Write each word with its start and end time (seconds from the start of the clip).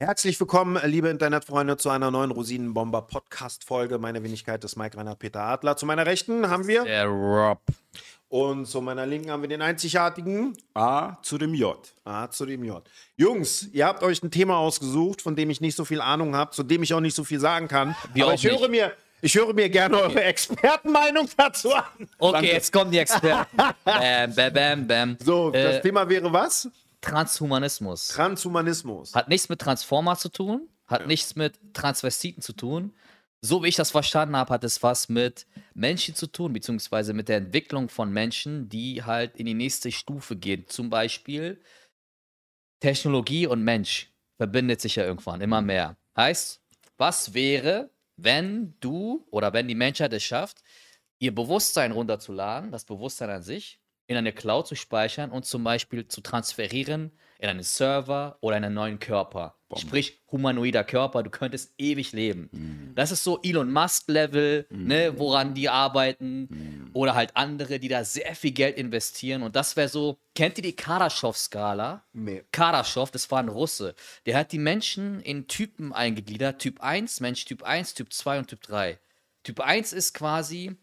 Herzlich 0.00 0.38
willkommen, 0.38 0.80
liebe 0.84 1.08
Internetfreunde, 1.08 1.76
zu 1.76 1.90
einer 1.90 2.12
neuen 2.12 2.30
Rosinenbomber-Podcast-Folge. 2.30 3.98
Meine 3.98 4.22
Wenigkeit 4.22 4.62
ist 4.62 4.76
Mike 4.76 4.96
Rainer 4.96 5.16
Peter 5.16 5.40
Adler. 5.40 5.76
Zu 5.76 5.86
meiner 5.86 6.06
Rechten 6.06 6.48
haben 6.48 6.68
wir. 6.68 6.84
Der 6.84 7.06
Rob. 7.06 7.58
Und 8.28 8.66
zu 8.66 8.80
meiner 8.80 9.06
Linken 9.06 9.32
haben 9.32 9.42
wir 9.42 9.48
den 9.48 9.60
einzigartigen 9.60 10.56
A 10.72 11.16
zu 11.22 11.36
dem 11.36 11.52
J. 11.52 11.76
A 12.04 12.30
zu 12.30 12.46
dem 12.46 12.62
J. 12.62 12.80
Jungs, 13.16 13.70
ihr 13.72 13.86
habt 13.86 14.04
euch 14.04 14.22
ein 14.22 14.30
Thema 14.30 14.58
ausgesucht, 14.58 15.20
von 15.20 15.34
dem 15.34 15.50
ich 15.50 15.60
nicht 15.60 15.74
so 15.74 15.84
viel 15.84 16.00
Ahnung 16.00 16.36
habe, 16.36 16.52
zu 16.52 16.62
dem 16.62 16.84
ich 16.84 16.94
auch 16.94 17.00
nicht 17.00 17.16
so 17.16 17.24
viel 17.24 17.40
sagen 17.40 17.66
kann. 17.66 17.96
Wir 18.14 18.22
Aber 18.22 18.34
auch 18.34 18.36
ich 18.36 18.44
höre, 18.44 18.60
nicht. 18.60 18.70
mir, 18.70 18.92
ich 19.20 19.34
höre 19.34 19.52
mir 19.52 19.68
gerne 19.68 19.96
eure 20.00 20.22
Expertenmeinung 20.22 21.28
dazu 21.36 21.74
an. 21.74 21.82
Okay, 22.18 22.32
Danke. 22.34 22.46
jetzt 22.52 22.72
kommen 22.72 22.92
die 22.92 22.98
Experten. 22.98 23.56
bam, 23.56 24.32
bam, 24.32 24.52
bam, 24.52 24.86
bam. 24.86 25.16
So, 25.24 25.50
das 25.50 25.76
äh, 25.76 25.80
Thema 25.80 26.08
wäre 26.08 26.32
was? 26.32 26.68
Transhumanismus. 27.00 28.08
Transhumanismus. 28.08 29.14
Hat 29.14 29.28
nichts 29.28 29.48
mit 29.48 29.60
Transformer 29.60 30.16
zu 30.16 30.28
tun, 30.28 30.68
hat 30.86 31.06
nichts 31.06 31.36
mit 31.36 31.58
Transvestiten 31.74 32.42
zu 32.42 32.52
tun. 32.52 32.94
So 33.40 33.62
wie 33.62 33.68
ich 33.68 33.76
das 33.76 33.92
verstanden 33.92 34.36
habe, 34.36 34.52
hat 34.52 34.64
es 34.64 34.82
was 34.82 35.08
mit 35.08 35.46
Menschen 35.74 36.16
zu 36.16 36.26
tun, 36.26 36.52
beziehungsweise 36.52 37.14
mit 37.14 37.28
der 37.28 37.36
Entwicklung 37.36 37.88
von 37.88 38.12
Menschen, 38.12 38.68
die 38.68 39.04
halt 39.04 39.36
in 39.36 39.46
die 39.46 39.54
nächste 39.54 39.92
Stufe 39.92 40.34
gehen. 40.34 40.66
Zum 40.66 40.90
Beispiel 40.90 41.60
Technologie 42.80 43.46
und 43.46 43.62
Mensch 43.62 44.12
verbindet 44.36 44.80
sich 44.80 44.96
ja 44.96 45.04
irgendwann 45.04 45.40
immer 45.40 45.62
mehr. 45.62 45.96
Heißt, 46.16 46.60
was 46.96 47.32
wäre, 47.32 47.90
wenn 48.16 48.74
du 48.80 49.24
oder 49.30 49.52
wenn 49.52 49.68
die 49.68 49.76
Menschheit 49.76 50.12
es 50.12 50.24
schafft, 50.24 50.62
ihr 51.20 51.34
Bewusstsein 51.34 51.92
runterzuladen, 51.92 52.72
das 52.72 52.84
Bewusstsein 52.84 53.30
an 53.30 53.42
sich, 53.42 53.80
in 54.08 54.16
eine 54.16 54.32
Cloud 54.32 54.66
zu 54.66 54.74
speichern 54.74 55.30
und 55.30 55.46
zum 55.46 55.62
Beispiel 55.62 56.08
zu 56.08 56.20
transferieren 56.22 57.12
in 57.38 57.48
einen 57.48 57.62
Server 57.62 58.36
oder 58.40 58.56
in 58.56 58.64
einen 58.64 58.74
neuen 58.74 58.98
Körper. 58.98 59.54
Sprich, 59.76 60.22
humanoider 60.32 60.82
Körper, 60.82 61.22
du 61.22 61.30
könntest 61.30 61.74
ewig 61.78 62.12
leben. 62.12 62.48
Das 62.94 63.12
ist 63.12 63.22
so 63.22 63.38
Elon 63.42 63.70
Musk-Level, 63.70 64.66
ne, 64.70 65.18
woran 65.18 65.54
die 65.54 65.68
arbeiten. 65.68 66.90
Oder 66.94 67.14
halt 67.14 67.36
andere, 67.36 67.78
die 67.78 67.88
da 67.88 68.02
sehr 68.02 68.34
viel 68.34 68.52
Geld 68.52 68.78
investieren. 68.78 69.42
Und 69.42 69.54
das 69.56 69.76
wäre 69.76 69.88
so, 69.88 70.18
kennt 70.34 70.56
ihr 70.56 70.62
die 70.62 70.74
Kardaschow-Skala? 70.74 72.02
Nee. 72.14 72.44
Kardaschow, 72.50 73.10
das 73.10 73.30
war 73.30 73.40
ein 73.40 73.50
Russe. 73.50 73.94
Der 74.24 74.38
hat 74.38 74.52
die 74.52 74.58
Menschen 74.58 75.20
in 75.20 75.46
Typen 75.48 75.92
eingegliedert. 75.92 76.60
Typ 76.60 76.80
1, 76.80 77.20
Mensch 77.20 77.44
Typ 77.44 77.62
1, 77.62 77.92
Typ 77.92 78.12
2 78.12 78.38
und 78.38 78.48
Typ 78.48 78.62
3. 78.62 78.98
Typ 79.42 79.60
1 79.60 79.92
ist 79.92 80.14
quasi, 80.14 80.76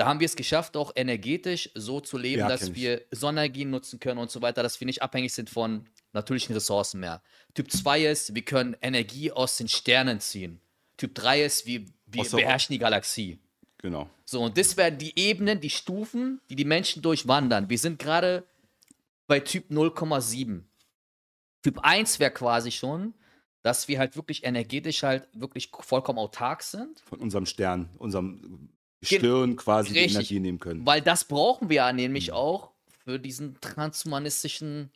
da 0.00 0.06
haben 0.06 0.18
wir 0.18 0.24
es 0.24 0.34
geschafft, 0.34 0.76
auch 0.78 0.92
energetisch 0.96 1.70
so 1.74 2.00
zu 2.00 2.16
leben, 2.16 2.40
Ja, 2.40 2.48
dass 2.48 2.74
wir 2.74 3.02
Sonnenergien 3.10 3.68
nutzen 3.70 4.00
können 4.00 4.18
und 4.18 4.30
so 4.30 4.40
weiter, 4.40 4.62
dass 4.62 4.80
wir 4.80 4.86
nicht 4.86 5.02
abhängig 5.02 5.34
sind 5.34 5.50
von 5.50 5.86
natürlichen 6.14 6.54
Ressourcen 6.54 7.00
mehr. 7.00 7.22
Typ 7.54 7.70
2 7.70 8.06
ist, 8.06 8.34
wir 8.34 8.42
können 8.42 8.74
Energie 8.80 9.30
aus 9.30 9.58
den 9.58 9.68
Sternen 9.68 10.18
ziehen. 10.20 10.60
Typ 10.96 11.14
3 11.14 11.44
ist, 11.44 11.66
wir, 11.66 11.84
wir 12.06 12.22
Aus 12.22 12.30
der- 12.30 12.38
beherrschen 12.38 12.72
die 12.72 12.78
Galaxie. 12.78 13.38
Genau. 13.78 14.08
So, 14.24 14.42
und 14.42 14.56
das 14.56 14.76
wären 14.78 14.96
die 14.96 15.18
Ebenen, 15.18 15.60
die 15.60 15.70
Stufen, 15.70 16.40
die 16.48 16.56
die 16.56 16.64
Menschen 16.64 17.02
durchwandern. 17.02 17.68
Wir 17.68 17.78
sind 17.78 17.98
gerade 17.98 18.44
bei 19.26 19.40
Typ 19.40 19.70
0,7. 19.70 20.62
Typ 21.62 21.78
1 21.80 22.18
wäre 22.20 22.30
quasi 22.30 22.70
schon, 22.70 23.12
dass 23.62 23.86
wir 23.86 23.98
halt 23.98 24.16
wirklich 24.16 24.44
energetisch 24.44 25.02
halt 25.02 25.28
wirklich 25.34 25.70
vollkommen 25.80 26.18
autark 26.18 26.62
sind. 26.62 27.00
Von 27.00 27.20
unserem 27.20 27.44
Stern, 27.44 27.90
unserem 27.98 28.70
Stirn 29.02 29.56
quasi 29.56 29.92
die 29.92 29.98
Richtig. 30.00 30.14
Energie 30.16 30.40
nehmen 30.40 30.58
können. 30.58 30.86
Weil 30.86 31.00
das 31.00 31.24
brauchen 31.24 31.68
wir 31.68 31.76
ja 31.76 31.90
Mhm. 31.92 31.96
nämlich 31.96 32.32
auch 32.32 32.72
für 33.04 33.18
diesen 33.18 33.60
transhumanistischen, 33.60 34.90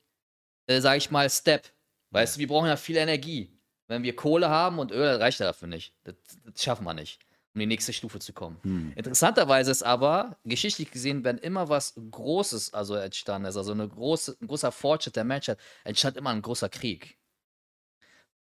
äh, 0.66 0.80
sag 0.80 0.98
ich 0.98 1.10
mal, 1.10 1.28
Step. 1.30 1.72
Weißt 2.10 2.36
du, 2.36 2.40
wir 2.40 2.48
brauchen 2.48 2.66
ja 2.68 2.76
viel 2.76 2.96
Energie. 2.96 3.50
Wenn 3.88 4.02
wir 4.02 4.14
Kohle 4.14 4.48
haben 4.48 4.78
und 4.78 4.92
Öl, 4.92 5.16
reicht 5.16 5.40
ja 5.40 5.46
dafür 5.46 5.68
nicht. 5.68 5.94
Das, 6.04 6.14
das 6.44 6.62
schaffen 6.62 6.84
wir 6.84 6.94
nicht, 6.94 7.18
um 7.54 7.60
die 7.60 7.66
nächste 7.66 7.92
Stufe 7.92 8.18
zu 8.18 8.32
kommen. 8.32 8.58
Hm. 8.62 8.92
Interessanterweise 8.94 9.70
ist 9.70 9.82
aber, 9.82 10.38
geschichtlich 10.44 10.90
gesehen, 10.90 11.24
wenn 11.24 11.38
immer 11.38 11.68
was 11.68 11.94
Großes 12.10 12.72
also 12.72 12.94
entstanden 12.94 13.48
ist, 13.48 13.56
also 13.56 13.72
eine 13.72 13.88
große, 13.88 14.36
ein 14.40 14.46
großer 14.46 14.70
Fortschritt 14.72 15.16
der 15.16 15.24
Menschheit, 15.24 15.58
entstand 15.84 16.16
immer 16.16 16.30
ein 16.30 16.40
großer 16.42 16.68
Krieg. 16.68 17.18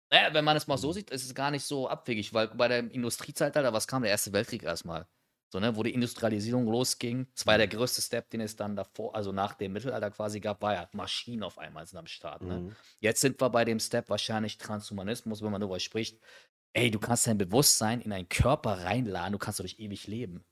Naja, 0.09 0.33
wenn 0.33 0.44
man 0.44 0.57
es 0.57 0.68
mal 0.68 0.78
so 0.78 0.91
sieht, 0.91 1.09
ist 1.09 1.23
es 1.25 1.33
gar 1.33 1.51
nicht 1.51 1.63
so 1.63 1.88
abwegig, 1.88 2.33
weil 2.33 2.50
bei 2.50 2.68
der 2.68 2.79
Industriezeitalter, 2.91 3.72
was 3.72 3.88
kam? 3.88 4.01
Der 4.01 4.12
Erste 4.12 4.33
Weltkrieg 4.33 4.63
erstmal. 4.63 5.07
So, 5.51 5.59
ne, 5.59 5.75
wo 5.75 5.84
die 5.84 5.94
Industrialisierung 5.94 6.66
losging, 6.66 7.28
das 7.35 7.45
war 7.45 7.56
ja 7.56 7.57
der 7.57 7.67
größte 7.67 8.01
Step, 8.01 8.29
den 8.29 8.39
es 8.39 8.56
dann 8.56 8.78
davor, 8.78 9.13
also 9.13 9.34
nach 9.34 9.53
dem 9.53 9.73
Mittelalter 9.73 10.09
quasi 10.09 10.39
gab, 10.39 10.62
war 10.62 10.73
ja 10.73 10.89
Maschinen 10.94 11.44
auf 11.44 11.57
einmal 11.57 11.85
sind 11.85 12.00
am 12.00 12.07
Start. 12.07 12.41
Ne? 12.41 12.59
Mhm. 12.59 12.75
Jetzt 13.01 13.19
sind 13.19 13.41
wir 13.41 13.50
bei 13.50 13.66
dem 13.66 13.81
Step 13.81 14.09
wahrscheinlich 14.09 14.57
Transhumanismus, 14.57 15.41
wenn 15.41 15.51
man 15.51 15.59
darüber 15.59 15.81
spricht. 15.81 16.22
Ey, 16.72 16.89
du 16.89 17.00
kannst 17.00 17.28
dein 17.28 17.38
Bewusstsein 17.38 18.00
in 18.00 18.13
einen 18.13 18.29
Körper 18.29 18.85
reinladen, 18.85 19.34
du 19.34 19.39
kannst 19.39 19.59
dadurch 19.59 19.78
ewig 19.78 20.07
leben. 20.07 20.45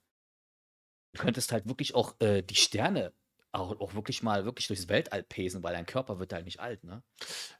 Du 1.14 1.22
könntest 1.22 1.54
halt 1.54 1.66
wirklich 1.66 1.96
auch 1.96 2.20
äh, 2.20 2.42
die 2.42 2.56
Sterne 2.56 3.14
auch, 3.54 3.80
auch 3.80 3.94
wirklich 3.94 4.22
mal 4.22 4.44
wirklich 4.44 4.68
durchs 4.68 4.90
Weltall 4.90 5.24
pesen, 5.24 5.64
weil 5.64 5.74
dein 5.74 5.86
Körper 5.86 6.20
wird 6.20 6.34
halt 6.34 6.46
nicht 6.46 6.60
alt, 6.60 6.84
ne? 6.84 7.04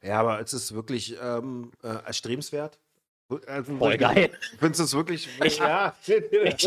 Ja, 0.02 0.20
aber 0.20 0.40
es 0.40 0.52
ist 0.52 0.72
wirklich 0.72 1.16
ähm, 1.20 1.72
äh, 1.82 1.88
erstrebenswert. 1.88 2.78
Also, 3.46 3.76
Voll 3.76 3.96
geil. 3.96 4.30
Findest 4.58 4.80
du 4.80 4.84
es 4.84 4.94
wirklich? 4.94 5.28
Ich- 5.44 5.58
ja. 5.58 5.94
Ich, 6.06 6.14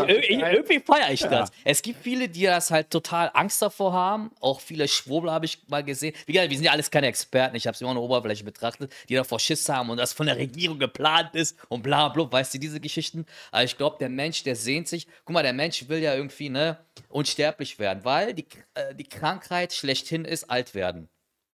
irgendwie 0.00 0.80
feiere 0.80 1.10
ich 1.12 1.20
das. 1.22 1.50
Es 1.64 1.82
gibt 1.82 2.02
viele, 2.02 2.28
die 2.28 2.44
das 2.44 2.70
halt 2.70 2.90
total 2.90 3.30
Angst 3.34 3.60
davor 3.62 3.92
haben. 3.92 4.30
Auch 4.40 4.60
viele 4.60 4.88
Schwurbler 4.88 5.32
habe 5.32 5.44
ich 5.46 5.58
mal 5.68 5.84
gesehen. 5.84 6.14
Wie 6.26 6.32
gesagt, 6.32 6.50
wir 6.50 6.56
sind 6.56 6.64
ja 6.64 6.72
alles 6.72 6.90
keine 6.90 7.06
Experten. 7.08 7.56
Ich 7.56 7.66
habe 7.66 7.74
es 7.74 7.80
immer 7.80 7.90
an 7.90 7.96
der 7.96 8.02
Oberfläche 8.02 8.44
betrachtet, 8.44 8.92
die 9.08 9.14
davor 9.14 9.38
Schiss 9.40 9.68
haben 9.68 9.90
und 9.90 9.96
das 9.98 10.12
von 10.12 10.26
der 10.26 10.36
Regierung 10.36 10.78
geplant 10.78 11.34
ist 11.34 11.56
und 11.68 11.82
bla 11.82 12.08
bla. 12.08 12.30
Weißt 12.30 12.54
du, 12.54 12.58
diese 12.58 12.80
Geschichten. 12.80 13.26
Aber 13.50 13.64
ich 13.64 13.76
glaube, 13.76 13.96
der 13.98 14.08
Mensch, 14.08 14.42
der 14.44 14.56
sehnt 14.56 14.88
sich. 14.88 15.06
Guck 15.24 15.34
mal, 15.34 15.42
der 15.42 15.52
Mensch 15.52 15.88
will 15.88 15.98
ja 15.98 16.14
irgendwie 16.14 16.48
ne, 16.48 16.78
unsterblich 17.08 17.78
werden, 17.78 18.04
weil 18.04 18.34
die, 18.34 18.46
äh, 18.74 18.94
die 18.94 19.04
Krankheit 19.08 19.72
schlechthin 19.72 20.24
ist 20.24 20.50
alt 20.50 20.74
werden. 20.74 21.08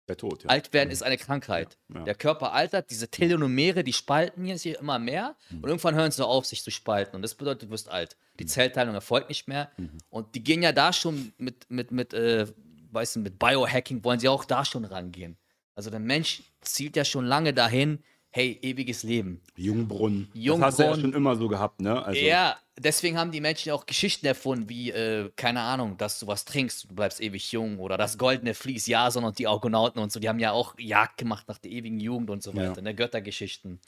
Der 0.10 0.18
Tod, 0.18 0.44
ja. 0.44 0.50
Alt 0.50 0.74
werden 0.74 0.90
ist 0.92 1.04
eine 1.04 1.18
Krankheit. 1.18 1.78
Ja. 1.94 2.04
Der 2.04 2.16
Körper 2.16 2.52
altert, 2.52 2.90
diese 2.90 3.08
Telonomere, 3.10 3.84
die 3.84 3.94
spalten 3.94 4.44
hier 4.44 4.58
sich 4.58 4.76
immer 4.78 5.00
mehr 5.00 5.36
Mhm. 5.50 5.58
und 5.64 5.70
irgendwann 5.70 5.96
hören 5.96 6.12
sie 6.12 6.26
auf, 6.26 6.46
sich 6.46 6.64
zu 6.64 6.72
spalten. 6.72 7.16
Und 7.16 7.22
das 7.22 7.36
bedeutet, 7.36 7.64
du 7.64 7.70
wirst 7.70 7.88
alt. 7.90 8.18
Die 8.40 8.44
Mhm. 8.44 8.50
Zellteilung 8.50 8.96
erfolgt 8.96 9.30
nicht 9.30 9.48
mehr. 9.48 9.72
Und 10.10 10.36
die 10.36 10.44
gehen 10.44 10.62
ja 10.64 10.72
da 10.74 10.92
schon 10.92 11.32
mit, 11.38 11.70
mit, 11.70 11.92
mit, 11.92 12.14
äh, 12.14 12.48
weißt 12.92 13.16
du, 13.18 13.20
mit 13.22 13.38
Biohacking 13.40 14.04
wollen 14.04 14.20
sie 14.20 14.28
auch 14.30 14.44
da 14.46 14.66
schon 14.66 14.84
rangehen. 14.84 15.38
Also 15.76 15.90
der 15.92 16.00
Mensch 16.00 16.42
zielt 16.62 16.96
ja 16.98 17.06
schon 17.06 17.26
lange 17.26 17.54
dahin, 17.54 18.00
hey, 18.32 18.60
ewiges 18.62 19.04
Leben. 19.04 19.42
Jungbrunnen. 19.56 20.30
Jungbrunnen. 20.34 20.60
Das 20.62 20.68
hast 20.68 20.80
du 20.80 20.84
ja 20.84 20.96
schon 20.96 21.14
immer 21.14 21.36
so 21.36 21.48
gehabt, 21.48 21.82
ne? 21.82 22.02
Also, 22.04 22.20
Ja, 22.24 22.58
deswegen 22.78 23.18
haben 23.18 23.32
die 23.32 23.42
Menschen 23.42 23.70
ja 23.70 23.76
auch 23.76 23.86
Geschichten 23.86 24.26
erfunden, 24.26 24.70
wie, 24.70 24.92
äh, 24.92 25.32
keine 25.36 25.62
Ahnung, 25.62 25.98
dass 25.98 26.20
du 26.20 26.28
was 26.28 26.46
trinkst, 26.46 26.90
du 26.90 26.96
bleibst 26.96 27.22
ewig 27.22 27.52
jung 27.52 27.80
oder 27.80 27.98
das 27.98 28.18
goldene 28.18 28.54
Vlies, 28.54 28.88
Jason 28.88 29.24
und 29.24 29.40
die 29.40 29.48
Argonauten 29.48 30.02
und 30.02 30.12
so, 30.12 30.20
die 30.20 30.30
haben 30.30 30.40
ja 30.40 30.52
auch 30.52 30.78
Jagd 30.78 31.18
gemacht 31.18 31.48
nach 31.48 31.58
der 31.58 31.72
ewigen 31.72 32.00
Jugend 32.00 32.30
und 32.30 32.44
so 32.44 32.52
Ja. 32.52 32.70
weiter, 32.70 32.82
ne, 32.82 32.96
Göttergeschichten 32.96 33.80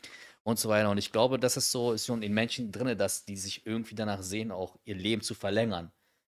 und 0.44 0.60
so 0.60 0.70
weiter. 0.70 0.90
Und 0.90 0.98
ich 0.98 1.12
glaube, 1.12 1.40
das 1.40 1.58
ist 1.58 1.72
so, 1.72 1.94
ist 1.94 2.06
schon 2.06 2.24
in 2.24 2.34
Menschen 2.34 2.72
drin, 2.72 2.98
dass 2.98 3.26
die 3.26 3.38
sich 3.38 3.66
irgendwie 3.66 3.96
danach 3.96 4.24
sehen, 4.24 4.52
auch 4.52 4.78
ihr 4.86 4.96
Leben 4.96 5.22
zu 5.22 5.34
verlängern. 5.36 5.92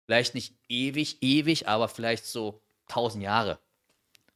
Vielleicht 0.06 0.34
nicht 0.34 0.54
ewig, 0.68 1.22
ewig, 1.22 1.66
aber 1.68 1.88
vielleicht 1.88 2.26
so 2.26 2.60
1000 2.88 3.24
Jahre 3.24 3.58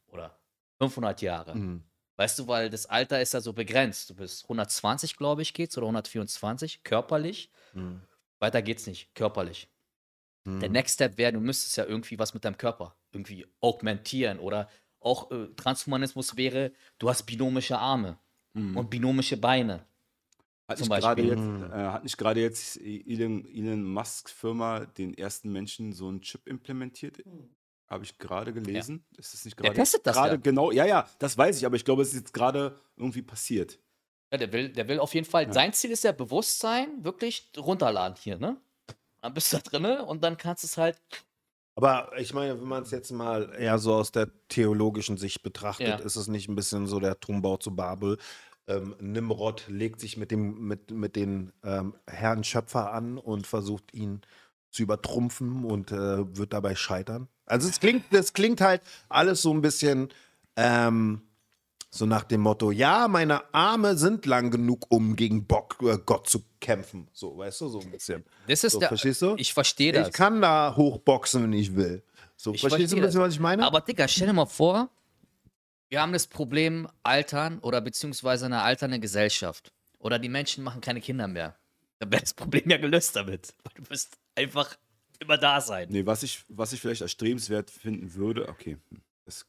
oder 0.07 0.39
500 0.81 1.21
Jahre. 1.21 1.55
Mhm. 1.55 1.83
Weißt 2.19 2.37
du, 2.37 2.49
weil 2.49 2.69
das 2.69 2.85
Alter 2.85 3.21
ist 3.21 3.33
ja 3.33 3.39
so 3.39 3.53
begrenzt. 3.53 4.09
Du 4.09 4.15
bist 4.15 4.43
120, 4.43 5.15
glaube 5.15 5.41
ich, 5.41 5.53
geht's, 5.53 5.77
oder 5.77 5.87
124, 5.87 6.83
körperlich. 6.83 7.49
Mhm. 7.73 8.01
Weiter 8.39 8.61
geht's 8.61 8.85
nicht, 8.87 9.15
körperlich. 9.15 9.69
Mhm. 10.43 10.59
Der 10.59 10.67
Next 10.67 10.95
Step 10.95 11.17
wäre, 11.17 11.31
du 11.31 11.39
müsstest 11.39 11.77
ja 11.77 11.85
irgendwie 11.85 12.19
was 12.19 12.33
mit 12.33 12.43
deinem 12.43 12.57
Körper 12.57 12.93
irgendwie 13.13 13.47
augmentieren 13.61 14.37
oder 14.39 14.67
auch 14.99 15.31
äh, 15.31 15.47
Transhumanismus 15.55 16.35
wäre, 16.35 16.73
du 16.97 17.07
hast 17.07 17.23
binomische 17.23 17.77
Arme 17.77 18.19
Mhm. 18.53 18.75
und 18.75 18.89
binomische 18.89 19.37
Beine. 19.37 19.85
Hat 20.67 20.77
zum 20.77 20.89
nicht 20.89 21.01
jetzt, 21.01 21.39
Mhm. 21.39 21.71
äh, 21.71 21.75
hat 21.75 22.03
nicht 22.03 22.17
gerade 22.17 22.41
jetzt 22.41 22.75
Elon, 22.81 23.45
Elon 23.45 23.81
Musk 23.85 24.29
Firma 24.29 24.85
den 24.85 25.17
ersten 25.17 25.53
Menschen 25.53 25.93
so 25.93 26.09
einen 26.09 26.19
Chip 26.21 26.47
implementiert? 26.47 27.23
Habe 27.89 28.03
ich 28.03 28.17
gerade 28.19 28.53
gelesen. 28.53 29.03
Ist 29.17 29.33
das 29.33 29.45
nicht 29.45 29.57
Der 29.59 29.63
gerade? 29.65 29.75
testet 29.79 30.05
das 30.05 30.15
gerade 30.15 30.35
ja. 30.35 30.37
genau. 30.41 30.71
Ja, 30.71 30.85
ja, 30.85 31.09
das 31.17 31.37
weiß 31.37 31.57
ich, 31.57 31.65
aber 31.65 31.75
ich 31.75 31.83
glaube, 31.85 32.03
es 32.03 32.09
ist 32.09 32.19
jetzt 32.19 32.33
gerade 32.33 32.79
irgendwie 32.97 33.21
passiert. 33.23 33.79
Ja, 34.31 34.37
der 34.37 34.53
will, 34.53 34.69
der 34.69 34.87
will 34.87 34.99
auf 34.99 35.13
jeden 35.15 35.25
Fall, 35.25 35.45
Ja. 35.47 35.53
sein 35.53 35.73
Ziel 35.73 35.89
ist 35.91 36.03
ja 36.03 36.11
Bewusstsein 36.11 37.03
wirklich 37.03 37.51
runterladen 37.57 38.15
hier, 38.21 38.37
ne? 38.37 38.57
Dann 39.21 39.33
bist 39.33 39.51
du 39.51 39.57
da 39.57 39.63
drinne 39.63 40.05
und 40.05 40.23
dann 40.23 40.37
kannst 40.37 40.63
du 40.63 40.67
es 40.67 40.77
halt 40.77 41.01
Aber 41.75 42.11
ich 42.19 42.33
meine, 42.33 42.59
wenn 42.61 42.67
man 42.67 42.83
es 42.83 42.91
jetzt 42.91 43.11
mal 43.11 43.53
eher 43.57 43.79
so 43.79 43.95
aus 43.95 44.11
der 44.11 44.29
theologischen 44.49 45.17
Sicht 45.17 45.41
betrachtet, 45.41 45.87
Ja. 45.87 45.95
ist 45.95 46.15
es 46.15 46.27
nicht 46.27 46.47
ein 46.47 46.55
bisschen 46.55 46.85
so 46.87 46.99
der 46.99 47.19
Turmbau 47.19 47.57
zu 47.57 47.75
Babel. 47.75 48.17
Ähm, 48.67 48.95
Nimrod 48.99 49.65
legt 49.67 49.99
sich 49.99 50.15
mit, 50.15 50.29
dem, 50.29 50.59
mit, 50.67 50.91
mit 50.91 51.15
den 51.15 51.51
ähm, 51.63 51.95
Herrn 52.05 52.43
Schöpfer 52.43 52.91
an 52.93 53.17
und 53.17 53.47
versucht 53.47 53.93
ihn 53.95 54.21
zu 54.69 54.83
übertrumpfen 54.83 55.65
und 55.65 55.91
äh, 55.91 56.37
wird 56.37 56.53
dabei 56.53 56.75
scheitern. 56.75 57.27
Also 57.49 57.67
es 57.67 57.79
klingt, 57.79 58.05
das 58.11 58.33
klingt 58.33 58.61
halt 58.61 58.81
alles 59.09 59.41
so 59.41 59.53
ein 59.53 59.61
bisschen 59.61 60.09
ähm, 60.55 61.21
So 61.91 62.05
nach 62.05 62.23
dem 62.23 62.41
Motto, 62.41 62.71
ja, 62.71 63.07
meine 63.07 63.53
Arme 63.53 63.97
sind 63.97 64.25
lang 64.27 64.51
genug, 64.51 64.85
um 64.89 65.15
gegen 65.15 65.45
Bock, 65.47 65.77
äh, 65.81 65.97
Gott 66.05 66.29
zu 66.29 66.43
kämpfen. 66.61 67.07
So, 67.13 67.35
weißt 67.37 67.61
du, 67.61 67.67
so 67.69 67.79
ein 67.79 67.89
bisschen. 67.91 68.23
Das 68.47 68.63
ist 68.63 68.73
So, 68.73 68.79
der, 68.79 68.89
verstehst 68.89 69.21
du? 69.23 69.33
Ich 69.37 69.53
verstehe 69.53 69.91
das. 69.91 70.09
Ich 70.09 70.13
kann 70.13 70.39
da 70.41 70.75
hochboxen, 70.75 71.43
wenn 71.43 71.53
ich 71.53 71.75
will. 71.75 72.03
So, 72.37 72.53
Ich 72.53 72.61
verstehst 72.61 72.93
du 72.93 72.97
ein 72.97 73.01
bisschen, 73.01 73.19
das. 73.19 73.27
was 73.29 73.33
ich 73.33 73.39
meine? 73.39 73.63
Aber 73.65 73.81
Digga, 73.81 74.07
stell 74.07 74.27
dir 74.27 74.33
mal 74.33 74.45
vor, 74.45 74.89
wir 75.89 76.01
haben 76.01 76.13
das 76.13 76.27
Problem 76.27 76.87
Altern 77.01 77.57
oder 77.59 77.81
beziehungsweise 77.81 78.45
eine 78.45 78.61
alternde 78.61 78.99
Gesellschaft. 78.99 79.73
Oder 79.97 80.19
die 80.19 80.29
Menschen 80.29 80.63
machen 80.63 80.81
keine 80.81 81.01
Kinder 81.01 81.27
mehr. 81.27 81.55
Dann 81.97 82.11
wäre 82.11 82.21
das 82.21 82.33
Problem 82.35 82.69
ja 82.69 82.77
gelöst 82.77 83.15
damit. 83.15 83.55
Weil 83.63 83.73
Du 83.83 83.89
wirst 83.89 84.17
einfach 84.35 84.77
immer 85.19 85.37
da 85.37 85.61
sein. 85.61 85.87
Nee, 85.89 86.05
was 86.05 86.23
ich, 86.23 86.43
was 86.47 86.73
ich 86.73 86.81
vielleicht 86.81 87.01
erstrebenswert 87.01 87.69
finden 87.71 88.13
würde, 88.15 88.47
okay, 88.49 88.77
hm, 88.89 89.01
das, 89.25 89.45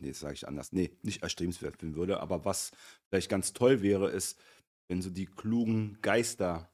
nee, 0.00 0.08
das 0.08 0.20
sage 0.20 0.34
ich 0.34 0.46
anders. 0.46 0.72
Nee, 0.72 0.92
nicht 1.02 1.22
erstrebenswert 1.22 1.76
finden 1.76 1.96
würde, 1.96 2.20
aber 2.20 2.44
was 2.44 2.70
vielleicht 3.08 3.28
ganz 3.28 3.52
toll 3.52 3.82
wäre, 3.82 4.10
ist, 4.10 4.38
wenn 4.88 5.02
so 5.02 5.10
die 5.10 5.26
klugen 5.26 5.98
Geister 6.02 6.70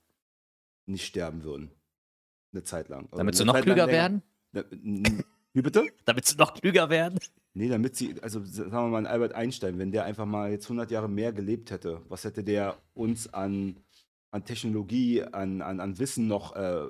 nicht 0.87 1.07
sterben 1.07 1.43
würden. 1.43 1.71
Eine 2.53 2.63
Zeit 2.63 2.89
lang. 2.89 3.07
Oder 3.07 3.19
Damit 3.19 3.37
sie 3.37 3.45
noch 3.45 3.55
Zeit 3.55 3.65
klüger 3.65 3.89
werden? 3.89 4.23
Wie 4.53 5.63
bitte? 5.63 5.87
Damit 6.05 6.27
sie 6.27 6.37
noch 6.37 6.55
klüger 6.55 6.91
werden? 6.91 7.19
Nee, 7.57 7.69
damit 7.69 7.95
sie, 7.95 8.21
also 8.21 8.45
sagen 8.45 8.73
wir 8.73 8.89
mal, 8.89 8.99
ein 8.99 9.07
Albert 9.07 9.33
Einstein, 9.33 9.79
wenn 9.79 9.93
der 9.93 10.05
einfach 10.05 10.27
mal 10.27 10.51
jetzt 10.51 10.65
100 10.65 10.91
Jahre 10.91 11.09
mehr 11.09 11.33
gelebt 11.33 11.71
hätte, 11.71 12.03
was 12.09 12.25
hätte 12.25 12.43
der 12.43 12.77
uns 12.95 13.33
an, 13.33 13.77
an 14.33 14.45
Technologie, 14.45 15.23
an, 15.23 15.63
an, 15.63 15.79
an 15.79 15.99
Wissen 16.01 16.27
noch 16.27 16.57
äh, 16.57 16.87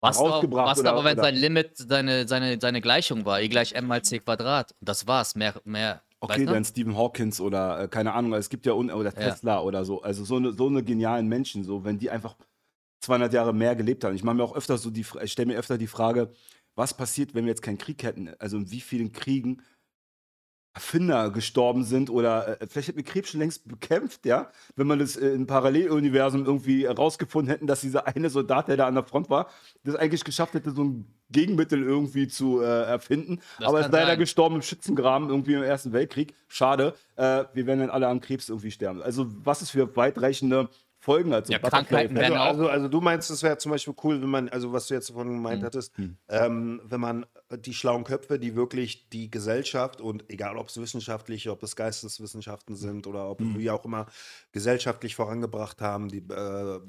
Was, 0.00 0.18
aber, 0.18 0.30
Rausgebracht 0.30 0.66
was 0.70 0.78
oder- 0.80 0.92
aber, 0.92 1.04
wenn 1.04 1.12
oder- 1.14 1.22
sein 1.24 1.34
Limit 1.36 1.76
seine, 1.76 2.26
seine, 2.26 2.58
seine 2.60 2.80
Gleichung 2.80 3.24
war, 3.26 3.40
E 3.40 3.48
gleich 3.48 3.74
m 3.74 3.86
mal 3.86 4.02
c 4.02 4.18
Quadrat. 4.20 4.72
Und 4.80 4.88
das 4.88 5.06
war's. 5.06 5.34
Mehr, 5.34 5.54
mehr. 5.64 6.02
Okay, 6.20 6.44
dann 6.44 6.64
Stephen 6.64 6.96
Hawkings 6.96 7.40
oder 7.40 7.82
äh, 7.84 7.88
keine 7.88 8.12
Ahnung, 8.12 8.34
es 8.34 8.50
gibt 8.50 8.66
ja 8.66 8.72
un 8.74 8.90
oder 8.90 9.12
Ja. 9.18 9.30
Tesla 9.30 9.60
oder 9.60 9.84
so, 9.86 10.02
also 10.02 10.22
so 10.24 10.36
eine 10.36 10.52
so 10.52 10.66
eine 10.66 10.82
genialen 10.82 11.26
Menschen, 11.28 11.64
so 11.64 11.82
wenn 11.84 11.98
die 11.98 12.10
einfach 12.10 12.36
200 13.00 13.32
Jahre 13.32 13.54
mehr 13.54 13.74
gelebt 13.74 14.04
haben. 14.04 14.14
Ich 14.14 14.22
mache 14.22 14.36
mir 14.36 14.44
auch 14.44 14.54
öfter 14.54 14.76
so 14.76 14.90
die, 14.90 15.06
ich 15.22 15.32
stelle 15.32 15.46
mir 15.46 15.58
öfter 15.58 15.78
die 15.78 15.86
Frage, 15.86 16.30
was 16.74 16.94
passiert, 16.94 17.34
wenn 17.34 17.44
wir 17.44 17.50
jetzt 17.50 17.62
keinen 17.62 17.78
Krieg 17.78 18.02
hätten? 18.02 18.30
Also 18.38 18.58
in 18.58 18.70
wie 18.70 18.80
vielen 18.82 19.12
Kriegen 19.12 19.62
Erfinder 20.72 21.30
gestorben 21.30 21.82
sind 21.82 22.10
oder 22.10 22.60
äh, 22.60 22.66
vielleicht 22.68 22.88
hätten 22.88 22.98
wir 22.98 23.04
Krebs 23.04 23.30
schon 23.30 23.40
längst 23.40 23.66
bekämpft, 23.66 24.24
ja, 24.24 24.50
wenn 24.76 24.86
man 24.86 25.00
das 25.00 25.16
äh, 25.16 25.30
im 25.30 25.46
Paralleluniversum 25.46 26.44
irgendwie 26.46 26.86
herausgefunden 26.86 27.50
hätten, 27.50 27.66
dass 27.66 27.80
dieser 27.80 28.06
eine 28.06 28.30
Soldat, 28.30 28.68
der 28.68 28.76
da 28.76 28.86
an 28.86 28.94
der 28.94 29.02
Front 29.02 29.30
war, 29.30 29.48
das 29.82 29.96
eigentlich 29.96 30.22
geschafft 30.22 30.54
hätte, 30.54 30.70
so 30.70 30.84
ein 30.84 31.12
Gegenmittel 31.30 31.82
irgendwie 31.82 32.28
zu 32.28 32.60
äh, 32.60 32.64
erfinden. 32.64 33.40
Das 33.58 33.68
Aber 33.68 33.80
er 33.80 33.86
ist 33.86 33.92
leider 33.92 34.06
sein. 34.06 34.18
gestorben 34.18 34.56
im 34.56 34.62
Schützengraben 34.62 35.28
irgendwie 35.28 35.54
im 35.54 35.62
Ersten 35.62 35.92
Weltkrieg. 35.92 36.34
Schade. 36.46 36.94
Äh, 37.16 37.44
wir 37.52 37.66
werden 37.66 37.80
dann 37.80 37.90
alle 37.90 38.06
an 38.06 38.20
Krebs 38.20 38.48
irgendwie 38.48 38.70
sterben. 38.70 39.02
Also 39.02 39.26
was 39.44 39.62
es 39.62 39.70
für 39.70 39.96
weitreichende 39.96 40.68
Folgen 41.02 41.32
hat. 41.32 41.46
so 41.46 41.52
Ja. 41.54 41.58
Krankheiten 41.58 42.14
werden 42.14 42.34
Also, 42.36 42.36
auch- 42.36 42.46
also, 42.46 42.68
also 42.68 42.88
du 42.88 43.00
meinst, 43.00 43.30
es 43.30 43.42
wäre 43.42 43.56
zum 43.56 43.72
Beispiel 43.72 43.94
cool, 44.04 44.20
wenn 44.20 44.28
man, 44.28 44.48
also 44.50 44.72
was 44.72 44.86
du 44.86 44.94
jetzt 44.94 45.10
vorhin 45.10 45.32
Hm. 45.32 45.36
gemeint 45.38 45.64
hattest, 45.64 45.92
ähm, 46.28 46.80
wenn 46.84 47.00
man 47.00 47.26
die 47.50 47.72
schlauen 47.72 48.04
Köpfe, 48.04 48.38
die 48.38 48.54
wirklich 48.54 49.08
die 49.08 49.30
Gesellschaft 49.30 50.00
und 50.02 50.24
egal 50.30 50.58
ob 50.58 50.68
es 50.68 50.78
wissenschaftliche, 50.78 51.50
ob 51.50 51.62
es 51.62 51.74
Geisteswissenschaften 51.74 52.76
sind 52.76 53.06
oder 53.06 53.28
ob 53.30 53.40
wie 53.40 53.70
auch 53.70 53.84
immer 53.86 54.06
gesellschaftlich 54.52 55.16
vorangebracht 55.16 55.80
haben, 55.80 56.08
die, 56.08 56.18
äh, 56.18 56.80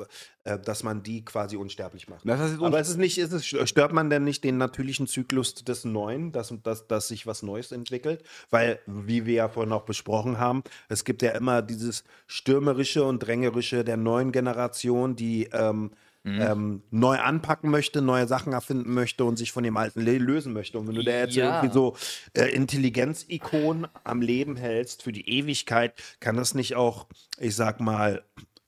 äh, 0.43 0.57
dass 0.57 0.83
man 0.83 1.03
die 1.03 1.23
quasi 1.23 1.55
unsterblich 1.55 2.09
macht. 2.09 2.27
Das 2.27 2.39
heißt, 2.39 2.61
Aber 2.61 2.79
es 2.79 2.89
ist 2.89 2.97
nicht, 2.97 3.17
ist 3.17 3.31
es, 3.31 3.45
stört 3.45 3.93
man 3.93 4.09
denn 4.09 4.23
nicht 4.23 4.43
den 4.43 4.57
natürlichen 4.57 5.07
Zyklus 5.07 5.53
des 5.55 5.85
Neuen, 5.85 6.31
dass, 6.31 6.53
dass, 6.63 6.88
dass 6.88 7.07
sich 7.09 7.27
was 7.27 7.43
Neues 7.43 7.71
entwickelt? 7.71 8.23
Weil, 8.49 8.79
wie 8.88 9.25
wir 9.25 9.35
ja 9.35 9.49
vorhin 9.49 9.71
auch 9.71 9.83
besprochen 9.83 10.39
haben, 10.39 10.63
es 10.89 11.05
gibt 11.05 11.21
ja 11.21 11.31
immer 11.31 11.61
dieses 11.61 12.03
Stürmerische 12.27 13.03
und 13.03 13.19
Drängerische 13.19 13.83
der 13.83 13.97
neuen 13.97 14.31
Generation, 14.31 15.15
die 15.15 15.49
ähm, 15.53 15.91
ähm, 16.23 16.83
neu 16.91 17.17
anpacken 17.17 17.71
möchte, 17.71 18.01
neue 18.01 18.27
Sachen 18.27 18.53
erfinden 18.53 18.93
möchte 18.93 19.25
und 19.25 19.38
sich 19.38 19.51
von 19.51 19.63
dem 19.63 19.75
Alten 19.75 20.01
lösen 20.01 20.53
möchte. 20.53 20.77
Und 20.77 20.88
wenn 20.88 20.95
du 20.95 21.03
da 21.03 21.11
jetzt 21.11 21.35
Ja. 21.35 21.55
irgendwie 21.55 21.73
so 21.73 21.95
äh, 22.33 22.45
Intelligenzikon 22.53 23.88
am 24.03 24.21
Leben 24.21 24.55
hältst 24.55 25.03
für 25.03 25.11
die 25.11 25.27
Ewigkeit, 25.27 25.93
kann 26.19 26.35
das 26.35 26.53
nicht 26.53 26.75
auch, 26.75 27.07
ich 27.39 27.55
sag 27.55 27.79
mal, 27.79 28.23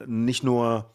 nicht 0.06 0.44
nur 0.44 0.93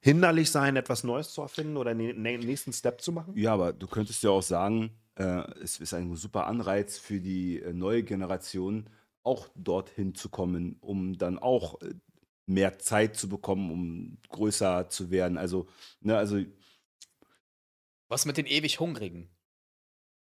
hinderlich 0.00 0.50
sein, 0.50 0.76
etwas 0.76 1.04
Neues 1.04 1.32
zu 1.32 1.42
erfinden 1.42 1.76
oder 1.76 1.94
den 1.94 2.22
nä- 2.22 2.38
nächsten 2.38 2.72
Step 2.72 3.00
zu 3.00 3.12
machen? 3.12 3.36
Ja, 3.36 3.52
aber 3.54 3.72
du 3.72 3.86
könntest 3.86 4.22
ja 4.22 4.30
auch 4.30 4.42
sagen, 4.42 4.90
äh, 5.16 5.42
es 5.62 5.78
ist 5.78 5.94
ein 5.94 6.14
super 6.16 6.46
Anreiz 6.46 6.98
für 6.98 7.20
die 7.20 7.60
äh, 7.60 7.72
neue 7.72 8.02
Generation, 8.02 8.88
auch 9.22 9.48
dorthin 9.54 10.14
zu 10.14 10.28
kommen, 10.30 10.76
um 10.80 11.18
dann 11.18 11.38
auch 11.38 11.80
äh, 11.82 11.94
mehr 12.46 12.78
Zeit 12.78 13.16
zu 13.16 13.28
bekommen, 13.28 13.70
um 13.70 14.18
größer 14.30 14.88
zu 14.88 15.10
werden. 15.10 15.38
Also, 15.38 15.66
ne, 16.00 16.16
also 16.16 16.38
Was 18.08 18.26
mit 18.26 18.36
den 18.38 18.46
ewig 18.46 18.80
Hungrigen? 18.80 19.30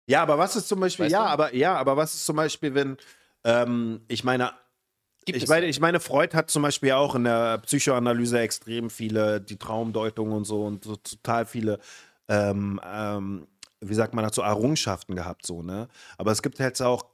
Ja, 0.07 0.21
aber 0.21 0.37
was 0.37 0.55
ist 0.55 0.67
zum 0.67 0.79
Beispiel, 0.79 1.05
Weißt 1.05 1.13
ja, 1.13 1.23
du? 1.23 1.29
aber 1.29 1.55
ja, 1.55 1.75
aber 1.75 1.97
was 1.97 2.13
ist 2.15 2.25
zum 2.25 2.35
Beispiel, 2.35 2.73
wenn, 2.75 2.97
ähm, 3.43 4.01
ich 4.07 4.23
meine, 4.23 4.53
Gibt 5.25 5.41
ich 5.41 5.47
meine, 5.49 5.65
ich 5.65 5.79
meine, 5.79 5.99
Freud 5.99 6.35
hat 6.35 6.51
zum 6.51 6.61
Beispiel 6.61 6.91
auch 6.91 7.15
in 7.15 7.23
der 7.23 7.57
Psychoanalyse 7.59 8.39
extrem 8.39 8.89
viele, 8.89 9.41
die 9.41 9.57
Traumdeutung 9.57 10.31
und 10.31 10.45
so 10.45 10.63
und 10.65 10.83
so 10.83 10.95
total 10.97 11.45
viele, 11.45 11.79
ähm, 12.27 12.79
ähm, 12.85 13.47
wie 13.81 13.93
sagt 13.95 14.13
man 14.13 14.23
dazu, 14.23 14.41
Errungenschaften 14.41 15.15
gehabt, 15.15 15.45
so, 15.45 15.63
ne? 15.63 15.87
Aber 16.17 16.31
es 16.31 16.43
gibt 16.43 16.59
jetzt 16.59 16.81
auch 16.81 17.05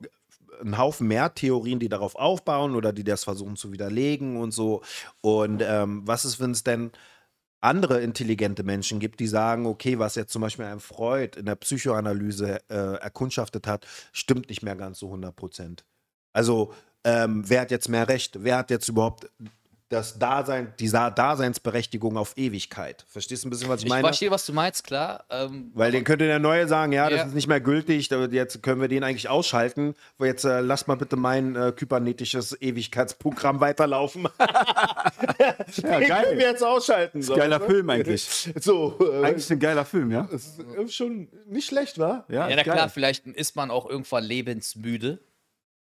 einen 0.59 0.77
Haufen 0.77 1.07
mehr 1.07 1.33
Theorien, 1.33 1.79
die 1.79 1.89
darauf 1.89 2.15
aufbauen 2.15 2.75
oder 2.75 2.93
die 2.93 3.03
das 3.03 3.23
versuchen 3.23 3.55
zu 3.55 3.71
widerlegen 3.71 4.37
und 4.37 4.51
so. 4.51 4.81
Und 5.21 5.63
ähm, 5.65 6.01
was 6.05 6.25
ist, 6.25 6.39
wenn 6.39 6.51
es 6.51 6.63
denn 6.63 6.91
andere 7.61 8.01
intelligente 8.01 8.63
Menschen 8.63 8.99
gibt, 8.99 9.19
die 9.19 9.27
sagen, 9.27 9.65
okay, 9.67 9.99
was 9.99 10.15
jetzt 10.15 10.33
zum 10.33 10.41
Beispiel 10.41 10.65
ein 10.65 10.79
Freud 10.79 11.39
in 11.39 11.45
der 11.45 11.55
Psychoanalyse 11.55 12.59
äh, 12.69 12.95
erkundschaftet 12.97 13.67
hat, 13.67 13.85
stimmt 14.11 14.49
nicht 14.49 14.63
mehr 14.63 14.75
ganz 14.75 14.99
so 14.99 15.07
100 15.07 15.35
Prozent. 15.35 15.85
Also, 16.33 16.73
ähm, 17.03 17.44
wer 17.48 17.62
hat 17.62 17.71
jetzt 17.71 17.89
mehr 17.89 18.07
Recht? 18.07 18.44
Wer 18.44 18.57
hat 18.57 18.69
jetzt 18.69 18.88
überhaupt 18.89 19.30
das 19.89 20.18
Dasein, 20.18 20.74
die 20.80 20.89
Daseinsberechtigung 20.89 22.15
auf 22.15 22.31
Ewigkeit? 22.38 23.03
Verstehst 23.09 23.44
du 23.44 23.48
ein 23.48 23.50
bisschen, 23.50 23.68
was 23.68 23.81
ich 23.81 23.88
Ich 23.88 23.89
meine? 23.89 24.03
verstehe, 24.07 24.31
was 24.31 24.45
du 24.45 24.53
meinst, 24.53 24.86
klar. 24.86 25.25
Ähm, 25.30 25.69
Weil 25.74 25.92
den 25.92 26.06
könnte 26.06 26.27
der 26.27 26.39
Neue 26.39 26.65
sagen, 26.69 26.94
ja, 26.94 27.09
das 27.09 27.19
Ja. 27.19 27.25
ist 27.25 27.33
nicht 27.33 27.48
mehr 27.50 27.59
gültig, 27.59 28.09
jetzt 28.09 28.63
können 28.63 28.80
wir 28.80 28.88
den 28.88 29.03
eigentlich 29.03 29.27
ausschalten. 29.27 29.94
Jetzt 30.19 30.45
äh, 30.45 30.62
lass 30.62 30.88
mal 30.88 30.95
bitte 30.95 31.18
mein 31.18 31.57
äh, 31.57 31.74
kybernetisches 31.75 32.56
Ewigkeitsprogramm 32.62 33.59
weiterlaufen. 33.59 34.30
ja, 35.39 35.53
den 36.00 36.07
geil. 36.07 36.24
können 36.25 36.39
wir 36.39 36.48
jetzt 36.48 36.63
ausschalten. 36.63 37.22
So. 37.22 37.36
geiler 37.36 37.60
Film 37.60 37.89
eigentlich. 37.89 38.50
So, 38.62 38.98
äh, 39.01 39.25
Eigentlich 39.25 39.50
ein 39.51 39.60
geiler 39.60 39.84
Film, 39.86 40.12
ja? 40.12 40.27
das 40.31 40.46
ist 40.46 40.60
äh, 40.60 40.88
schon 40.88 41.27
nicht 41.48 41.67
schlecht, 41.67 41.98
wa? 42.00 42.24
ja, 42.29 42.48
ist 42.48 42.55
na 42.55 42.63
klar, 42.63 42.75
geil. 42.75 42.89
vielleicht 42.93 43.25
ist 43.27 43.55
man 43.55 43.72
auch 43.72 43.89
irgendwann 43.89 44.24
lebensmüde. 44.24 45.20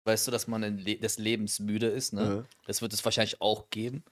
Weißt 0.08 0.26
du, 0.26 0.32
dass 0.32 0.48
man 0.48 0.62
Le 0.78 0.96
des 0.98 1.18
Lebens 1.18 1.60
müde 1.60 1.88
ist, 1.88 2.14
ne? 2.14 2.22
Ja. 2.24 2.44
Das 2.66 2.82
wird 2.82 2.94
es 2.94 3.04
wahrscheinlich 3.04 3.42
auch 3.42 3.70
geben. 3.70 4.04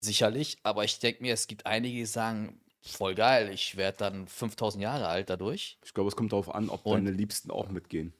Sicherlich. 0.00 0.58
Aber 0.62 0.84
ich 0.84 0.98
denke 0.98 1.22
mir, 1.22 1.34
es 1.34 1.46
gibt 1.46 1.66
einige, 1.66 1.94
die 1.96 2.06
sagen, 2.06 2.60
voll 2.80 3.14
geil, 3.14 3.50
ich 3.52 3.76
werde 3.76 3.98
dann 3.98 4.26
5000 4.26 4.82
Jahre 4.82 5.06
alt 5.08 5.30
dadurch. 5.30 5.78
Ich 5.84 5.94
glaube, 5.94 6.08
es 6.08 6.16
kommt 6.16 6.32
darauf 6.32 6.54
an, 6.54 6.68
ob 6.68 6.84
Und- 6.86 7.04
deine 7.04 7.10
Liebsten 7.16 7.50
auch 7.50 7.68
mitgehen. 7.68 8.12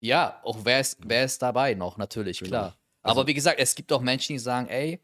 Ja, 0.00 0.40
auch 0.44 0.58
wer 0.64 0.80
ist, 0.80 0.98
wer 1.04 1.24
ist 1.24 1.40
dabei 1.40 1.74
noch, 1.74 1.96
natürlich, 1.96 2.38
Genau. 2.40 2.48
klar. 2.50 2.76
Also- 3.02 3.20
Aber 3.20 3.26
wie 3.28 3.34
gesagt, 3.34 3.58
es 3.60 3.74
gibt 3.74 3.90
auch 3.92 4.02
Menschen, 4.02 4.34
die 4.34 4.38
sagen, 4.38 4.68
ey, 4.68 5.00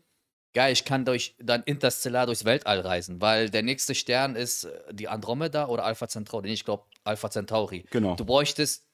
geil, 0.54 0.72
ich 0.72 0.84
kann 0.84 1.04
durch 1.06 1.34
dann 1.38 1.62
interstellar 1.64 2.26
durchs 2.26 2.44
Weltall 2.44 2.80
reisen, 2.80 3.20
weil 3.20 3.48
der 3.48 3.62
nächste 3.62 3.94
Stern 3.94 4.36
ist 4.36 4.64
äh, 4.64 4.92
die 4.94 5.08
Andromeda 5.08 5.68
oder 5.68 5.84
Alpha 5.84 6.06
Centauri. 6.08 6.48
Nee, 6.48 6.54
Ich 6.54 6.64
glaube 6.64 6.84
Alpha 7.04 7.30
Centauri. 7.30 7.84
Genau. 7.90 8.16
Du 8.16 8.24
bräuchtest, 8.26 8.86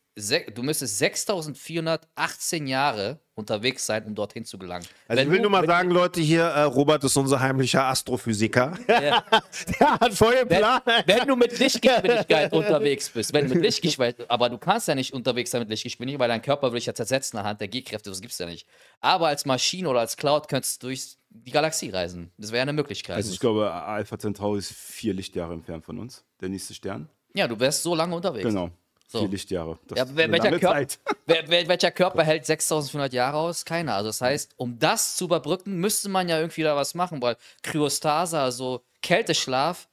du 0.54 0.62
müsstest 0.62 0.98
6418 0.98 2.66
Jahre 2.66 3.20
unterwegs 3.34 3.86
sein, 3.86 4.04
um 4.04 4.14
dorthin 4.14 4.44
zu 4.44 4.58
gelangen. 4.58 4.84
Also 5.06 5.22
ich 5.22 5.30
will 5.30 5.40
nur 5.40 5.50
mal 5.50 5.64
sagen, 5.64 5.90
Leute, 5.90 6.20
hier, 6.20 6.42
äh, 6.42 6.62
Robert 6.62 7.04
ist 7.04 7.16
unser 7.16 7.38
heimlicher 7.40 7.84
Astrophysiker. 7.84 8.76
Ja. 8.88 9.22
Der 9.80 10.00
hat 10.00 10.14
voll 10.14 10.34
den 10.34 10.50
Wenn, 10.50 10.58
Plan. 10.58 10.80
wenn 11.06 11.26
du 11.28 11.36
mit 11.36 11.56
Lichtgeschwindigkeit 11.58 12.52
unterwegs 12.52 13.08
bist, 13.10 13.32
wenn 13.32 13.48
du 13.48 13.54
mit 13.54 13.62
Lichtgeschwindigkeit, 13.64 14.28
aber 14.30 14.50
du 14.50 14.58
kannst 14.58 14.88
ja 14.88 14.94
nicht 14.94 15.12
unterwegs 15.12 15.50
sein 15.52 15.60
mit 15.60 15.68
Lichtgeschwindigkeit, 15.70 16.18
weil 16.20 16.28
dein 16.28 16.42
Körper 16.42 16.72
will 16.72 16.78
dich 16.78 16.86
ja 16.86 16.94
zersetzen 16.94 17.38
anhand 17.38 17.60
der 17.60 17.68
G-Kräfte, 17.68 18.10
das 18.10 18.20
gibt's 18.20 18.38
ja 18.38 18.46
nicht. 18.46 18.66
Aber 19.00 19.28
als 19.28 19.46
Maschine 19.46 19.88
oder 19.88 20.00
als 20.00 20.16
Cloud 20.16 20.48
könntest 20.48 20.82
du 20.82 20.88
durch 20.88 21.16
die 21.30 21.50
Galaxie 21.52 21.90
reisen. 21.90 22.32
Das 22.38 22.50
wäre 22.50 22.62
eine 22.62 22.72
Möglichkeit. 22.72 23.16
Also 23.16 23.32
ich 23.32 23.38
glaube, 23.38 23.70
Alpha 23.72 24.18
Centauri 24.18 24.58
ist 24.58 24.72
vier 24.72 25.14
Lichtjahre 25.14 25.52
entfernt 25.54 25.84
von 25.84 25.98
uns, 25.98 26.24
der 26.40 26.48
nächste 26.48 26.74
Stern. 26.74 27.08
ja, 27.34 27.46
du 27.46 27.60
wärst 27.60 27.82
so 27.82 27.94
lange 27.94 28.16
unterwegs. 28.16 28.46
Genau. 28.48 28.70
So. 29.10 29.20
Vier 29.20 29.28
Lichtjahre. 29.28 29.78
Das 29.88 29.98
Ja, 29.98 30.16
welcher, 30.16 30.58
Körper, 30.58 30.86
welcher 31.68 31.90
Körper 31.90 32.24
hält 32.24 32.44
6400 32.44 33.12
Jahre 33.14 33.38
aus? 33.38 33.64
Keiner. 33.64 33.94
Also 33.94 34.10
das 34.10 34.20
heißt, 34.20 34.52
um 34.56 34.78
das 34.78 35.16
zu 35.16 35.24
überbrücken, 35.24 35.76
müsste 35.76 36.10
man 36.10 36.28
ja 36.28 36.38
irgendwie 36.38 36.62
da 36.62 36.76
was 36.76 36.94
machen, 36.94 37.22
weil 37.22 37.36
Kryostase, 37.62 38.38
also 38.38 38.82
Kälteschlaf, 39.00 39.88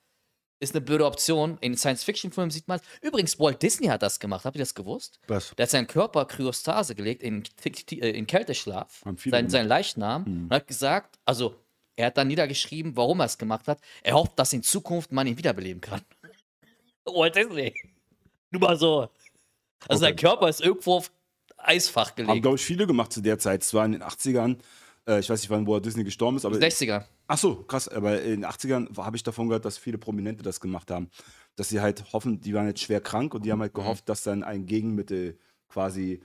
ist 0.59 0.75
eine 0.75 0.83
blöde 0.83 1.05
Option. 1.05 1.57
In 1.61 1.77
Science-Fiction-Filmen 1.77 2.51
sieht 2.51 2.67
man 2.67 2.79
es. 2.79 2.85
Übrigens, 3.01 3.39
Walt 3.39 3.61
Disney 3.61 3.87
hat 3.87 4.01
das 4.01 4.19
gemacht. 4.19 4.43
Habt 4.45 4.55
ihr 4.55 4.61
das 4.61 4.73
gewusst? 4.73 5.19
Was? 5.27 5.53
Der 5.57 5.63
hat 5.63 5.69
seinen 5.69 5.87
Körper 5.87 6.25
Kryostase 6.25 6.95
gelegt 6.95 7.23
in, 7.23 7.43
äh, 7.63 8.09
in 8.09 8.27
Kälteschlaf, 8.27 9.03
sein, 9.25 9.49
seinen 9.49 9.67
Leichnam, 9.67 10.23
und 10.49 10.53
hat 10.53 10.67
gesagt, 10.67 11.19
also 11.25 11.55
er 11.95 12.07
hat 12.07 12.17
dann 12.17 12.27
niedergeschrieben, 12.27 12.97
warum 12.97 13.19
er 13.21 13.25
es 13.25 13.37
gemacht 13.37 13.67
hat. 13.67 13.79
Er 14.03 14.15
hofft, 14.15 14.37
dass 14.37 14.51
in 14.51 14.63
Zukunft 14.63 15.11
man 15.11 15.27
ihn 15.27 15.37
wiederbeleben 15.37 15.81
kann. 15.81 16.01
Walt 17.05 17.35
Disney. 17.35 17.73
Nur 18.51 18.61
mal 18.61 18.77
so. 18.77 19.09
Also 19.87 20.01
sein 20.01 20.15
Körper 20.15 20.49
ist 20.49 20.61
irgendwo 20.61 20.95
auf 20.95 21.11
Eisfach 21.57 22.09
Haben, 22.09 22.27
gelegt. 22.27 22.41
glaube 22.41 22.57
ich, 22.57 22.65
viele 22.65 22.87
gemacht 22.87 23.11
zu 23.13 23.21
der 23.21 23.39
Zeit. 23.39 23.63
Zwar 23.63 23.85
in 23.85 23.93
den 23.93 24.03
80ern. 24.03 24.57
Äh, 25.07 25.19
ich 25.19 25.29
weiß 25.29 25.41
nicht, 25.41 25.49
wann 25.49 25.67
Walt 25.67 25.85
Disney 25.85 26.03
gestorben 26.03 26.37
ist, 26.37 26.45
aber. 26.45 26.57
60er. 26.57 27.05
Ach 27.27 27.37
so, 27.37 27.63
krass. 27.63 27.87
Aber 27.87 28.21
in 28.21 28.41
den 28.41 28.45
80ern 28.45 28.97
habe 28.97 29.15
ich 29.15 29.23
davon 29.23 29.47
gehört, 29.47 29.65
dass 29.65 29.77
viele 29.77 29.97
Prominente 29.97 30.43
das 30.43 30.59
gemacht 30.59 30.91
haben. 30.91 31.09
Dass 31.55 31.69
sie 31.69 31.81
halt 31.81 32.13
hoffen, 32.13 32.41
die 32.41 32.53
waren 32.53 32.67
jetzt 32.67 32.81
schwer 32.81 33.01
krank 33.01 33.33
und 33.33 33.45
die 33.45 33.51
haben 33.51 33.61
halt 33.61 33.73
gehofft, 33.73 34.09
dass 34.09 34.23
dann 34.23 34.43
ein 34.43 34.65
Gegenmittel 34.65 35.37
quasi 35.69 36.21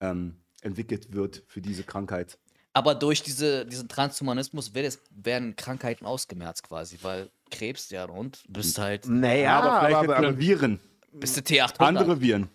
ähm, 0.00 0.36
entwickelt 0.62 1.12
wird 1.12 1.44
für 1.46 1.60
diese 1.60 1.84
Krankheit. 1.84 2.38
Aber 2.72 2.96
durch 2.96 3.22
diese, 3.22 3.64
diesen 3.66 3.88
Transhumanismus 3.88 4.74
wird 4.74 4.86
es, 4.86 5.00
werden 5.10 5.54
Krankheiten 5.54 6.04
ausgemerzt 6.06 6.64
quasi, 6.64 6.98
weil 7.02 7.30
Krebs, 7.50 7.90
ja, 7.90 8.04
und 8.06 8.42
bist 8.48 8.78
halt, 8.78 9.06
Naja, 9.06 9.60
aber 9.60 9.86
vielleicht 9.86 9.96
aber, 9.96 10.16
aber, 10.16 10.28
aber, 10.28 10.38
Viren. 10.38 10.80
Bist 11.14 11.36
du 11.36 11.40
T800. 11.40 11.78
Andere 11.78 12.20
Viren. 12.20 12.48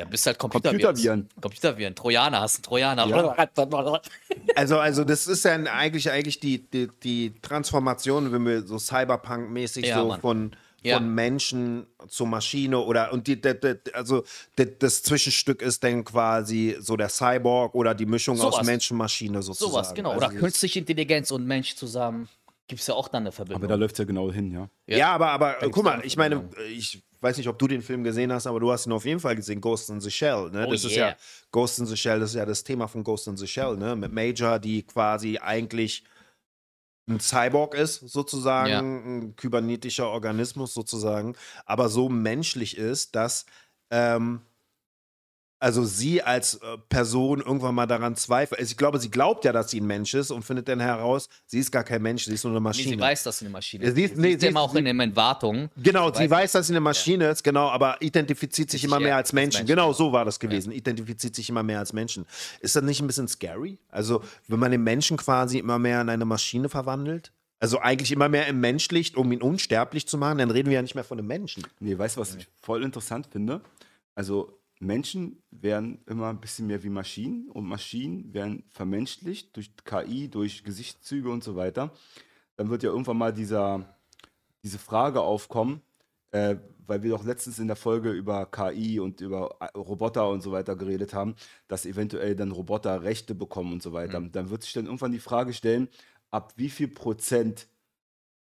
Ja, 0.00 0.06
bist 0.06 0.24
halt 0.26 0.38
Computerviren. 0.38 0.80
Computerviren. 0.82 1.28
Computerviren. 1.42 1.94
Trojaner, 1.94 2.40
hast 2.40 2.56
einen 2.56 2.62
Trojaner. 2.62 3.06
Ja. 3.06 3.36
also, 4.56 4.78
also 4.78 5.04
das 5.04 5.26
ist 5.26 5.44
ja 5.44 5.52
eigentlich, 5.52 6.10
eigentlich 6.10 6.40
die, 6.40 6.58
die, 6.70 6.88
die 7.02 7.34
Transformation, 7.42 8.32
wenn 8.32 8.46
wir 8.46 8.62
so 8.62 8.78
Cyberpunk-mäßig 8.78 9.84
Ja, 9.86 9.98
so 10.00 10.08
Mann. 10.08 10.20
von, 10.22 10.56
Ja. 10.82 10.96
von 10.96 11.14
Menschen 11.14 11.86
zur 12.08 12.28
Maschine 12.28 12.78
oder 12.78 13.12
und 13.12 13.26
die, 13.26 13.38
die, 13.38 13.52
die, 13.60 13.94
also 13.94 14.24
die, 14.56 14.78
das 14.78 15.02
Zwischenstück 15.02 15.60
ist 15.60 15.84
dann 15.84 16.02
quasi 16.02 16.78
so 16.80 16.96
der 16.96 17.10
Cyborg 17.10 17.74
oder 17.74 17.94
die 17.94 18.06
Mischung 18.06 18.40
aus 18.40 18.54
Sowas. 18.54 18.66
Mensch-Maschine 18.66 19.42
sozusagen. 19.42 19.70
Sowas, 19.70 19.92
genau. 19.94 20.12
Also 20.12 20.28
Oder 20.28 20.34
künstliche 20.34 20.78
Intelligenz 20.78 21.30
und 21.30 21.44
Mensch 21.46 21.74
zusammen. 21.76 22.26
Gibt 22.68 22.80
es 22.80 22.86
ja 22.86 22.94
auch 22.94 23.08
dann 23.08 23.24
eine 23.24 23.32
Verbindung. 23.32 23.60
Aber 23.60 23.68
da 23.68 23.74
läuft 23.74 23.96
es 23.96 23.98
ja 23.98 24.04
genau 24.06 24.32
hin, 24.32 24.50
ja. 24.50 24.70
Ja. 24.86 24.96
Ja, 24.96 25.12
aber, 25.12 25.30
aber 25.32 25.56
guck 25.64 25.74
du 25.74 25.82
mal, 25.82 26.00
ich 26.06 26.16
meine, 26.16 26.48
ich 26.72 27.02
weiß 27.20 27.36
nicht, 27.36 27.48
ob 27.48 27.58
du 27.58 27.66
den 27.66 27.82
Film 27.82 28.02
gesehen 28.04 28.32
hast, 28.32 28.46
aber 28.46 28.60
du 28.60 28.70
hast 28.72 28.86
ihn 28.86 28.92
auf 28.92 29.04
jeden 29.04 29.20
Fall 29.20 29.36
gesehen, 29.36 29.60
Ghost 29.60 29.90
in 29.90 30.00
the 30.00 30.10
Shell. 30.10 30.50
Ne? 30.50 30.66
Oh 30.66 30.70
das 30.72 30.84
ist 30.84 30.96
yeah. 30.96 31.10
ja 31.10 31.16
Ghost 31.50 31.78
in 31.78 31.86
the 31.86 31.96
Shell, 31.96 32.20
das 32.20 32.30
ist 32.30 32.36
ja 32.36 32.46
das 32.46 32.64
Thema 32.64 32.88
von 32.88 33.04
Ghost 33.04 33.26
in 33.28 33.36
the 33.36 33.46
Shell, 33.46 33.76
ne? 33.76 33.96
Mit 33.96 34.12
Major, 34.12 34.58
die 34.58 34.82
quasi 34.82 35.38
eigentlich 35.38 36.04
ein 37.08 37.20
Cyborg 37.20 37.74
ist, 37.74 38.00
sozusagen, 38.00 38.70
Ja. 38.70 38.78
ein 38.80 39.36
kybernetischer 39.36 40.08
Organismus 40.08 40.72
sozusagen, 40.74 41.34
aber 41.66 41.88
so 41.88 42.08
menschlich 42.08 42.76
ist, 42.76 43.14
dass 43.16 43.46
ähm, 43.90 44.42
also 45.60 45.84
sie 45.84 46.22
als 46.22 46.54
äh, 46.54 46.78
Person 46.88 47.40
irgendwann 47.40 47.74
mal 47.74 47.86
daran 47.86 48.16
zweifelt. 48.16 48.58
Also 48.58 48.72
ich 48.72 48.76
glaube, 48.76 48.98
sie 48.98 49.10
glaubt 49.10 49.44
ja, 49.44 49.52
dass 49.52 49.70
sie 49.70 49.80
ein 49.80 49.86
Mensch 49.86 50.14
ist 50.14 50.30
und 50.30 50.42
findet 50.42 50.66
dann 50.68 50.80
heraus, 50.80 51.28
sie 51.46 51.58
ist 51.60 51.70
gar 51.70 51.84
kein 51.84 52.02
Mensch, 52.02 52.24
sie 52.24 52.32
ist 52.34 52.42
nur 52.44 52.50
eine 52.52 52.58
Nee, 52.60 52.64
Maschine. 52.64 52.96
sie 52.96 53.00
weiß, 53.00 53.22
dass 53.22 53.38
sie 53.38 53.44
eine 53.44 53.52
Maschine 53.52 53.84
Ja, 53.84 53.92
sie 53.92 54.02
ist- 54.04 54.16
nee, 54.16 54.28
sie 54.28 54.34
ist 54.34 54.40
sie 54.40 54.46
immer 54.48 54.60
ist- 54.64 54.70
auch 54.70 54.74
in 54.74 54.84
den 54.86 54.98
Entwartungen. 54.98 55.70
Genau, 55.76 56.12
sie 56.12 56.24
Weiß- 56.24 56.30
weiß, 56.30 56.52
dass 56.52 56.66
sie 56.66 56.72
eine 56.72 56.80
Maschine 56.80 57.28
ist, 57.28 57.44
genau, 57.44 57.68
aber 57.68 58.00
identifiziert 58.02 58.70
sich 58.70 58.80
Sich 58.80 58.88
immer 58.88 58.98
mehr 58.98 59.16
als 59.16 59.32
Menschen. 59.32 59.58
Mensch, 59.60 59.68
Genau, 59.68 59.88
genau. 59.88 59.92
so 59.92 60.12
war 60.12 60.24
das 60.24 60.40
gewesen. 60.40 60.72
Identifiziert 60.72 61.34
sich 61.36 61.48
immer 61.48 61.62
mehr 61.62 61.78
als 61.78 61.92
Menschen. 61.92 62.24
Ist 62.60 62.74
das 62.74 62.82
nicht 62.82 63.00
ein 63.00 63.06
bisschen 63.06 63.28
scary? 63.28 63.78
Also, 63.90 64.22
wenn 64.48 64.58
man 64.58 64.70
den 64.72 64.82
Menschen 64.82 65.16
quasi 65.18 65.58
immer 65.58 65.78
mehr 65.78 66.00
in 66.00 66.08
eine 66.08 66.24
Maschine 66.24 66.68
verwandelt? 66.70 67.32
Also 67.62 67.78
eigentlich 67.80 68.10
immer 68.10 68.30
mehr 68.30 68.46
im 68.46 68.58
Menschlicht, 68.60 69.16
um 69.18 69.30
ihn 69.32 69.42
unsterblich 69.42 70.08
zu 70.08 70.16
machen, 70.16 70.38
dann 70.38 70.50
reden 70.50 70.70
wir 70.70 70.76
ja 70.76 70.82
nicht 70.82 70.94
mehr 70.94 71.04
von 71.04 71.18
einem 71.18 71.28
Menschen. 71.28 71.62
Nee, 71.80 71.98
weißt 71.98 72.16
du, 72.16 72.22
was 72.22 72.34
ich 72.34 72.48
voll 72.62 72.82
interessant 72.82 73.26
finde? 73.30 73.60
Also 74.14 74.56
Menschen 74.80 75.42
werden 75.50 76.02
immer 76.06 76.28
ein 76.30 76.40
bisschen 76.40 76.66
mehr 76.66 76.82
wie 76.82 76.88
Maschinen 76.88 77.50
und 77.50 77.66
Maschinen 77.66 78.32
werden 78.32 78.64
vermenschlicht 78.70 79.54
durch 79.54 79.72
KI, 79.84 80.28
durch 80.28 80.64
Gesichtszüge 80.64 81.30
und 81.30 81.44
so 81.44 81.54
weiter. 81.54 81.92
Dann 82.56 82.70
wird 82.70 82.82
ja 82.82 82.90
irgendwann 82.90 83.18
mal 83.18 83.32
dieser, 83.32 83.98
diese 84.62 84.78
Frage 84.78 85.20
aufkommen, 85.20 85.82
äh, 86.30 86.56
weil 86.86 87.02
wir 87.02 87.10
doch 87.10 87.24
letztens 87.24 87.58
in 87.58 87.66
der 87.66 87.76
Folge 87.76 88.10
über 88.10 88.46
KI 88.46 89.00
und 89.00 89.20
über 89.20 89.54
äh, 89.60 89.66
Roboter 89.76 90.28
und 90.30 90.40
so 90.40 90.50
weiter 90.50 90.76
geredet 90.76 91.12
haben, 91.12 91.34
dass 91.68 91.84
eventuell 91.84 92.34
dann 92.34 92.50
Roboter 92.50 93.02
Rechte 93.02 93.34
bekommen 93.34 93.74
und 93.74 93.82
so 93.82 93.92
weiter. 93.92 94.18
Dann 94.20 94.48
wird 94.48 94.62
sich 94.62 94.72
dann 94.72 94.86
irgendwann 94.86 95.12
die 95.12 95.18
Frage 95.18 95.52
stellen, 95.52 95.88
ab 96.30 96.54
wie 96.56 96.70
viel 96.70 96.88
Prozent 96.88 97.68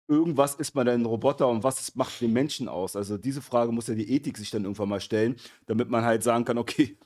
irgendwas 0.07 0.55
ist 0.55 0.75
man 0.75 0.87
ein 0.87 1.05
Roboter 1.05 1.47
und 1.47 1.63
was 1.63 1.95
macht 1.95 2.21
den 2.21 2.33
Menschen 2.33 2.67
aus? 2.67 2.95
Also 2.95 3.17
diese 3.17 3.41
Frage 3.41 3.71
muss 3.71 3.87
ja 3.87 3.95
die 3.95 4.11
Ethik 4.11 4.37
sich 4.37 4.51
dann 4.51 4.63
irgendwann 4.63 4.89
mal 4.89 5.01
stellen, 5.01 5.35
damit 5.65 5.89
man 5.89 6.03
halt 6.03 6.23
sagen 6.23 6.45
kann, 6.45 6.57
okay, 6.57 6.97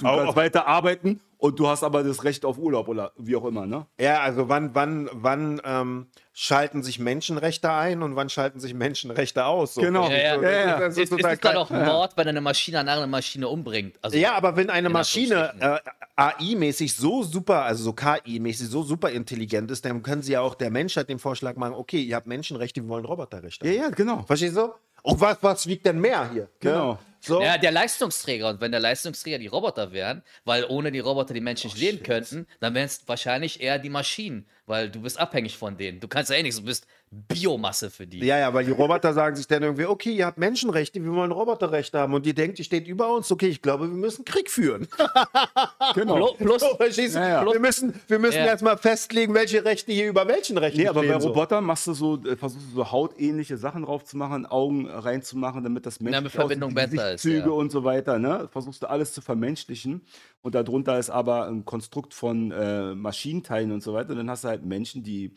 du 0.00 0.06
Au- 0.08 0.16
kannst 0.18 0.36
weiter 0.36 0.66
arbeiten 0.66 1.20
und 1.38 1.58
du 1.58 1.68
hast 1.68 1.82
aber 1.84 2.02
das 2.02 2.22
Recht 2.24 2.44
auf 2.44 2.58
Urlaub 2.58 2.88
oder 2.88 3.12
wie 3.16 3.34
auch 3.36 3.44
immer, 3.46 3.66
ne? 3.66 3.86
Ja, 3.98 4.20
also 4.20 4.48
wann, 4.48 4.74
wann, 4.74 5.08
wann 5.12 5.60
ähm, 5.64 6.06
schalten 6.34 6.82
sich 6.82 6.98
Menschenrechte 6.98 7.70
ein 7.72 8.02
und 8.02 8.14
wann 8.16 8.28
schalten 8.28 8.60
sich 8.60 8.74
Menschenrechte 8.74 9.44
aus? 9.46 9.74
So. 9.74 9.80
Genau. 9.80 10.08
Ja, 10.10 10.16
ja. 10.16 10.36
Das 10.36 10.42
Ja, 10.42 10.50
ist- 10.50 10.66
ja. 10.66 10.78
das 10.80 10.96
Es, 10.96 11.02
es 11.04 11.10
total 11.10 11.32
ist 11.34 11.44
dann 11.44 11.56
auch 11.56 11.70
Mord, 11.70 12.12
wenn 12.16 12.28
eine 12.28 12.40
Maschine 12.40 12.80
eine 12.80 12.90
andere 12.90 13.08
Maschine 13.08 13.48
umbringt. 13.48 13.96
Also, 14.02 14.16
Ja, 14.18 14.34
aber 14.34 14.56
wenn 14.56 14.68
eine 14.70 14.88
In 14.88 14.92
Maschine 14.92 15.52
äh, 15.60 15.78
AI-mäßig 16.16 16.94
so 16.94 17.22
super, 17.22 17.62
also 17.64 17.84
so 17.84 17.92
KI-mäßig 17.94 18.68
so 18.68 18.82
super 18.82 19.10
intelligent 19.10 19.70
ist, 19.70 19.84
dann 19.84 20.02
können 20.02 20.22
sie 20.22 20.32
ja 20.32 20.40
auch 20.42 20.54
der 20.54 20.70
Menschheit 20.70 21.08
den 21.08 21.18
Vorschlag 21.18 21.56
machen, 21.56 21.74
okay, 21.74 22.02
ihr 22.02 22.16
habt 22.16 22.26
Menschenrechte, 22.26 22.82
wir 22.82 22.88
wollen 22.88 23.04
Roboterrechte. 23.06 23.66
Ja, 23.66 23.72
ja, 23.84 23.88
genau. 23.90 24.22
Verstehst 24.24 24.56
du? 24.56 24.72
Und 25.02 25.18
was, 25.20 25.38
was 25.40 25.66
wiegt 25.66 25.86
denn 25.86 25.98
mehr 25.98 26.30
hier? 26.30 26.48
Genau. 26.60 26.92
Ne? 26.92 26.98
So. 27.20 27.42
Ja, 27.42 27.58
der 27.58 27.70
Leistungsträger. 27.70 28.48
Und 28.48 28.60
wenn 28.60 28.70
der 28.70 28.80
Leistungsträger 28.80 29.38
die 29.38 29.46
Roboter 29.46 29.92
wären, 29.92 30.22
weil 30.44 30.64
ohne 30.64 30.90
die 30.90 31.00
Roboter 31.00 31.34
die 31.34 31.40
Menschen 31.40 31.68
nicht 31.68 31.78
leben 31.78 32.02
könnten, 32.02 32.46
dann 32.60 32.74
wären 32.74 32.86
es 32.86 33.02
wahrscheinlich 33.06 33.60
eher 33.60 33.78
die 33.78 33.90
Maschinen, 33.90 34.46
weil 34.66 34.88
du 34.90 35.00
bist 35.02 35.18
abhängig 35.20 35.56
von 35.58 35.76
denen. 35.76 36.00
Du 36.00 36.08
kannst 36.08 36.30
ja 36.30 36.36
eh 36.36 36.42
nichts, 36.42 36.58
du 36.58 36.64
bist 36.64 36.86
Biomasse 37.12 37.90
für 37.90 38.06
die. 38.06 38.20
Ja, 38.24 38.38
ja, 38.38 38.54
weil 38.54 38.64
die 38.64 38.70
Roboter 38.70 39.12
sagen 39.12 39.34
sich 39.34 39.48
dann 39.48 39.64
irgendwie, 39.64 39.84
okay, 39.84 40.12
ihr 40.12 40.26
habt 40.26 40.38
Menschenrechte, 40.38 41.02
wir 41.02 41.12
wollen 41.12 41.32
Roboterrechte 41.32 41.98
haben. 41.98 42.14
Und 42.14 42.24
die 42.24 42.34
denkt, 42.34 42.58
die 42.58 42.64
steht 42.64 42.86
über 42.86 43.12
uns, 43.12 43.30
okay, 43.32 43.48
ich 43.48 43.60
glaube, 43.62 43.88
wir 43.88 43.96
müssen 43.96 44.24
Krieg 44.24 44.48
führen. 44.48 44.86
genau. 45.94 46.34
Plu- 46.34 46.36
Plus, 46.36 46.60
So? 46.62 47.18
Ja, 47.18 47.28
ja. 47.44 47.52
Wir 47.52 47.58
müssen, 47.60 48.00
wir 48.08 48.18
müssen 48.20 48.38
Ja. 48.38 48.46
jetzt 48.46 48.62
mal 48.62 48.76
festlegen, 48.76 49.34
welche 49.34 49.64
Rechte 49.64 49.92
hier 49.92 50.06
über 50.08 50.26
welchen 50.28 50.56
Rechten 50.56 50.78
Nee, 50.80 50.88
aber 50.88 51.02
bei 51.02 51.18
so. 51.18 51.28
Robotern 51.28 51.64
machst 51.64 51.86
du 51.88 51.94
so, 51.94 52.22
äh, 52.24 52.36
versuchst 52.36 52.66
du 52.70 52.76
so 52.76 52.90
hautähnliche 52.92 53.56
Sachen 53.56 53.82
drauf 53.84 54.04
zu 54.04 54.16
machen, 54.16 54.46
Augen 54.46 54.88
reinzumachen, 54.88 55.64
damit 55.64 55.86
das 55.86 55.98
Mensch 56.00 56.14
Damit 56.14 56.32
Verbindung 56.32 56.74
besser 56.74 57.09
ist, 57.12 57.22
Züge 57.22 57.38
ja. 57.38 57.46
und 57.50 57.70
so 57.70 57.84
weiter, 57.84 58.18
ne? 58.18 58.48
Versuchst 58.50 58.82
du 58.82 58.88
alles 58.88 59.12
zu 59.12 59.20
vermenschlichen 59.20 60.02
und 60.42 60.54
darunter 60.54 60.98
ist 60.98 61.10
aber 61.10 61.46
ein 61.46 61.64
Konstrukt 61.64 62.14
von 62.14 62.50
äh, 62.52 62.94
Maschinenteilen 62.94 63.72
und 63.72 63.82
so 63.82 63.92
weiter. 63.94 64.10
Und 64.10 64.16
dann 64.18 64.30
hast 64.30 64.44
du 64.44 64.48
halt 64.48 64.64
Menschen, 64.64 65.02
die 65.02 65.36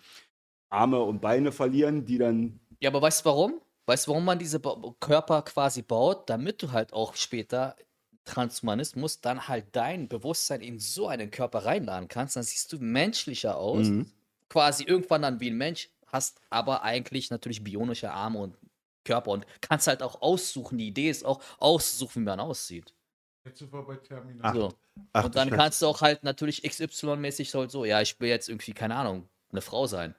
Arme 0.70 1.00
und 1.02 1.22
Beine 1.22 1.52
verlieren, 1.52 2.06
die 2.06 2.18
dann 2.18 2.60
Ja, 2.82 2.90
aber 2.90 3.02
weißt 3.02 3.22
du 3.26 3.30
warum? 3.30 3.62
Weißt 3.86 4.08
du, 4.08 4.12
warum 4.12 4.26
man 4.26 4.40
diese 4.40 4.60
ba 4.60 4.78
Körper 5.00 5.42
quasi 5.44 5.82
baut? 5.82 6.30
Damit 6.30 6.62
du 6.64 6.72
halt 6.72 6.94
auch 6.94 7.16
später 7.16 7.76
Transhumanismus 8.26 9.20
dann 9.22 9.48
halt 9.48 9.68
dein 9.76 10.08
Bewusstsein 10.08 10.62
in 10.62 10.80
so 10.80 11.08
einen 11.08 11.30
Körper 11.32 11.66
reinladen 11.66 12.08
kannst. 12.08 12.36
Dann 12.38 12.44
siehst 12.44 12.72
du 12.72 12.78
menschlicher 12.80 13.58
aus, 13.58 13.88
Mhm. 13.88 14.10
quasi 14.50 14.84
irgendwann 14.86 15.22
dann 15.24 15.40
wie 15.42 15.50
ein 15.52 15.58
Mensch, 15.58 15.90
hast 16.08 16.40
aber 16.50 16.84
eigentlich 16.84 17.30
natürlich 17.32 17.64
bionische 17.64 18.12
Arme 18.12 18.40
und 18.40 18.56
Körper 19.04 19.32
und 19.32 19.46
kannst 19.62 19.88
halt 19.88 20.02
auch 20.04 20.22
aussuchen. 20.22 20.78
Die 20.78 20.88
Idee 20.88 21.10
ist 21.10 21.26
auch 21.26 21.42
auszusuchen, 21.60 22.22
wie 22.24 22.26
man 22.26 22.40
aussieht. 22.40 22.94
Jetzt 23.46 23.60
sind 23.60 23.74
wir 23.74 23.84
bei 23.84 23.96
Terminator. 23.98 24.72
So. 24.72 24.78
Ach, 25.12 25.26
und 25.26 25.36
dann 25.36 25.50
kannst 25.50 25.82
du 25.82 25.88
auch 25.88 26.02
halt 26.02 26.24
natürlich 26.24 26.64
XY-mäßig 26.64 27.54
halt 27.54 27.72
so, 27.72 27.84
ja, 27.84 28.02
ich 28.02 28.20
will 28.20 28.30
jetzt 28.30 28.48
irgendwie, 28.48 28.74
keine 28.74 28.96
Ahnung, 28.96 29.28
eine 29.52 29.62
Frau 29.62 29.86
sein. 29.88 30.16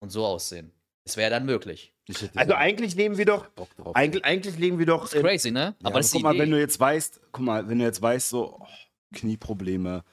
Und 0.00 0.10
so 0.10 0.24
aussehen. 0.24 0.70
Das 1.04 1.16
wäre 1.16 1.30
dann 1.30 1.44
möglich. 1.46 1.92
Also 2.34 2.54
eigentlich 2.54 2.94
leben 2.94 3.16
wir 3.16 3.24
doch, 3.24 3.48
Bock 3.48 3.74
drauf. 3.76 3.96
eigentlich, 3.96 4.24
eigentlich 4.24 4.58
leben 4.58 4.78
wir 4.78 4.86
doch. 4.86 5.02
Das 5.02 5.14
ist 5.14 5.22
crazy, 5.22 5.50
ne? 5.50 5.74
Ja, 5.80 5.86
aber 5.88 5.98
das 5.98 6.06
ist 6.06 6.14
die 6.14 6.18
guck 6.18 6.24
mal, 6.24 6.30
Idee. 6.34 6.42
wenn 6.42 6.50
du 6.52 6.58
jetzt 6.60 6.78
weißt, 6.78 7.20
guck 7.32 7.44
mal, 7.44 7.68
wenn 7.68 7.78
du 7.78 7.84
jetzt 7.84 8.00
weißt, 8.02 8.28
so 8.28 8.58
oh, 8.60 8.66
Knieprobleme. 9.14 10.04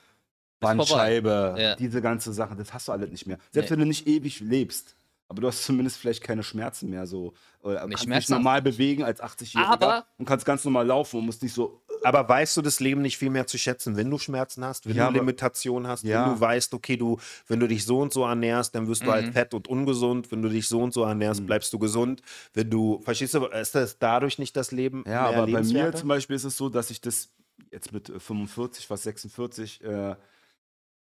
Bandscheibe, 0.60 1.56
Ja. 1.58 1.76
diese 1.76 2.02
ganze 2.02 2.32
Sache, 2.34 2.56
das 2.56 2.74
hast 2.74 2.88
du 2.88 2.94
alles 2.94 3.10
nicht 3.12 3.28
mehr. 3.28 3.38
Selbst 3.52 3.70
Nee. 3.70 3.74
wenn 3.74 3.80
du 3.82 3.86
nicht 3.88 4.08
ewig 4.08 4.40
lebst, 4.40 4.96
aber 5.34 5.42
du 5.42 5.48
hast 5.48 5.64
zumindest 5.64 5.98
vielleicht 5.98 6.24
keine 6.24 6.44
Schmerzen 6.44 6.90
mehr 6.90 7.06
so. 7.08 7.34
Oder 7.62 7.80
kannst 7.80 7.94
dich 7.94 8.04
schmerzhaft. 8.04 8.30
normal 8.30 8.62
bewegen 8.62 9.04
als 9.04 9.22
80-Jähriger 9.22 9.66
Aber- 9.68 10.06
und 10.18 10.26
kannst 10.26 10.46
ganz 10.46 10.64
normal 10.64 10.86
laufen 10.88 11.18
und 11.20 11.26
musst 11.26 11.42
nicht 11.44 11.54
so. 11.54 11.82
Aber 12.04 12.28
weißt 12.28 12.58
du 12.58 12.62
das 12.62 12.80
Leben 12.82 13.02
nicht 13.02 13.18
viel 13.18 13.30
mehr 13.30 13.48
zu 13.48 13.58
schätzen, 13.58 13.96
wenn 13.96 14.10
du 14.10 14.18
Schmerzen 14.20 14.64
hast, 14.66 14.86
wenn 14.86 14.96
Ja, 14.96 15.04
du 15.06 15.10
aber- 15.10 15.20
Limitationen 15.20 15.88
hast, 15.88 16.04
Ja. 16.04 16.26
wenn 16.26 16.34
du 16.36 16.40
weißt, 16.42 16.74
okay, 16.74 16.98
du, 16.98 17.18
wenn 17.48 17.60
du 17.60 17.68
dich 17.68 17.86
so 17.86 18.00
und 18.00 18.12
so 18.14 18.24
ernährst, 18.26 18.76
dann 18.76 18.88
wirst 18.88 19.02
du 19.04 19.06
Mhm. 19.08 19.12
halt 19.12 19.34
fett 19.34 19.54
und 19.54 19.68
ungesund. 19.70 20.32
Wenn 20.32 20.42
du 20.42 20.50
dich 20.50 20.68
so 20.68 20.82
und 20.82 20.94
so 20.94 21.04
ernährst, 21.04 21.42
Mhm. 21.42 21.46
bleibst 21.46 21.72
du 21.74 21.80
gesund. 21.80 22.22
Wenn 22.54 22.70
du, 22.70 23.00
verstehst 23.00 23.34
du, 23.34 23.46
ist 23.46 23.74
das 23.76 23.98
dadurch 24.00 24.38
nicht 24.38 24.56
das 24.58 24.72
Leben? 24.72 25.04
Ja, 25.08 25.30
mehr 25.30 25.38
aber 25.40 25.52
bei 25.52 25.64
mir 25.64 25.94
zum 25.94 26.10
Beispiel 26.10 26.36
ist 26.36 26.44
es 26.44 26.58
so, 26.58 26.68
dass 26.70 26.90
ich 26.90 27.00
das 27.02 27.30
jetzt 27.72 27.92
mit 27.94 28.10
äh, 28.10 28.20
45, 28.20 28.86
fast 28.88 29.04
46, 29.04 29.82
äh, 29.84 30.16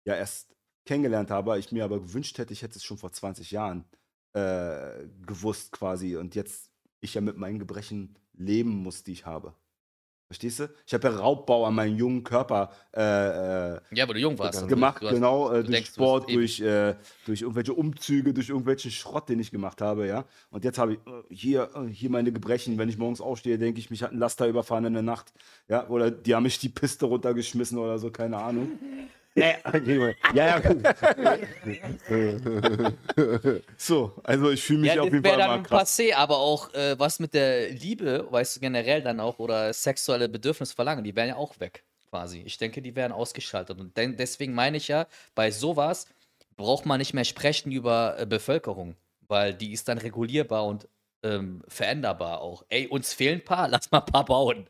ja 0.04 0.14
erst 0.14 0.48
kennengelernt 0.87 1.30
habe. 1.30 1.58
Ich 1.58 1.70
mir 1.70 1.84
aber 1.84 2.00
gewünscht 2.00 2.38
hätte, 2.38 2.54
ich 2.54 2.62
hätte 2.62 2.76
es 2.78 2.84
schon 2.84 2.96
vor 2.96 3.12
20 3.12 3.50
Jahren 3.50 3.84
äh, 4.35 5.06
gewusst 5.26 5.73
quasi. 5.73 6.16
Und 6.16 6.35
jetzt 6.35 6.70
ich 7.00 7.14
ja 7.14 7.20
mit 7.20 7.37
meinen 7.37 7.58
Gebrechen 7.58 8.16
leben 8.35 8.70
muss, 8.70 9.04
die 9.04 9.12
ich 9.12 9.26
habe. 9.26 9.54
Verstehst 10.30 10.61
du? 10.61 10.68
Ich 10.87 10.92
habe 10.92 11.08
ja 11.08 11.16
Raubbau 11.16 11.64
an 11.64 11.75
meinem 11.75 11.97
jungen 11.97 12.23
Körper 12.23 12.70
äh, 12.94 13.00
äh, 13.00 13.80
Ja, 13.92 14.06
weil 14.06 14.12
du 14.14 14.20
jung 14.20 14.38
warst. 14.38 14.68
gemacht, 14.68 15.00
hast- 15.02 15.11
genau, 15.14 15.49
äh, 15.50 15.54
du 15.54 15.62
durch 15.62 15.75
denkst, 15.76 15.90
Sport, 15.94 16.28
durch, 16.30 16.61
äh, 16.61 16.97
durch 17.25 17.40
irgendwelche 17.40 17.73
Umzüge, 17.73 18.35
durch 18.35 18.50
irgendwelchen 18.50 18.90
Schrott, 18.90 19.30
den 19.30 19.40
ich 19.40 19.50
gemacht 19.50 19.80
habe, 19.80 20.06
ja. 20.06 20.26
Und 20.50 20.64
jetzt 20.64 20.76
habe 20.76 20.92
ich 20.94 20.99
äh, 21.06 21.23
hier, 21.35 21.70
hier 21.90 22.11
meine 22.11 22.30
Gebrechen. 22.30 22.76
Wenn 22.76 22.90
ich 22.90 22.99
morgens 22.99 23.23
aufstehe, 23.23 23.56
denke 23.56 23.80
ich, 23.80 23.88
mich 23.88 24.02
hat 24.02 24.12
ein 24.12 24.18
Laster 24.18 24.47
überfahren 24.47 24.85
in 24.85 24.92
der 24.92 25.02
Nacht, 25.02 25.32
ja. 25.66 25.88
Oder 25.88 26.11
die 26.11 26.35
haben 26.35 26.42
mich 26.42 26.58
die 26.58 26.68
Piste 26.68 27.06
runtergeschmissen 27.06 27.78
oder 27.78 27.99
so, 27.99 28.11
keine 28.11 28.37
Ahnung. 28.37 28.73
Ja, 30.35 30.47
ja, 30.47 30.59
gut. 30.61 30.85
So, 33.78 34.12
also 34.25 34.50
ich 34.50 34.62
fühle 34.62 34.80
mich 34.80 34.95
Ja, 34.95 35.02
auf 35.02 35.07
das 35.07 35.12
jeden 35.12 35.25
wäre 35.25 35.38
Fall 35.38 35.47
dann 35.47 35.61
mal 35.61 35.68
krass. 35.68 35.99
passé, 35.99 36.14
aber 36.14 36.38
auch 36.38 36.73
äh, 36.75 36.99
was 36.99 37.21
mit 37.21 37.35
der 37.35 37.71
Liebe, 37.71 38.26
weißt 38.30 38.57
du, 38.57 38.61
generell 38.61 39.02
dann 39.02 39.21
auch, 39.21 39.38
oder 39.38 39.73
sexuelle 39.73 40.28
Bedürfnisverlangen, 40.28 41.04
die 41.04 41.14
wären 41.16 41.28
ja 41.28 41.37
auch 41.37 41.59
weg, 41.61 41.85
quasi. 42.11 42.42
Ich 42.45 42.59
denke, 42.59 42.83
die 42.83 42.95
wären 42.97 43.12
ausgeschaltet. 43.12 43.78
Und 43.80 43.97
denn, 43.97 44.16
deswegen 44.16 44.54
meine 44.54 44.76
ich 44.76 44.88
ja, 44.88 45.07
bei 45.35 45.50
sowas 45.50 46.07
braucht 46.57 46.87
man 46.87 46.99
nicht 46.99 47.14
mehr 47.14 47.25
sprechen 47.25 47.71
über 47.73 48.16
äh, 48.18 48.26
Bevölkerung, 48.26 48.97
weil 49.28 49.54
die 49.54 49.73
ist 49.73 49.88
dann 49.88 49.99
regulierbar 49.99 50.66
und 50.66 50.88
ähm, 51.23 51.62
veränderbar 51.68 52.40
auch. 52.40 52.64
Ey, 52.68 52.87
uns 52.87 53.12
fehlen 53.12 53.40
ein 53.40 53.45
paar, 53.45 53.68
lass 53.68 53.90
mal 53.90 54.00
ein 54.00 54.07
paar 54.07 54.25
bauen. 54.25 54.68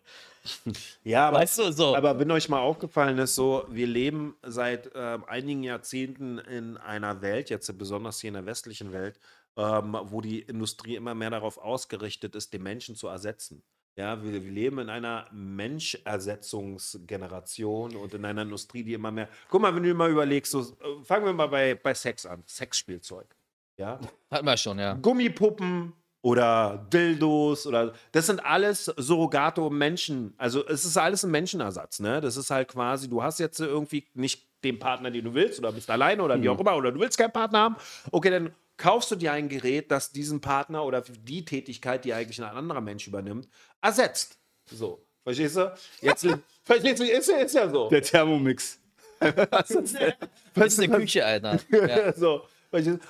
Ja 1.04 1.28
aber, 1.28 1.38
Weißt 1.38 1.58
du, 1.58 1.72
so. 1.72 1.96
aber 1.96 2.18
wenn 2.18 2.30
euch 2.30 2.48
mal 2.48 2.60
aufgefallen 2.60 3.18
ist, 3.18 3.34
so, 3.34 3.64
wir 3.68 3.86
leben 3.86 4.36
seit 4.42 4.90
ähm, 4.94 5.24
einigen 5.26 5.62
Jahrzehnten 5.62 6.38
in 6.38 6.76
einer 6.76 7.22
Welt, 7.22 7.48
jetzt 7.50 7.76
besonders 7.78 8.20
hier 8.20 8.28
in 8.28 8.34
der 8.34 8.46
westlichen 8.46 8.92
Welt, 8.92 9.18
ähm, 9.56 9.96
wo 10.04 10.20
die 10.20 10.40
Industrie 10.40 10.96
immer 10.96 11.14
mehr 11.14 11.30
darauf 11.30 11.58
ausgerichtet 11.58 12.36
ist, 12.36 12.52
den 12.52 12.62
Menschen 12.62 12.96
zu 12.96 13.08
ersetzen. 13.08 13.62
Ja, 13.96 14.22
wir, 14.22 14.32
wir 14.32 14.52
leben 14.52 14.78
in 14.78 14.90
einer 14.90 15.26
Menschersetzungsgeneration 15.32 17.96
und 17.96 18.14
in 18.14 18.24
einer 18.24 18.42
Industrie, 18.42 18.84
die 18.84 18.94
immer 18.94 19.10
mehr. 19.10 19.28
Guck 19.48 19.60
mal, 19.60 19.74
wenn 19.74 19.82
du 19.82 19.92
mal 19.92 20.08
überlegst, 20.08 20.52
so, 20.52 20.60
äh, 20.60 21.02
fangen 21.02 21.26
wir 21.26 21.32
mal 21.32 21.48
bei, 21.48 21.74
bei 21.74 21.94
Sex 21.94 22.24
an. 22.24 22.44
Sexspielzeug. 22.46 23.26
Ja. 23.76 23.98
Hatten 24.30 24.46
wir 24.46 24.56
schon, 24.56 24.78
ja. 24.78 24.94
Gummipuppen 24.94 25.94
oder 26.22 26.86
Dildos 26.92 27.66
oder 27.66 27.92
das 28.12 28.26
sind 28.26 28.44
alles 28.44 28.86
Surrogato 28.96 29.70
Menschen. 29.70 30.34
Also 30.36 30.66
es 30.66 30.84
ist 30.84 30.96
alles 30.96 31.24
ein 31.24 31.30
Menschenersatz, 31.30 32.00
ne? 32.00 32.20
Das 32.20 32.36
ist 32.36 32.50
halt 32.50 32.68
quasi, 32.68 33.08
du 33.08 33.22
hast 33.22 33.38
jetzt 33.38 33.60
irgendwie 33.60 34.06
nicht 34.14 34.48
den 34.64 34.78
Partner, 34.78 35.10
den 35.10 35.24
du 35.24 35.34
willst 35.34 35.58
oder 35.60 35.70
bist 35.72 35.88
alleine 35.90 36.22
oder 36.22 36.40
wie 36.42 36.48
auch 36.48 36.58
immer 36.58 36.76
oder 36.76 36.90
du 36.90 36.98
willst 37.00 37.16
keinen 37.18 37.32
Partner 37.32 37.60
haben. 37.60 37.76
Okay, 38.10 38.30
dann 38.30 38.52
kaufst 38.76 39.10
du 39.10 39.16
dir 39.16 39.32
ein 39.32 39.48
Gerät, 39.48 39.90
das 39.92 40.10
diesen 40.10 40.40
Partner 40.40 40.84
oder 40.84 41.02
die 41.02 41.44
Tätigkeit, 41.44 42.04
die 42.04 42.12
eigentlich 42.12 42.42
ein 42.42 42.56
anderer 42.56 42.80
Mensch 42.80 43.06
übernimmt, 43.06 43.48
ersetzt. 43.80 44.38
So, 44.70 45.04
verstehst 45.22 45.56
du? 45.56 45.72
Jetzt 46.00 46.26
verstehst 46.64 47.00
du, 47.00 47.04
ist, 47.04 47.28
ja- 47.28 47.36
ist 47.38 47.54
ja 47.54 47.68
so. 47.70 47.88
Der 47.88 48.02
Thermomix. 48.02 48.80
Das 49.20 49.70
ist 50.78 50.78
eine 50.80 50.96
Küche, 50.96 51.24
Alter. 51.24 51.58
Ja. 51.70 52.12
so. 52.12 52.42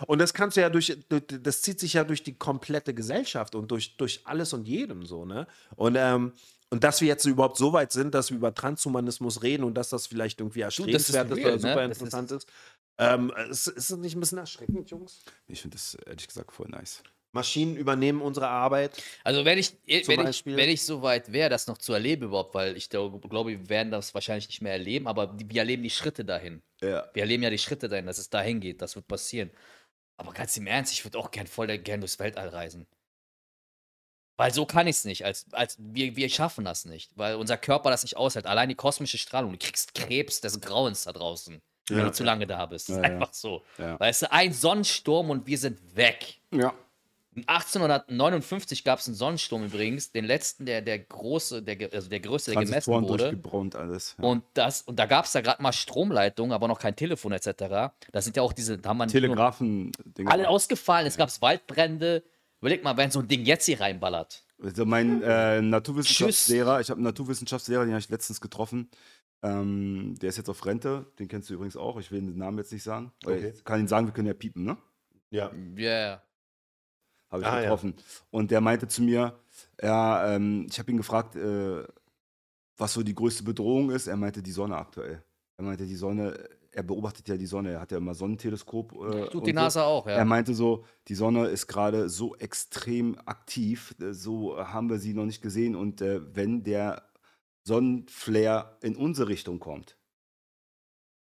Und 0.07 0.19
das 0.19 0.35
kannst 0.35 0.57
du 0.57 0.61
ja 0.61 0.71
durch, 0.71 0.97
das 1.09 1.63
zieht 1.63 1.81
sich 1.81 1.95
ja 1.95 2.05
durch 2.05 2.23
die 2.23 2.35
komplette 2.37 2.95
Gesellschaft 2.95 3.55
und 3.55 3.71
durch, 3.71 3.97
durch 3.97 4.21
alles 4.25 4.53
und 4.53 4.69
jedem 4.69 5.05
so, 5.05 5.25
ne? 5.25 5.47
Und, 5.77 5.97
ähm, 5.97 6.33
und 6.71 6.85
dass 6.85 7.01
wir 7.01 7.09
jetzt 7.09 7.25
überhaupt 7.25 7.57
so 7.57 7.73
weit 7.73 7.93
sind, 7.93 8.15
dass 8.15 8.31
wir 8.31 8.37
über 8.37 8.55
Transhumanismus 8.55 9.43
reden 9.43 9.65
und 9.65 9.75
dass 9.75 9.89
das 9.89 10.07
vielleicht 10.07 10.41
irgendwie 10.41 10.61
das 10.61 10.79
ist 10.79 11.15
erstrebenswert 11.15 11.31
ist 11.31 11.45
oder 11.45 11.59
super 11.59 11.83
ne? 11.83 11.89
Das 11.89 11.99
interessant 11.99 12.31
ist. 12.31 12.49
Ähm, 12.99 13.33
ist, 13.49 13.69
ist 13.69 13.91
das 13.91 13.99
nicht 13.99 14.17
ein 14.17 14.21
bisschen 14.21 14.39
erschreckend, 14.39 14.91
Jungs? 14.91 15.25
Ich 15.47 15.63
finde 15.63 15.77
das 15.77 15.95
ehrlich 15.95 16.27
gesagt 16.27 16.53
voll 16.53 16.69
nice. 16.69 17.03
Maschinen 17.33 17.77
übernehmen 17.77 18.23
unsere 18.23 18.49
Arbeit. 18.49 19.03
Also 19.23 19.45
wenn 19.45 19.59
ich, 19.59 19.75
wenn 19.87 20.27
ich, 20.27 20.47
wenn 20.47 20.69
ich 20.69 20.83
so 20.83 21.03
weit 21.03 21.31
wäre, 21.31 21.51
das 21.51 21.67
noch 21.67 21.79
zu 21.79 21.93
erleben 21.93 22.25
überhaupt, 22.25 22.55
weil 22.55 22.77
ich 22.77 22.89
glaube, 22.89 23.21
wir 23.23 23.69
werden 23.69 23.91
das 23.91 24.15
wahrscheinlich 24.15 24.49
nicht 24.49 24.63
mehr 24.63 24.73
erleben, 24.73 25.07
aber 25.07 25.35
wir 25.39 25.61
erleben 25.61 25.83
die 25.83 25.91
Schritte 25.91 26.25
dahin. 26.25 26.63
Ja. 26.81 27.09
Wir 27.13 27.23
erleben 27.23 27.43
ja 27.43 27.51
die 27.51 27.59
Schritte 27.59 27.89
dahin, 27.89 28.07
dass 28.07 28.19
es 28.19 28.31
dahin 28.31 28.61
geht, 28.61 28.81
das 28.81 28.97
wird 28.97 29.07
passieren. 29.09 29.51
Aber 30.17 30.33
ganz 30.33 30.57
im 30.57 30.67
Ernst, 30.67 30.93
ich 30.93 31.05
würde 31.05 31.19
auch 31.19 31.31
gern 31.31 31.47
voll 31.47 31.67
gern 31.79 32.01
durchs 32.01 32.19
Weltall 32.19 32.49
reisen. 32.49 32.87
Weil 34.37 34.55
so 34.55 34.65
kann 34.67 34.87
ich 34.87 34.97
es 34.97 35.05
nicht. 35.05 35.25
Als, 35.25 35.47
als 35.53 35.77
wir, 35.81 36.15
wir 36.17 36.29
schaffen 36.29 36.65
das 36.65 36.85
nicht, 36.85 37.11
weil 37.17 37.35
unser 37.35 37.57
Körper 37.59 37.91
das 37.91 38.05
nicht 38.05 38.17
aushält. 38.17 38.47
Allein 38.47 38.69
die 38.69 38.75
kosmische 38.77 39.19
Strahlung, 39.19 39.53
du 39.53 39.59
kriegst 39.59 39.95
Krebs 39.95 40.41
des 40.41 40.61
Grauens 40.61 41.05
da 41.05 41.13
draußen, 41.13 41.61
wenn 41.89 41.99
Ja. 41.99 42.05
du 42.05 42.13
zu 42.13 42.23
lange 42.25 42.47
da 42.47 42.65
bist. 42.67 42.89
Ja, 42.89 43.01
einfach 43.01 43.33
so. 43.35 43.65
Ja. 43.79 43.99
Weißt 43.99 44.23
du, 44.23 44.33
ein 44.33 44.53
Sonnensturm 44.53 45.31
und 45.31 45.47
wir 45.47 45.59
sind 45.59 45.97
weg. 45.97 46.41
Ja. 46.53 46.73
1859 47.47 48.85
gab 48.85 48.99
es 48.99 49.07
einen 49.07 49.15
Sonnensturm 49.15 49.65
übrigens, 49.65 50.13
den 50.13 50.25
letzten, 50.25 50.67
der, 50.67 50.83
der 50.83 50.99
große, 50.99 51.63
der, 51.63 51.93
also 51.93 52.09
der 52.09 52.21
größte, 52.21 52.53
der 52.53 52.65
gemessen 52.65 52.93
wurde. 52.93 53.25
durchgebrannt 53.25 53.77
alles. 53.77 54.17
Ja. 54.19 54.25
Und, 54.25 54.45
das, 54.55 54.83
und 54.83 54.99
da 54.99 55.07
gab 55.07 55.25
es 55.25 55.33
da 55.33 55.41
gerade 55.41 55.63
mal 55.63 55.73
Stromleitungen, 55.73 56.53
aber 56.53 56.69
noch 56.69 56.79
kein 56.79 56.97
Telefon 56.97 57.33
etc. 57.33 57.49
Da 57.59 57.93
sind 58.21 58.37
ja 58.37 58.43
auch 58.43 58.53
diese, 58.53 58.79
da 58.79 58.91
haben 58.91 58.99
nur- 58.99 59.07
Telegrafen. 59.09 59.93
alle 60.27 60.49
ausgefallen, 60.49 61.07
es 61.07 61.17
gab 61.17 61.29
Waldbrände. 61.41 62.23
Überleg 62.61 62.83
mal, 62.83 62.97
wenn 62.97 63.11
so 63.11 63.21
ein 63.21 63.29
Ding 63.29 63.45
jetzt 63.45 63.67
hier 63.67 63.81
reinballert. 63.81 64.45
Also 64.61 64.85
mein 64.85 65.23
äh, 65.23 65.63
Naturwissenschaftslehrer, 65.63 66.81
ich 66.81 66.91
habe 66.91 66.99
einen 66.99 67.05
Naturwissenschaftslehrer, 67.05 67.85
den 67.85 67.93
habe 67.93 68.01
ich 68.01 68.09
letztens 68.09 68.41
getroffen. 68.41 68.91
Ähm, 69.43 70.17
der 70.21 70.31
ist 70.31 70.37
jetzt 70.37 70.49
auf 70.49 70.67
Rente, 70.67 71.07
den 71.21 71.29
kennst 71.29 71.49
du 71.49 71.55
übrigens 71.55 71.77
auch. 71.77 72.01
Ich 72.01 72.11
will 72.11 72.21
den 72.21 72.37
Namen 72.37 72.59
jetzt 72.59 72.73
nicht 72.73 72.83
sagen. 72.83 73.13
Okay. 73.25 73.53
Ich 73.55 73.63
kann 73.63 73.79
ihn 73.79 73.87
sagen, 73.87 74.07
wir 74.09 74.13
können 74.13 74.27
ja 74.27 74.35
piepen, 74.35 74.65
ne? 74.65 74.77
Ja. 75.31 75.53
Ja, 75.77 76.21
Habe 77.31 77.43
ich 77.43 77.49
Ah, 77.49 77.57
ja. 77.57 77.63
getroffen. 77.63 77.95
Und 78.31 78.51
der 78.51 78.61
meinte 78.61 78.89
zu 78.89 79.03
mir, 79.03 79.39
ja, 79.83 80.35
ähm, 80.35 80.67
ich 80.71 80.79
habe 80.79 80.91
ihn 80.91 80.97
gefragt, 80.97 81.37
äh, 81.37 81.85
was 82.77 82.93
so 82.95 83.03
die 83.03 83.15
größte 83.15 83.43
Bedrohung 83.43 83.91
ist. 83.91 84.07
Er 84.07 84.17
meinte 84.17 84.43
die 84.43 84.53
Sonne 84.53 84.77
aktuell. 84.77 85.23
Er 85.57 85.65
meinte 85.65 85.85
die 85.87 85.97
Sonne, 85.97 86.49
er 86.71 86.83
beobachtet 86.85 87.29
ja 87.29 87.37
die 87.37 87.47
Sonne, 87.47 87.73
er 87.73 87.81
hat 87.81 87.91
ja 87.93 87.99
immer 87.99 88.15
Sonnenteleskop. 88.15 88.93
Äh, 88.93 89.25
tut 89.27 89.35
und 89.35 89.47
die 89.47 89.51
so. 89.51 89.55
NASA 89.55 89.85
auch, 89.85 90.07
ja. 90.07 90.13
Er 90.13 90.25
meinte 90.25 90.55
so, 90.55 90.85
die 91.09 91.15
Sonne 91.17 91.47
ist 91.49 91.67
gerade 91.67 92.09
so 92.09 92.37
extrem 92.37 93.19
aktiv, 93.27 93.95
äh, 94.01 94.13
so 94.13 94.57
haben 94.57 94.89
wir 94.89 94.99
sie 94.99 95.13
noch 95.15 95.27
nicht 95.27 95.43
gesehen. 95.43 95.75
Und 95.75 96.01
äh, 96.01 96.21
wenn 96.37 96.63
der 96.63 97.03
Sonnenflare 97.65 98.79
in 98.81 98.97
unsere 98.97 99.29
Richtung 99.29 99.59
kommt, 99.59 99.97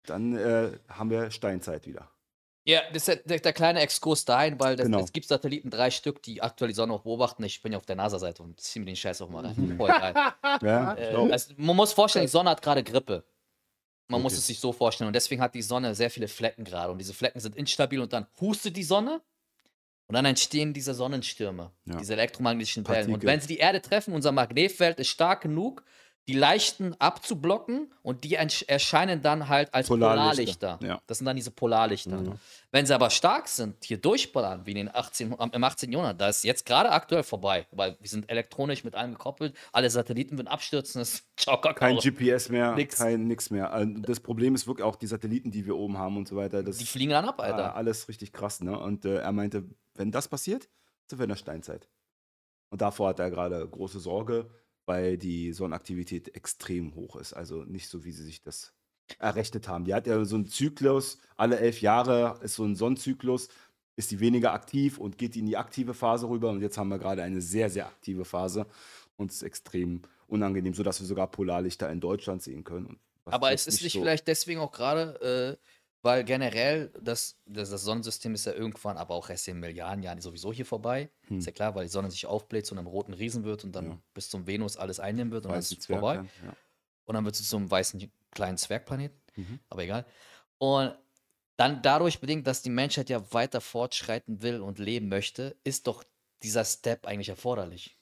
dann 0.03 0.35
äh, 0.35 0.77
haben 0.89 1.09
wir 1.09 1.31
Steinzeit 1.31 1.87
wieder. 1.87 2.09
Ja, 2.67 2.81
das 2.91 3.07
ist 3.07 3.21
der, 3.25 3.39
der, 3.39 3.53
kleine 3.53 3.79
Exkurs 3.79 4.25
dahin, 4.25 4.59
weil 4.59 4.75
das, 4.75 4.85
Genau. 4.87 4.99
es 4.99 5.13
gibt 5.13 5.25
Satelliten, 5.27 5.69
drei 5.69 5.89
Stück, 5.89 6.21
die 6.23 6.41
aktuell 6.41 6.67
die 6.67 6.75
Sonne 6.75 6.93
auch 6.93 7.01
beobachten. 7.03 7.43
Ich 7.45 7.61
bin 7.61 7.71
ja 7.71 7.77
auf 7.77 7.85
der 7.85 7.95
NASA-Seite 7.95 8.43
und 8.43 8.59
ziehe 8.59 8.81
mir 8.81 8.87
den 8.91 8.95
Scheiß 8.97 9.21
auch 9.21 9.29
mal 9.29 9.45
rein. 9.45 9.55
Mhm. 9.55 9.77
Voll 9.77 9.87
geil. 9.89 10.13
Ja, 10.61 10.95
Äh, 10.95 11.15
also, 11.31 11.53
man 11.57 11.75
muss 11.75 11.93
vorstellen, 11.93 12.25
die 12.25 12.31
Sonne 12.31 12.49
hat 12.49 12.61
gerade 12.61 12.83
Grippe. 12.83 13.23
Man 14.09 14.21
muss 14.21 14.33
Okay. 14.33 14.39
es 14.39 14.47
sich 14.47 14.59
so 14.59 14.73
vorstellen. 14.73 15.07
Und 15.07 15.13
deswegen 15.15 15.41
hat 15.41 15.55
die 15.55 15.61
Sonne 15.61 15.95
sehr 15.95 16.09
viele 16.09 16.27
Flecken 16.27 16.63
gerade. 16.65 16.91
Und 16.91 16.97
diese 16.97 17.13
Flecken 17.13 17.39
sind 17.39 17.55
instabil 17.55 17.99
und 18.01 18.11
dann 18.13 18.25
hustet 18.41 18.75
die 18.75 18.83
Sonne. 18.83 19.21
Und 20.07 20.15
dann 20.15 20.25
entstehen 20.25 20.73
diese 20.73 20.93
Sonnenstürme, 20.93 21.71
Ja. 21.85 21.97
diese 21.97 22.13
elektromagnetischen 22.13 22.87
Wellen. 22.87 23.05
Und 23.07 23.11
Partikel. 23.13 23.27
wenn 23.29 23.41
sie 23.41 23.47
die 23.47 23.57
Erde 23.57 23.81
treffen, 23.81 24.13
unser 24.13 24.31
Magnetfeld 24.31 24.99
ist 24.99 25.09
stark 25.09 25.41
genug, 25.41 25.83
die 26.27 26.33
leichten 26.33 26.93
abzublocken 26.99 27.91
und 28.01 28.23
die 28.25 28.35
erscheinen 28.35 29.21
dann 29.21 29.47
halt 29.47 29.73
als 29.73 29.87
Polarlichter, 29.87 30.77
Polarlichter. 30.77 30.79
ja. 30.85 31.01
Das 31.07 31.19
sind 31.19 31.25
dann 31.25 31.35
diese 31.37 31.51
Polarlichter. 31.51 32.17
Mhm. 32.17 32.33
Wenn 32.71 32.85
sie 32.85 32.93
aber 32.93 33.09
stark 33.09 33.47
sind, 33.47 33.83
hier 33.85 33.97
durchballern, 33.97 34.65
wie 34.65 34.71
in 34.71 34.77
den 34.77 34.93
18, 34.93 35.39
am- 35.39 35.51
im 35.51 35.63
18. 35.63 35.91
Jahrhundert, 35.91 36.19
da 36.19 36.27
ist 36.27 36.43
jetzt 36.43 36.65
gerade 36.65 36.91
aktuell 36.91 37.23
vorbei, 37.23 37.65
weil 37.71 37.95
wir 38.01 38.09
sind 38.09 38.29
elektronisch 38.29 38.83
mit 38.83 38.93
allem 38.95 39.11
gekoppelt, 39.11 39.55
alle 39.71 39.89
Satelliten 39.89 40.37
würden 40.37 40.49
abstürzen, 40.49 41.01
ist 41.01 41.23
ciao, 41.37 41.61
Kakao. 41.61 41.75
Kein 41.79 41.97
GPS 41.97 42.49
mehr, 42.49 42.75
Nix. 42.75 42.97
kein 42.97 43.25
nix 43.27 43.49
mehr. 43.49 43.71
Also 43.71 43.93
Das 44.01 44.19
Problem 44.19 44.53
ist 44.53 44.67
wirklich 44.67 44.83
auch 44.85 44.97
die 44.97 45.07
Satelliten, 45.07 45.49
die 45.51 45.65
wir 45.65 45.77
oben 45.77 45.97
haben 45.97 46.17
und 46.17 46.27
so 46.27 46.35
weiter. 46.35 46.61
Das 46.61 46.77
Die 46.77 46.85
fliegen 46.85 47.11
dann 47.11 47.25
ab, 47.25 47.39
Alter. 47.39 47.75
alles 47.75 48.09
richtig 48.09 48.33
krass. 48.33 48.59
Ne? 48.61 48.77
Und 48.77 49.05
äh, 49.05 49.17
er 49.19 49.31
meinte, 49.31 49.63
wenn 49.95 50.11
das 50.11 50.27
passiert, 50.27 50.67
sind 51.09 51.19
wir 51.19 51.23
in 51.23 51.29
der 51.29 51.35
Steinzeit. 51.37 51.87
Und 52.69 52.81
davor 52.81 53.09
hat 53.09 53.19
er 53.19 53.29
gerade 53.31 53.65
große 53.65 53.99
Sorge, 54.01 54.49
weil 54.87 55.17
die 55.17 55.53
Sonnenaktivität 55.53 56.35
extrem 56.35 56.95
hoch 56.95 57.17
ist. 57.17 57.33
Also 57.33 57.63
nicht 57.65 57.89
so, 57.89 58.03
wie 58.03 58.11
sie 58.11 58.23
sich 58.23 58.41
das 58.41 58.73
errechnet 59.19 59.67
haben. 59.67 59.85
Die 59.85 59.93
hat 59.93 60.07
ja 60.07 60.23
so 60.25 60.35
einen 60.35 60.47
Zyklus, 60.47 61.19
alle 61.35 61.59
elf 61.59 61.81
Jahre 61.81 62.39
ist 62.41 62.55
so 62.55 62.63
ein 62.63 62.75
Sonnenzyklus, 62.75 63.49
ist 63.95 64.11
die 64.11 64.19
weniger 64.19 64.53
aktiv 64.53 64.97
und 64.97 65.17
geht 65.17 65.35
in 65.35 65.45
die 65.45 65.57
aktive 65.57 65.93
Phase 65.93 66.27
rüber. 66.29 66.49
Und 66.49 66.61
jetzt 66.61 66.77
haben 66.77 66.89
wir 66.89 66.99
gerade 66.99 67.21
eine 67.21 67.41
sehr, 67.41 67.69
sehr 67.69 67.85
aktive 67.87 68.25
Phase 68.25 68.65
und 69.17 69.29
es 69.31 69.37
ist 69.37 69.43
extrem 69.43 70.01
unangenehm, 70.27 70.73
sodass 70.73 70.99
wir 70.99 71.07
sogar 71.07 71.27
Polarlichter 71.27 71.89
in 71.91 71.99
Deutschland 71.99 72.41
sehen 72.41 72.63
können. 72.63 72.97
Aber 73.25 73.51
es 73.51 73.67
ist 73.67 73.83
nicht 73.83 73.93
so- 73.93 73.99
vielleicht 73.99 74.27
deswegen 74.27 74.61
auch 74.61 74.71
gerade, 74.71 75.57
äh, 75.59 75.67
weil 76.07 76.23
generell 76.23 76.89
das, 77.01 77.37
das, 77.45 77.69
das 77.69 77.81
Sonnensystem 77.83 78.33
ist 78.33 78.45
ja 78.45 78.53
irgendwann, 78.53 78.95
aber 78.97 79.13
auch 79.13 79.29
erst 79.29 79.47
in 79.49 79.59
Milliarden 79.59 80.01
Jahren 80.01 80.21
sowieso 80.21 80.53
hier 80.53 80.65
vorbei. 80.65 81.09
Hm. 81.27 81.39
Ist 81.39 81.45
ja 81.45 81.51
klar, 81.51 81.75
weil 81.75 81.83
die 81.83 81.91
Sonne 81.91 82.09
sich 82.09 82.25
aufbläht, 82.25 82.65
zu 82.65 82.75
einem 82.75 82.87
roten 82.87 83.13
Riesen 83.13 83.43
wird 83.43 83.65
und 83.65 83.73
dann 83.73 83.89
Ja. 83.89 83.97
bis 84.13 84.29
zum 84.29 84.47
Venus 84.47 84.77
alles 84.77 85.01
einnehmen 85.01 85.31
wird 85.33 85.45
und 85.45 85.51
dann 85.51 85.59
ist 85.59 85.71
Weißen 85.71 85.79
es 85.79 85.85
vorbei. 85.85 86.15
Ja. 86.15 86.53
Und 87.03 87.15
dann 87.15 87.25
wird 87.25 87.35
es 87.35 87.49
zum 87.49 87.69
weißen 87.69 88.09
kleinen 88.31 88.57
Zwergplaneten. 88.57 89.19
Mhm. 89.35 89.59
aber 89.69 89.83
egal. 89.83 90.05
Und 90.57 90.95
dann 91.57 91.81
dadurch 91.81 92.19
bedingt, 92.19 92.47
dass 92.47 92.61
die 92.61 92.69
Menschheit 92.69 93.09
ja 93.09 93.21
weiter 93.33 93.61
fortschreiten 93.61 94.41
will 94.41 94.61
und 94.61 94.79
leben 94.79 95.09
möchte, 95.09 95.57
ist 95.63 95.87
doch 95.87 96.03
dieser 96.41 96.63
Step 96.63 97.05
eigentlich 97.05 97.29
erforderlich? 97.29 97.96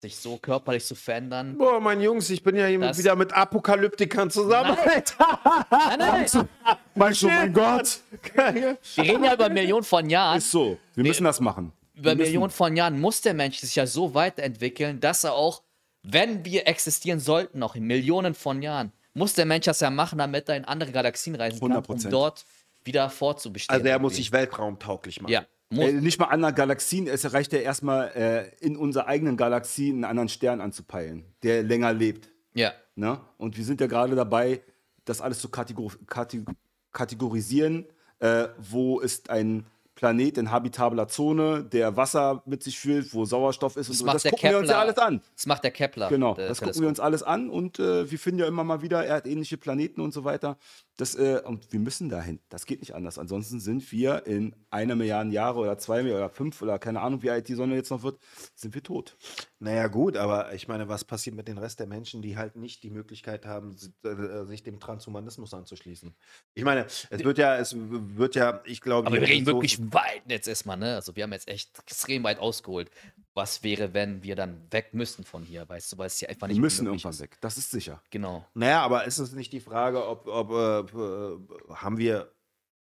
Sich 0.00 0.16
so 0.16 0.36
körperlich 0.36 0.84
zu 0.84 0.94
verändern? 0.94 1.58
Boah, 1.58 1.80
mein 1.80 2.00
Jungs, 2.00 2.30
ich 2.30 2.40
bin 2.44 2.54
ja 2.54 2.66
hier 2.66 2.78
Das- 2.78 2.98
wieder 2.98 3.16
mit 3.16 3.32
Apokalyptikern 3.32 4.30
zusammen. 4.30 4.76
Nein, 4.86 5.98
nein, 5.98 6.48
Meinst 6.94 7.22
du, 7.22 7.26
mein 7.26 7.52
Gott? 7.52 7.98
wir 8.34 8.76
reden 8.96 9.24
ja 9.24 9.34
über 9.34 9.48
Millionen 9.48 9.82
von 9.82 10.08
Jahren. 10.08 10.38
Ist 10.38 10.52
so. 10.52 10.78
Wir 10.94 11.02
müssen 11.04 11.24
das 11.24 11.40
machen. 11.40 11.72
Über 11.94 12.10
Wir 12.10 12.24
Millionen 12.26 12.50
von 12.50 12.76
Jahren 12.76 13.00
muss 13.00 13.22
der 13.22 13.34
Mensch 13.34 13.58
sich 13.58 13.74
ja 13.74 13.86
so 13.88 14.14
weiterentwickeln, 14.14 15.00
dass 15.00 15.24
er 15.24 15.32
auch, 15.34 15.62
wenn 16.04 16.44
wir 16.44 16.68
existieren 16.68 17.18
sollten, 17.18 17.58
noch 17.58 17.74
in 17.74 17.82
Millionen 17.82 18.34
von 18.34 18.62
Jahren, 18.62 18.92
muss 19.14 19.32
der 19.34 19.46
Mensch 19.46 19.64
das 19.64 19.80
ja 19.80 19.90
machen, 19.90 20.18
damit 20.18 20.48
er 20.48 20.56
in 20.58 20.64
andere 20.64 20.92
Galaxien 20.92 21.34
reisen 21.34 21.58
kann, 21.58 21.72
um 21.76 21.82
100%. 21.82 22.08
dort 22.10 22.44
wieder 22.84 23.10
fortzubestehen. 23.10 23.74
Also 23.74 23.88
er 23.88 23.98
muss 23.98 24.14
sich 24.14 24.30
weltraumtauglich 24.30 25.20
machen. 25.20 25.32
Ja. 25.32 25.44
Äh, 25.70 25.92
nicht 25.92 26.18
mal 26.18 26.26
anderen 26.26 26.54
Galaxien, 26.54 27.06
es 27.06 27.30
reicht 27.32 27.52
ja 27.52 27.58
erstmal 27.58 28.08
äh, 28.14 28.64
in 28.64 28.76
unserer 28.76 29.06
eigenen 29.06 29.36
Galaxie 29.36 29.90
einen 29.90 30.04
anderen 30.04 30.28
Stern 30.28 30.60
anzupeilen, 30.60 31.24
der 31.42 31.62
länger 31.62 31.92
lebt. 31.92 32.30
ja. 32.54 32.72
Ne? 32.96 33.20
Und 33.36 33.56
wir 33.56 33.64
sind 33.64 33.80
ja 33.80 33.86
gerade 33.86 34.16
dabei, 34.16 34.60
das 35.04 35.20
alles 35.20 35.40
zu 35.40 35.48
kategor 35.48 35.92
kate 36.06 36.44
kategorisieren. 36.90 37.86
Äh, 38.18 38.48
wo 38.58 38.98
ist 38.98 39.30
ein 39.30 39.66
Planet 39.98 40.38
in 40.38 40.52
habitabler 40.52 41.08
Zone, 41.08 41.64
der 41.64 41.96
Wasser 41.96 42.40
mit 42.46 42.62
sich 42.62 42.78
fühlt, 42.78 43.12
wo 43.14 43.24
Sauerstoff 43.24 43.76
ist 43.76 43.88
und 43.88 43.94
Das 43.94 43.98
so. 43.98 44.04
macht 44.06 44.14
Das 44.14 44.22
gucken 44.30 44.50
wir 44.50 44.58
uns 44.58 44.68
ja 44.68 44.74
Kepler. 44.74 44.80
alles 44.80 44.98
an. 44.98 45.20
Das 45.34 45.46
macht 45.46 45.64
der 45.64 45.72
Kepler. 45.72 46.08
Genau, 46.08 46.34
der 46.34 46.46
das 46.46 46.58
gucken 46.58 46.66
Teleskop. 46.74 46.82
wir 46.82 46.88
uns 46.88 47.00
alles 47.00 47.22
an 47.24 47.50
und 47.50 47.80
äh, 47.80 48.08
wir 48.08 48.16
finden 48.20 48.38
ja 48.38 48.46
immer 48.46 48.62
mal 48.62 48.80
wieder 48.80 49.04
erdähnliche 49.04 49.56
Planeten 49.56 50.00
und 50.00 50.12
so 50.14 50.22
weiter. 50.22 50.56
Das, 50.98 51.16
äh, 51.16 51.40
und 51.44 51.72
wir 51.72 51.80
müssen 51.80 52.08
dahin. 52.08 52.38
Das 52.48 52.64
geht 52.66 52.78
nicht 52.80 52.94
anders. 52.94 53.18
Ansonsten 53.18 53.58
sind 53.58 53.90
wir 53.90 54.24
in 54.26 54.54
einer 54.70 54.94
Milliarde 54.94 55.30
Jahre 55.30 55.58
oder 55.58 55.78
zwei 55.78 56.02
Milliarden 56.04 56.26
oder 56.26 56.32
fünf 56.32 56.62
oder 56.62 56.78
keine 56.78 57.00
Ahnung, 57.00 57.22
wie 57.24 57.30
alt 57.30 57.48
die 57.48 57.54
Sonne 57.54 57.74
jetzt 57.74 57.90
noch 57.90 58.04
wird, 58.04 58.20
sind 58.54 58.74
wir 58.76 58.82
tot. 58.84 59.16
Naja, 59.58 59.88
gut, 59.88 60.16
aber 60.16 60.54
ich 60.54 60.68
meine, 60.68 60.88
was 60.88 61.04
passiert 61.04 61.34
mit 61.34 61.48
den 61.48 61.58
Rest 61.58 61.80
der 61.80 61.88
Menschen, 61.88 62.22
die 62.22 62.36
halt 62.36 62.54
nicht 62.54 62.84
die 62.84 62.90
Möglichkeit 62.90 63.46
haben, 63.46 63.76
si- 63.76 63.92
äh, 64.04 64.44
sich 64.44 64.62
dem 64.62 64.78
Transhumanismus 64.78 65.52
anzuschließen? 65.54 66.14
Ich 66.54 66.62
meine, 66.64 66.86
es 66.86 67.08
wird 67.10 67.38
ja, 67.38 67.56
es 67.56 67.74
wird 67.76 68.36
ja, 68.36 68.60
ich 68.64 68.80
glaube, 68.80 69.08
Aber 69.08 69.16
wir 69.20 69.26
reden 69.26 69.44
so- 69.44 69.52
wirklich 69.54 69.87
weit 69.92 70.22
jetzt 70.28 70.48
erstmal, 70.48 70.76
ne? 70.76 70.94
Also 70.94 71.14
wir 71.16 71.24
haben 71.24 71.32
jetzt 71.32 71.48
echt 71.48 71.78
extrem 71.78 72.24
weit 72.24 72.38
ausgeholt. 72.38 72.90
Was 73.34 73.62
wäre, 73.62 73.94
wenn 73.94 74.22
wir 74.22 74.34
dann 74.34 74.66
weg 74.70 74.94
müssten 74.94 75.24
von 75.24 75.44
hier, 75.44 75.68
weißt 75.68 75.92
du, 75.92 75.98
weil 75.98 76.06
es 76.08 76.18
hier 76.18 76.28
einfach 76.28 76.48
nicht 76.48 76.56
Wir 76.56 76.60
müssen 76.60 76.86
irgendwann 76.86 77.12
ist. 77.12 77.20
weg. 77.20 77.38
Das 77.40 77.56
ist 77.56 77.70
sicher. 77.70 78.02
Genau. 78.10 78.44
Naja, 78.54 78.82
aber 78.82 79.04
ist 79.04 79.18
es 79.18 79.32
nicht 79.32 79.52
die 79.52 79.60
Frage, 79.60 80.06
ob, 80.06 80.26
ob 80.26 80.50
äh, 80.50 80.80
äh, 80.80 81.38
haben 81.74 81.98
wir, 81.98 82.32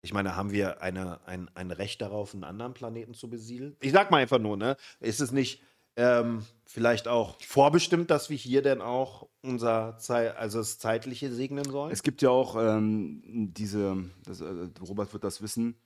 ich 0.01 0.13
meine, 0.13 0.35
haben 0.35 0.51
wir 0.51 0.81
eine, 0.81 1.19
ein, 1.27 1.49
ein 1.55 1.71
Recht 1.71 2.01
darauf, 2.01 2.33
einen 2.33 2.43
anderen 2.45 2.73
Planeten 2.73 3.13
zu 3.13 3.29
besiedeln? 3.29 3.75
Ich 3.81 3.91
sag 3.91 4.11
mal 4.11 4.17
einfach 4.21 4.39
nur, 4.39 4.55
ne? 4.55 4.77
Ist 4.99 5.19
es 5.19 5.31
nicht 5.31 5.61
ähm, 5.97 6.45
vielleicht 6.65 7.07
auch 7.07 7.41
vorbestimmt, 7.41 8.09
dass 8.09 8.29
wir 8.29 8.37
hier 8.37 8.61
denn 8.61 8.81
auch 8.81 9.27
unser 9.41 9.97
Zei 9.97 10.31
also 10.31 10.59
das 10.59 10.77
Zeitliche 10.77 11.33
segnen 11.33 11.65
sollen? 11.65 11.91
Es 11.91 12.03
gibt 12.03 12.21
ja 12.21 12.29
auch 12.29 12.55
ähm, 12.57 13.21
diese, 13.53 14.05
das, 14.25 14.41
äh, 14.41 14.69
Robert 14.81 15.11
wird 15.13 15.23
das 15.23 15.41
wissen, 15.41 15.77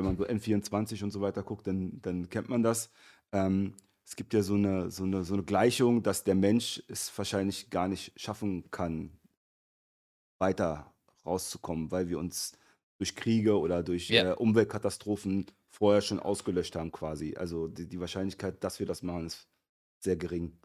wenn 0.00 0.16
man 0.16 0.16
so 0.16 0.24
N24 0.24 1.04
und 1.04 1.10
so 1.10 1.20
weiter 1.20 1.42
guckt, 1.42 1.66
dann, 1.66 2.00
dann 2.02 2.28
kennt 2.28 2.48
man 2.48 2.62
das. 2.62 2.90
Ähm, 3.32 3.74
es 4.04 4.16
gibt 4.16 4.34
ja 4.34 4.42
so 4.42 4.54
eine, 4.54 4.90
so, 4.90 5.04
eine, 5.04 5.22
so 5.24 5.34
eine 5.34 5.44
Gleichung, 5.44 6.02
dass 6.02 6.24
der 6.24 6.34
Mensch 6.34 6.82
es 6.88 7.16
wahrscheinlich 7.16 7.70
gar 7.70 7.86
nicht 7.86 8.12
schaffen 8.20 8.70
kann, 8.70 9.12
weiter 10.38 10.92
rauszukommen, 11.24 11.90
weil 11.90 12.08
wir 12.08 12.18
uns 12.18 12.52
durch 12.98 13.14
Kriege 13.14 13.58
oder 13.58 13.82
durch 13.82 14.08
Ja. 14.10 14.32
äh, 14.32 14.34
Umweltkatastrophen 14.34 15.46
vorher 15.68 16.00
schon 16.02 16.18
ausgelöscht 16.18 16.74
haben 16.76 16.90
quasi. 16.92 17.36
Also 17.36 17.68
die, 17.68 17.86
die 17.86 18.00
Wahrscheinlichkeit, 18.00 18.62
dass 18.64 18.80
wir 18.80 18.86
das 18.86 19.02
machen, 19.02 19.26
ist 19.26 19.48
sehr 20.00 20.16
gering, 20.16 20.58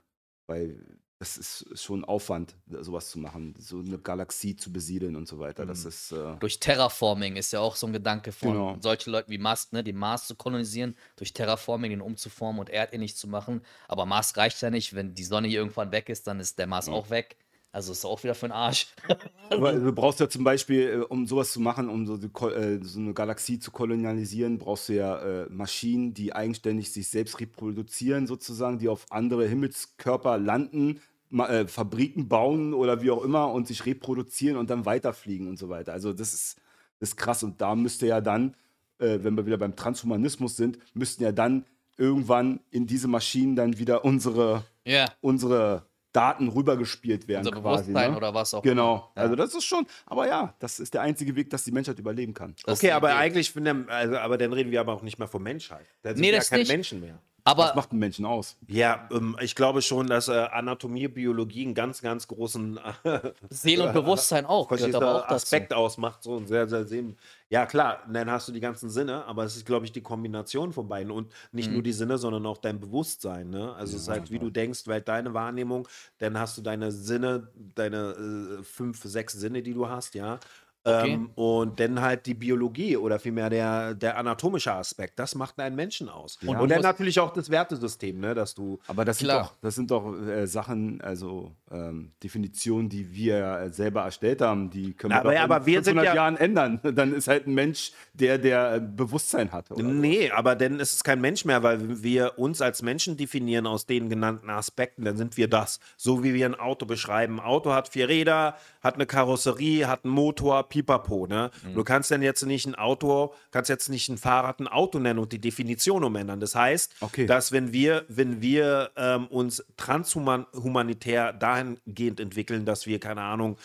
weil 0.47 0.99
das 1.19 1.37
ist 1.37 1.65
schon 1.79 2.03
Aufwand, 2.03 2.57
sowas 2.67 3.09
zu 3.09 3.19
machen, 3.19 3.55
so 3.57 3.79
eine 3.79 3.97
Galaxie 3.97 4.55
zu 4.55 4.71
besiedeln 4.73 5.15
und 5.15 5.27
so 5.27 5.39
weiter. 5.39 5.65
Das 5.65 5.83
Mhm. 5.83 5.89
ist 5.89 6.11
äh, 6.11 6.35
Durch 6.39 6.59
Terraforming 6.59 7.37
ist 7.37 7.53
ja 7.53 7.61
auch 7.61 7.75
so 7.77 7.87
ein 7.87 7.93
Gedanke 7.93 8.31
von 8.33 8.51
Genau. 8.53 8.77
solchen 8.81 9.11
Leuten 9.11 9.31
wie 9.31 9.37
Mars, 9.37 9.71
ne, 9.71 9.83
den 9.83 9.95
Mars 9.95 10.27
zu 10.27 10.35
kolonisieren, 10.35 10.97
durch 11.15 11.33
Terraforming 11.33 11.91
den 11.91 12.01
umzuformen 12.01 12.59
und 12.59 12.69
erdähnlich 12.69 13.15
zu 13.15 13.27
machen. 13.29 13.61
Aber 13.87 14.05
Mars 14.05 14.35
reicht 14.37 14.61
ja 14.61 14.69
nicht, 14.69 14.93
wenn 14.93 15.15
die 15.15 15.23
Sonne 15.23 15.47
hier 15.47 15.59
irgendwann 15.59 15.91
weg 15.91 16.09
ist, 16.09 16.27
dann 16.27 16.39
ist 16.41 16.59
der 16.59 16.67
Mars 16.67 16.89
auch 16.89 17.09
weg. 17.09 17.37
Also 17.75 17.91
ist 17.91 18.05
auch 18.05 18.23
wieder 18.23 18.35
für 18.35 18.47
den 18.47 18.53
Arsch. 18.53 18.87
Aber 19.49 19.73
du 19.73 19.91
brauchst 19.91 20.21
ja 20.21 20.29
zum 20.29 20.45
Beispiel, 20.45 20.81
äh, 20.81 20.95
um 21.03 21.27
sowas 21.27 21.51
zu 21.51 21.59
machen, 21.59 21.89
um 21.89 22.07
so, 22.07 22.15
äh, 22.15 22.79
so 22.81 22.99
eine 22.99 23.13
Galaxie 23.13 23.59
zu 23.59 23.69
kolonialisieren, 23.71 24.59
brauchst 24.59 24.87
du 24.87 24.93
ja 24.93 25.17
äh, 25.17 25.49
Maschinen, 25.49 26.13
die 26.13 26.33
eigenständig 26.33 26.93
sich 26.93 27.09
selbst 27.09 27.37
reproduzieren, 27.41 28.27
sozusagen, 28.27 28.79
die 28.79 28.87
auf 28.87 29.05
andere 29.09 29.45
Himmelskörper 29.45 30.37
landen, 30.37 31.01
äh, 31.37 31.67
Fabriken 31.67 32.29
bauen 32.29 32.73
oder 32.73 33.01
wie 33.01 33.11
auch 33.11 33.21
immer 33.25 33.51
und 33.51 33.67
sich 33.67 33.85
reproduzieren 33.85 34.55
und 34.55 34.69
dann 34.69 34.85
weiterfliegen 34.85 35.49
und 35.49 35.59
so 35.59 35.67
weiter. 35.67 35.91
Also 35.91 36.13
das 36.13 36.33
ist, 36.33 36.61
das 37.01 37.09
ist 37.09 37.17
krass. 37.17 37.43
Und 37.43 37.59
da 37.59 37.75
müsste 37.75 38.07
ja 38.07 38.21
dann, 38.21 38.55
äh, 38.99 39.19
wenn 39.21 39.35
wir 39.35 39.45
wieder 39.45 39.57
beim 39.57 39.75
Transhumanismus 39.75 40.55
sind, 40.55 40.79
müssten 40.93 41.23
ja 41.23 41.33
dann 41.33 41.65
irgendwann 41.97 42.61
in 42.71 42.87
diese 42.87 43.09
Maschinen 43.09 43.57
dann 43.57 43.77
wieder 43.77 44.05
unsere, 44.05 44.63
Ja. 44.85 45.07
unsere 45.19 45.85
Daten 46.15 46.47
rübergespielt 46.47 47.27
werden. 47.27 47.47
Unser 47.47 47.59
quasi, 47.61 47.83
Bewusstsein 47.91 48.11
ne? 48.11 48.17
oder 48.17 48.33
was 48.33 48.53
auch 48.53 48.61
Genau. 48.63 49.11
immer. 49.15 49.23
Also 49.23 49.35
das 49.35 49.53
ist 49.53 49.65
schon, 49.65 49.85
aber 50.05 50.27
ja, 50.27 50.53
das 50.59 50.79
ist 50.79 50.93
der 50.93 51.01
einzige 51.01 51.35
Weg, 51.35 51.49
dass 51.49 51.63
die 51.63 51.71
Menschheit 51.71 51.99
überleben 51.99 52.33
kann. 52.33 52.55
Das 52.65 52.79
okay, 52.79 52.91
aber 52.91 53.09
Idee. 53.09 53.17
eigentlich, 53.19 53.53
bin 53.53 53.65
der, 53.65 53.75
also, 53.87 54.17
aber 54.17 54.37
dann 54.37 54.53
reden 54.53 54.71
wir 54.71 54.79
aber 54.79 54.93
auch 54.93 55.01
nicht 55.01 55.19
mehr 55.19 55.27
von 55.27 55.43
Menschheit. 55.43 55.85
Dann 56.03 56.15
sind 56.15 56.21
Nee, 56.21 56.27
wir 56.27 56.33
ja 56.33 56.39
das 56.39 56.49
keine 56.49 56.61
nicht. 56.63 56.71
Menschen 56.71 56.99
mehr. 57.01 57.19
Aber 57.47 57.65
Was 57.65 57.75
macht 57.75 57.91
einen 57.91 57.99
Menschen 57.99 58.25
aus? 58.25 58.57
Ja, 58.67 59.07
ähm, 59.11 59.37
ich 59.39 59.53
glaube 59.55 59.83
schon, 59.83 60.07
dass 60.07 60.27
äh, 60.29 60.31
Anatomie, 60.33 61.07
Biologie 61.07 61.63
einen 61.63 61.75
ganz, 61.75 62.01
ganz 62.01 62.27
großen 62.27 62.79
äh, 63.03 63.19
Seele 63.51 63.85
und 63.85 63.93
Bewusstsein 63.93 64.47
auch 64.47 64.67
gehört 64.67 64.95
aber 64.95 65.15
auch 65.17 65.21
dazu. 65.27 65.35
Aspekt 65.35 65.71
ausmacht. 65.71 66.23
So 66.23 66.37
ein 66.37 66.47
sehr, 66.47 66.67
sehr 66.67 66.85
sehen. 66.85 67.15
Ja, 67.49 67.67
klar, 67.67 68.01
dann 68.11 68.31
hast 68.31 68.47
du 68.47 68.51
die 68.51 68.59
ganzen 68.59 68.89
Sinne, 68.89 69.23
aber 69.25 69.43
es 69.43 69.55
ist, 69.55 69.67
glaube 69.67 69.85
ich, 69.85 69.91
die 69.91 70.01
Kombination 70.01 70.73
von 70.73 70.87
beiden 70.89 71.11
und 71.11 71.31
nicht 71.51 71.67
Mhm. 71.67 71.73
nur 71.73 71.83
die 71.83 71.93
Sinne, 71.93 72.17
sondern 72.17 72.43
auch 72.47 72.57
dein 72.57 72.79
Bewusstsein. 72.79 73.51
Ne? 73.51 73.75
Also 73.75 73.95
es 73.95 74.01
ist 74.03 74.07
halt, 74.09 74.31
wie 74.31 74.39
du 74.39 74.49
denkst, 74.49 74.87
weil 74.87 75.01
deine 75.01 75.35
Wahrnehmung, 75.35 75.87
dann 76.17 76.39
hast 76.39 76.57
du 76.57 76.63
deine 76.63 76.91
Sinne, 76.91 77.51
deine 77.75 78.57
äh, 78.59 78.63
fünf, 78.63 79.03
sechs 79.03 79.33
Sinne, 79.33 79.61
die 79.61 79.75
du 79.75 79.87
hast, 79.87 80.15
ja. 80.15 80.39
Okay. 80.87 81.13
Ähm, 81.13 81.31
und 81.33 81.79
dann 81.79 81.99
halt 81.99 82.27
die 82.27 82.35
Biologie 82.35 82.95
oder 82.95 83.17
vielmehr 83.17 83.49
der, 83.49 83.95
der 83.95 84.17
anatomische 84.17 84.71
Aspekt. 84.71 85.17
Das 85.17 85.33
macht 85.33 85.59
einen 85.59 85.75
Menschen 85.75 86.09
aus. 86.09 86.37
Und 86.45 86.55
Und, 86.57 86.69
dann 86.69 86.81
natürlich 86.81 87.19
auch 87.19 87.33
das 87.33 87.49
Wertesystem, 87.49 88.19
ne, 88.19 88.35
dass 88.35 88.53
du 88.53 88.79
Aber 88.87 89.03
das 89.03 89.17
sind 89.17 89.27
Klar. 89.27 89.43
doch, 89.45 89.53
das 89.61 89.73
sind 89.73 89.89
doch 89.89 90.13
äh, 90.27 90.45
Sachen, 90.45 91.01
also 91.01 91.51
ähm, 91.71 92.11
Definitionen, 92.23 92.87
die 92.87 93.11
wir 93.15 93.37
ja 93.37 93.69
selber 93.71 94.03
erstellt 94.03 94.41
haben, 94.41 94.69
die 94.69 94.93
können 94.93 95.13
wir 95.13 95.21
Aber 95.21 95.33
ja, 95.33 95.45
in 95.45 95.51
aber 95.51 95.65
wir 95.65 95.83
sind 95.83 95.95
500 95.95 96.05
ja- 96.05 96.15
Jahren 96.15 96.37
ändern. 96.37 96.79
Dann 96.95 97.13
ist 97.15 97.27
halt 97.27 97.47
ein 97.47 97.55
Mensch, 97.55 97.91
der 98.13 98.37
der 98.37 98.75
äh, 98.75 98.79
Bewusstsein 98.79 99.51
hat. 99.51 99.71
Oder? 99.71 99.81
Nee, 99.81 100.29
aber 100.29 100.55
dann 100.55 100.79
ist 100.79 100.93
es 100.93 101.03
kein 101.03 101.19
Mensch 101.19 101.45
mehr, 101.45 101.63
weil 101.63 102.03
wir 102.03 102.37
uns 102.37 102.61
als 102.61 102.81
Menschen 102.83 103.17
definieren 103.17 103.65
aus 103.65 103.87
den 103.87 104.07
genannten 104.09 104.49
Aspekten, 104.49 105.03
dann 105.03 105.17
sind 105.17 105.35
wir 105.37 105.47
das. 105.47 105.79
So 105.97 106.23
wie 106.23 106.33
wir 106.33 106.45
ein 106.45 106.55
Auto 106.55 106.85
beschreiben. 106.85 107.39
Ein 107.39 107.45
Auto 107.45 107.73
hat 107.73 107.89
vier 107.89 108.07
Räder, 108.07 108.55
hat 108.81 108.95
eine 108.95 109.05
Karosserie, 109.05 109.87
hat 109.87 110.05
einen 110.05 110.13
Motor, 110.13 110.67
pipapo. 110.75 111.25
Ne? 111.27 111.51
Mhm. 111.63 111.73
Du 111.75 111.83
kannst 111.83 112.11
dann 112.11 112.21
jetzt 112.21 112.43
nicht 112.45 112.65
ein 112.65 112.75
Auto, 112.75 113.33
kannst 113.51 113.69
jetzt 113.69 113.87
nicht 113.89 114.09
ein 114.09 114.17
Fahrrad 114.17 114.59
ein 114.59 114.67
Auto 114.67 114.99
nennen 114.99 115.19
und 115.19 115.31
die 115.31 115.39
Definition 115.39 116.03
umändern. 116.03 116.39
Das 116.39 116.55
heißt, 116.55 116.95
Okay. 117.01 117.25
dass 117.25 117.51
wenn 117.51 117.71
wir, 117.71 118.05
wenn 118.09 118.41
wir 118.41 118.91
ähm, 118.97 119.27
uns 119.27 119.63
transhumanitär 119.77 121.33
dahingehend 121.33 122.19
entwickeln, 122.19 122.65
dass 122.65 122.85
wir, 122.85 122.99
keine 122.99 123.21
Ahnung, 123.21 123.57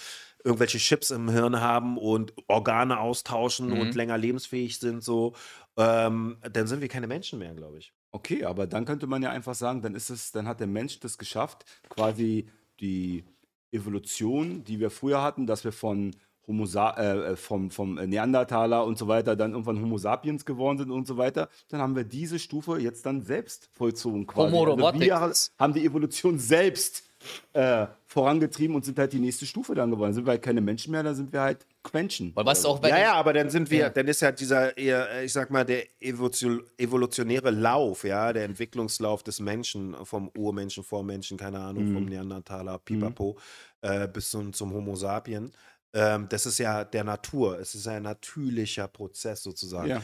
irgendwelche 0.44 0.78
Chips 0.78 1.10
im 1.10 1.28
Hirn 1.28 1.60
haben 1.60 1.98
und 1.98 2.32
Organe 2.48 2.98
austauschen 2.98 3.72
und 3.72 3.94
länger 3.94 4.16
lebensfähig 4.16 4.78
sind, 4.78 5.02
so, 5.02 5.34
ähm, 5.76 6.38
dann 6.50 6.66
sind 6.66 6.80
wir 6.80 6.88
keine 6.88 7.06
Menschen 7.06 7.38
mehr, 7.38 7.54
glaube 7.54 7.78
ich. 7.78 7.92
Okay, 8.12 8.44
aber 8.44 8.66
dann 8.66 8.84
könnte 8.86 9.06
man 9.06 9.22
ja 9.22 9.30
einfach 9.30 9.54
sagen, 9.54 9.82
dann 9.82 9.94
ist 9.94 10.10
es, 10.10 10.32
dann 10.32 10.48
hat 10.48 10.60
der 10.60 10.66
Mensch 10.66 10.98
das 11.00 11.18
geschafft, 11.18 11.64
quasi 11.90 12.48
die 12.80 13.24
Evolution, 13.72 14.64
die 14.64 14.80
wir 14.80 14.90
früher 14.90 15.22
hatten, 15.22 15.46
dass 15.46 15.62
wir 15.64 15.72
von 15.72 16.16
Homo 16.50 16.66
sa 16.66 16.96
äh, 16.96 17.36
vom, 17.36 17.70
vom 17.70 17.94
Neandertaler 17.94 18.84
und 18.84 18.98
so 18.98 19.06
weiter 19.06 19.36
dann 19.36 19.52
irgendwann 19.52 19.80
Homo 19.80 19.98
sapiens 19.98 20.44
geworden 20.44 20.78
sind 20.78 20.90
und 20.90 21.06
so 21.06 21.16
weiter, 21.16 21.48
dann 21.68 21.80
haben 21.80 21.94
wir 21.94 22.04
diese 22.04 22.40
Stufe 22.40 22.78
jetzt 22.78 23.06
dann 23.06 23.22
selbst 23.22 23.70
vollzogen 23.72 24.26
quasi. 24.26 24.52
Homo 24.52 24.72
also 24.72 25.00
wir 25.00 25.32
haben 25.58 25.74
die 25.74 25.84
Evolution 25.84 26.38
selbst 26.38 27.04
äh, 27.52 27.86
vorangetrieben 28.06 28.74
und 28.74 28.84
sind 28.84 28.98
halt 28.98 29.12
die 29.12 29.18
nächste 29.18 29.46
Stufe 29.46 29.74
dann 29.74 29.90
geworden. 29.90 30.08
Dann 30.08 30.14
sind 30.14 30.26
wir 30.26 30.32
halt 30.32 30.42
keine 30.42 30.60
Menschen 30.60 30.90
mehr, 30.90 31.02
dann 31.02 31.14
sind 31.14 31.32
wir 31.32 31.42
halt 31.42 31.66
Quenchen. 31.82 32.32
Weil 32.34 32.46
was 32.46 32.64
auch, 32.64 32.82
Ja, 32.82 32.98
ja, 32.98 33.12
aber 33.14 33.32
dann 33.32 33.50
sind 33.50 33.70
wir, 33.70 33.78
Ja. 33.78 33.90
dann 33.90 34.08
ist 34.08 34.20
ja 34.20 34.32
dieser, 34.32 34.76
eher, 34.76 35.22
ich 35.22 35.32
sag 35.32 35.50
mal, 35.50 35.64
der 35.64 35.84
Evolution, 36.00 36.62
evolutionäre 36.78 37.50
Lauf, 37.50 38.04
ja, 38.04 38.32
der 38.32 38.44
Entwicklungslauf 38.44 39.22
des 39.22 39.40
Menschen, 39.40 39.94
vom 40.04 40.30
Urmenschen, 40.36 40.82
Vormenschen, 40.82 41.36
keine 41.38 41.60
Ahnung, 41.60 41.92
vom 41.92 42.04
Neandertaler, 42.06 42.78
Pipapo, 42.78 43.36
äh, 43.82 44.08
bis 44.08 44.30
zum, 44.30 44.52
zum 44.52 44.72
Homo 44.72 44.96
sapien. 44.96 45.52
Ähm, 45.92 46.28
das 46.28 46.46
ist 46.46 46.58
ja 46.58 46.84
der 46.84 47.04
Natur. 47.04 47.58
Es 47.58 47.74
ist 47.74 47.86
ein 47.88 48.02
natürlicher 48.02 48.88
Prozess 48.88 49.42
sozusagen. 49.42 49.88
Ja. 49.88 50.02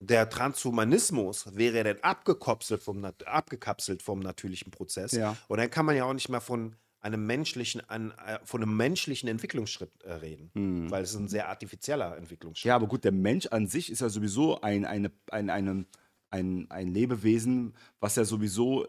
der 0.00 0.28
Transhumanismus 0.30 1.56
wäre 1.56 1.82
dann 1.82 1.98
abgekapselt 2.02 2.82
vom, 2.82 3.04
abgekapselt 3.04 4.02
vom 4.02 4.20
natürlichen 4.20 4.70
Prozess. 4.70 5.12
Ja. 5.12 5.36
Und 5.48 5.58
dann 5.58 5.70
kann 5.70 5.86
man 5.86 5.96
ja 5.96 6.04
auch 6.04 6.12
nicht 6.12 6.28
mehr 6.28 6.40
von 6.40 6.76
einem 7.00 7.26
menschlichen, 7.26 7.88
an, 7.88 8.12
äh, 8.26 8.38
von 8.44 8.62
einem 8.62 8.76
menschlichen 8.76 9.28
Entwicklungsschritt 9.28 10.02
äh, 10.02 10.14
reden. 10.14 10.50
Hm. 10.54 10.90
Weil 10.90 11.04
es 11.04 11.14
ein 11.14 11.28
sehr 11.28 11.48
artifizieller 11.48 12.16
Entwicklungsschritt. 12.16 12.68
Ja, 12.68 12.76
aber 12.76 12.86
gut, 12.86 13.04
der 13.04 13.12
Mensch 13.12 13.46
an 13.46 13.66
sich 13.66 13.90
ist 13.90 14.00
ja 14.00 14.08
sowieso 14.08 14.60
ein, 14.60 14.84
eine, 14.84 15.10
ein, 15.30 15.50
eine, 15.50 15.84
ein, 16.30 16.66
ein 16.70 16.88
Lebewesen, 16.88 17.74
was 18.00 18.16
ja 18.16 18.24
sowieso 18.24 18.86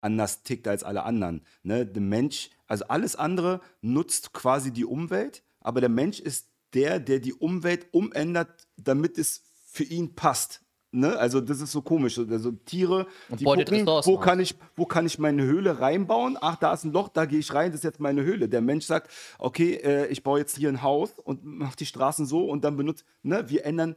anders 0.00 0.42
tickt 0.42 0.68
als 0.68 0.84
alle 0.84 1.02
anderen. 1.04 1.42
Ne? 1.62 1.86
Der 1.86 2.02
Mensch, 2.02 2.50
also 2.66 2.86
alles 2.88 3.16
andere 3.16 3.60
nutzt 3.80 4.32
quasi 4.32 4.70
die 4.70 4.84
Umwelt, 4.84 5.42
aber 5.64 5.80
der 5.80 5.90
Mensch 5.90 6.20
ist 6.20 6.48
der, 6.74 7.00
der 7.00 7.18
die 7.18 7.34
Umwelt 7.34 7.88
umändert, 7.90 8.68
damit 8.76 9.18
es 9.18 9.42
für 9.66 9.84
ihn 9.84 10.14
passt. 10.14 10.60
Ne? 10.92 11.18
Also 11.18 11.40
das 11.40 11.60
ist 11.60 11.72
so 11.72 11.82
komisch. 11.82 12.18
Also 12.18 12.52
Tiere, 12.52 13.08
Und 13.28 13.40
die 13.40 13.44
gucken, 13.44 13.86
wo 13.86 14.18
kann, 14.18 14.38
ich, 14.38 14.54
wo 14.76 14.86
kann 14.86 15.06
ich 15.06 15.18
meine 15.18 15.42
Höhle 15.42 15.80
reinbauen? 15.80 16.38
Ach, 16.40 16.54
da 16.54 16.72
ist 16.72 16.84
ein 16.84 16.92
Loch, 16.92 17.08
da 17.08 17.24
gehe 17.24 17.40
ich 17.40 17.52
rein, 17.52 17.72
das 17.72 17.80
ist 17.80 17.84
jetzt 17.84 17.98
meine 17.98 18.22
Höhle. 18.22 18.48
Der 18.48 18.60
Mensch 18.60 18.84
sagt, 18.84 19.10
okay, 19.38 19.74
äh, 19.74 20.06
ich 20.06 20.22
baue 20.22 20.38
jetzt 20.38 20.56
hier 20.56 20.68
ein 20.68 20.82
Haus 20.82 21.18
und 21.18 21.44
mache 21.44 21.76
die 21.76 21.86
Straßen 21.86 22.26
so 22.26 22.44
und 22.44 22.62
dann 22.62 22.76
benutzt, 22.76 23.04
ne, 23.22 23.48
wir 23.48 23.64
ändern 23.64 23.96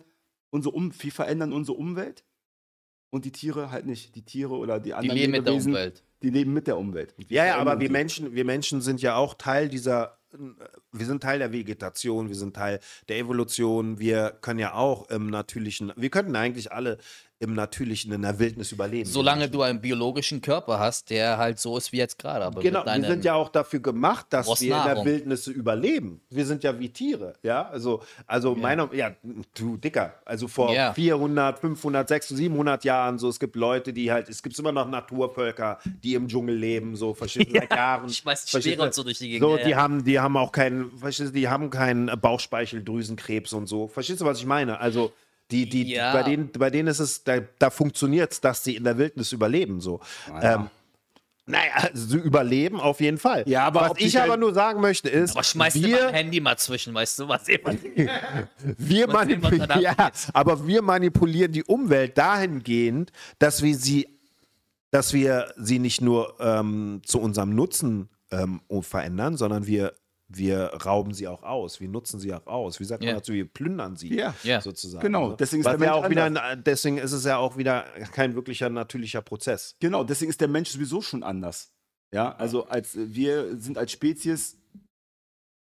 unsere 0.49 0.73
um, 0.73 0.91
wir 0.97 1.11
verändern 1.11 1.53
unsere 1.53 1.77
Umwelt 1.77 2.23
und 3.11 3.25
die 3.25 3.31
Tiere 3.31 3.69
halt 3.69 3.85
nicht. 3.85 4.15
Die 4.15 4.23
Tiere 4.23 4.55
oder 4.55 4.79
die 4.79 4.85
Die 4.89 4.93
anderen 4.95 5.17
leben 5.17 5.31
mit 5.33 5.45
der 5.45 5.53
Umwelt. 5.53 6.03
Die 6.21 6.29
leben 6.29 6.53
mit 6.53 6.67
der 6.67 6.77
Umwelt. 6.77 7.13
Ja, 7.29 7.45
ja, 7.45 7.57
aber 7.57 7.79
wir. 7.79 7.91
Menschen, 7.91 8.33
wir 8.33 8.45
Menschen 8.45 8.81
sind 8.81 9.01
ja 9.01 9.15
auch 9.15 9.35
Teil 9.35 9.69
dieser, 9.69 10.17
wir 10.91 11.05
sind 11.05 11.21
Teil 11.21 11.39
der 11.39 11.51
Vegetation, 11.51 12.29
wir 12.29 12.35
sind 12.35 12.55
Teil 12.55 12.79
der 13.07 13.17
Evolution, 13.17 13.99
wir 13.99 14.37
können 14.41 14.59
ja 14.59 14.73
auch 14.73 15.09
im 15.09 15.29
natürlichen, 15.29 15.93
wir 15.95 16.09
könnten 16.09 16.35
eigentlich 16.35 16.71
alle 16.71 16.97
im 17.39 17.53
natürlichen, 17.53 18.11
in 18.11 18.23
der 18.23 18.39
Wildnis 18.39 18.71
überleben. 18.71 19.07
Solange 19.07 19.47
du 19.49 19.61
einen 19.61 19.79
biologischen 19.79 20.41
Körper 20.41 20.79
hast, 20.79 21.09
der 21.11 21.37
halt 21.37 21.59
so 21.59 21.77
ist 21.77 21.91
wie 21.91 21.97
jetzt 21.97 22.17
gerade. 22.17 22.43
Aber 22.45 22.61
Genau, 22.61 22.83
wir 22.85 23.05
sind 23.05 23.23
ja 23.25 23.35
auch 23.35 23.49
dafür 23.49 23.79
gemacht, 23.79 24.25
dass 24.31 24.47
wir 24.59 24.75
in 24.77 24.83
der. 24.83 25.05
Wildnis 25.05 25.45
überleben. 25.47 26.21
Wir 26.29 26.45
sind 26.45 26.63
ja 26.63 26.79
wie 26.79 26.89
Tiere, 26.89 27.33
ja. 27.43 27.67
Also, 27.69 28.01
also 28.25 28.55
meiner, 28.55 28.91
ja, 28.93 29.11
du 29.53 29.77
Dicker. 29.77 30.15
Also 30.25 30.47
vor 30.47 30.73
Ja. 30.73 30.93
400, 30.93 31.59
500, 31.59 32.07
600, 32.07 32.37
700 32.37 32.83
Jahren 32.83 33.19
so. 33.19 33.29
Es 33.29 33.39
gibt 33.39 33.55
Leute, 33.55 33.93
die 33.93 34.11
halt, 34.11 34.29
es 34.29 34.41
gibt 34.41 34.57
immer 34.57 34.71
noch 34.71 34.87
Naturvölker, 34.89 35.77
die 36.03 36.15
im 36.15 36.27
Dschungel 36.27 36.55
leben, 36.55 36.95
so 36.95 37.13
verschiedene 37.13 37.59
seit 37.59 37.71
Jahren. 37.77 38.09
ich 38.09 38.25
weiß, 38.25 38.45
du? 38.45 38.81
und 38.83 38.93
so 38.93 39.03
durch 39.03 39.19
die 39.19 39.29
Gegend, 39.29 39.47
So, 39.47 39.57
ja, 39.57 39.63
die 39.63 39.69
ja. 39.71 39.77
haben, 39.77 40.03
die 40.03 40.19
haben 40.19 40.35
auch 40.37 40.51
keinen, 40.51 40.97
verstehst 40.97 41.29
du, 41.29 41.33
die 41.33 41.47
haben 41.47 41.69
keinen 41.69 42.07
Bauchspeicheldrüsenkrebs 42.19 43.53
und 43.53 43.67
so. 43.67 43.87
Verstehst 43.87 44.21
du, 44.21 44.25
was 44.25 44.39
ich 44.39 44.45
meine? 44.45 44.79
Also 44.79 45.11
die, 45.51 45.67
die, 45.69 45.91
Ja. 45.93 46.13
bei 46.13 46.23
denen, 46.23 46.51
bei 46.51 46.69
denen 46.69 46.87
ist 46.89 46.99
es, 46.99 47.23
da, 47.23 47.39
da 47.59 47.69
funktioniert 47.69 48.31
es, 48.33 48.41
dass 48.41 48.63
sie 48.63 48.75
in 48.75 48.83
der 48.83 48.97
Wildnis 48.97 49.31
überleben, 49.31 49.79
so. 49.81 49.99
Ähm, 50.41 50.69
naja, 51.49 51.71
also 51.93 52.17
überleben 52.17 52.81
auf 52.81 52.99
jeden 52.99 53.17
Fall. 53.17 53.43
Ja, 53.47 53.65
aber 53.65 53.91
was 53.91 53.99
ich 53.99 54.17
aber 54.19 54.31
Welt- 54.31 54.39
nur 54.41 54.53
sagen 54.53 54.81
möchte 54.81 55.07
ist, 55.09 55.31
Aber 55.31 55.43
schmeiß 55.45 55.73
dir 55.75 55.87
mal 55.87 55.87
ein 55.87 56.07
wir, 56.07 56.11
Handy 56.11 56.39
mal 56.41 56.57
zwischen, 56.57 56.93
weißt 56.93 57.19
du, 57.19 57.27
was 57.29 57.47
immer. 57.47 57.73
wir 58.77 59.07
manipulieren, 59.07 59.79
ja, 59.81 59.95
aber 60.33 60.67
wir 60.67 60.81
manipulieren 60.81 61.53
die 61.53 61.63
Umwelt 61.63 62.17
dahingehend, 62.17 63.13
dass 63.39 63.61
wir 63.63 63.75
sie, 63.77 64.09
dass 64.91 65.13
wir 65.13 65.53
sie 65.55 65.79
nicht 65.79 66.01
nur 66.01 66.35
ähm, 66.41 67.01
zu 67.05 67.21
unserem 67.21 67.55
Nutzen 67.55 68.09
ähm, 68.31 68.59
verändern, 68.81 69.37
sondern 69.37 69.65
wir 69.67 69.93
wir 70.29 70.65
rauben 70.85 71.13
sie 71.13 71.27
auch 71.27 71.43
aus, 71.43 71.79
wir 71.79 71.87
nutzen 71.87 72.19
sie 72.19 72.33
auch 72.33 72.45
aus. 72.47 72.79
Wie 72.79 72.83
sagt 72.85 73.03
Ja. 73.03 73.11
man 73.11 73.19
dazu? 73.19 73.33
Wir 73.33 73.45
plündern 73.45 73.95
sie 73.95 74.13
Ja. 74.15 74.35
Ja. 74.43 74.59
sozusagen. 74.61 75.01
Genau, 75.01 75.29
ne? 75.29 75.35
deswegen 75.39 75.61
ist 75.61 75.65
der 75.65 75.73
ja 75.73 75.79
Mensch 75.79 75.91
auch 75.91 76.09
wieder, 76.09 76.25
ein- 76.43 76.63
deswegen 76.63 76.97
ist 76.97 77.11
es 77.13 77.23
ja 77.23 77.37
auch 77.37 77.55
wieder 77.57 77.83
kein 78.11 78.35
wirklicher 78.35 78.69
natürlicher 78.69 79.21
Prozess. 79.21 79.75
Genau, 79.79 80.03
deswegen 80.03 80.29
ist 80.29 80.41
der 80.41 80.47
Mensch 80.49 80.69
sowieso 80.69 81.01
schon 81.01 81.23
anders. 81.23 81.71
Ja, 82.13 82.35
also 82.35 82.65
als 82.67 82.95
äh, 82.95 83.13
wir 83.13 83.57
sind 83.57 83.77
als 83.77 83.91
Spezies 83.91 84.57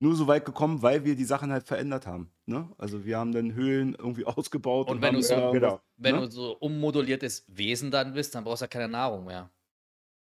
nur 0.00 0.16
so 0.16 0.26
weit 0.26 0.44
gekommen, 0.44 0.82
weil 0.82 1.04
wir 1.04 1.14
die 1.14 1.24
Sachen 1.24 1.52
halt 1.52 1.66
verändert 1.66 2.06
haben. 2.08 2.32
Ne? 2.46 2.68
Also 2.76 3.04
wir 3.04 3.18
haben 3.18 3.30
dann 3.32 3.54
Höhlen 3.54 3.94
irgendwie 3.94 4.24
ausgebaut. 4.26 4.88
Und 4.90 5.00
wenn 5.00 5.08
haben 5.08 5.14
du 5.16 5.22
so- 5.22 5.34
irgendwas- 5.34 5.52
genau. 5.52 5.80
Wenn 5.96 6.14
ne? 6.16 6.20
du 6.22 6.30
so 6.30 6.56
ummoduliertes 6.58 7.44
Wesen 7.48 7.90
dann 7.92 8.12
bist, 8.14 8.34
dann 8.34 8.42
brauchst 8.44 8.62
du 8.62 8.64
ja 8.64 8.68
keine 8.68 8.88
Nahrung 8.88 9.24
mehr. 9.24 9.50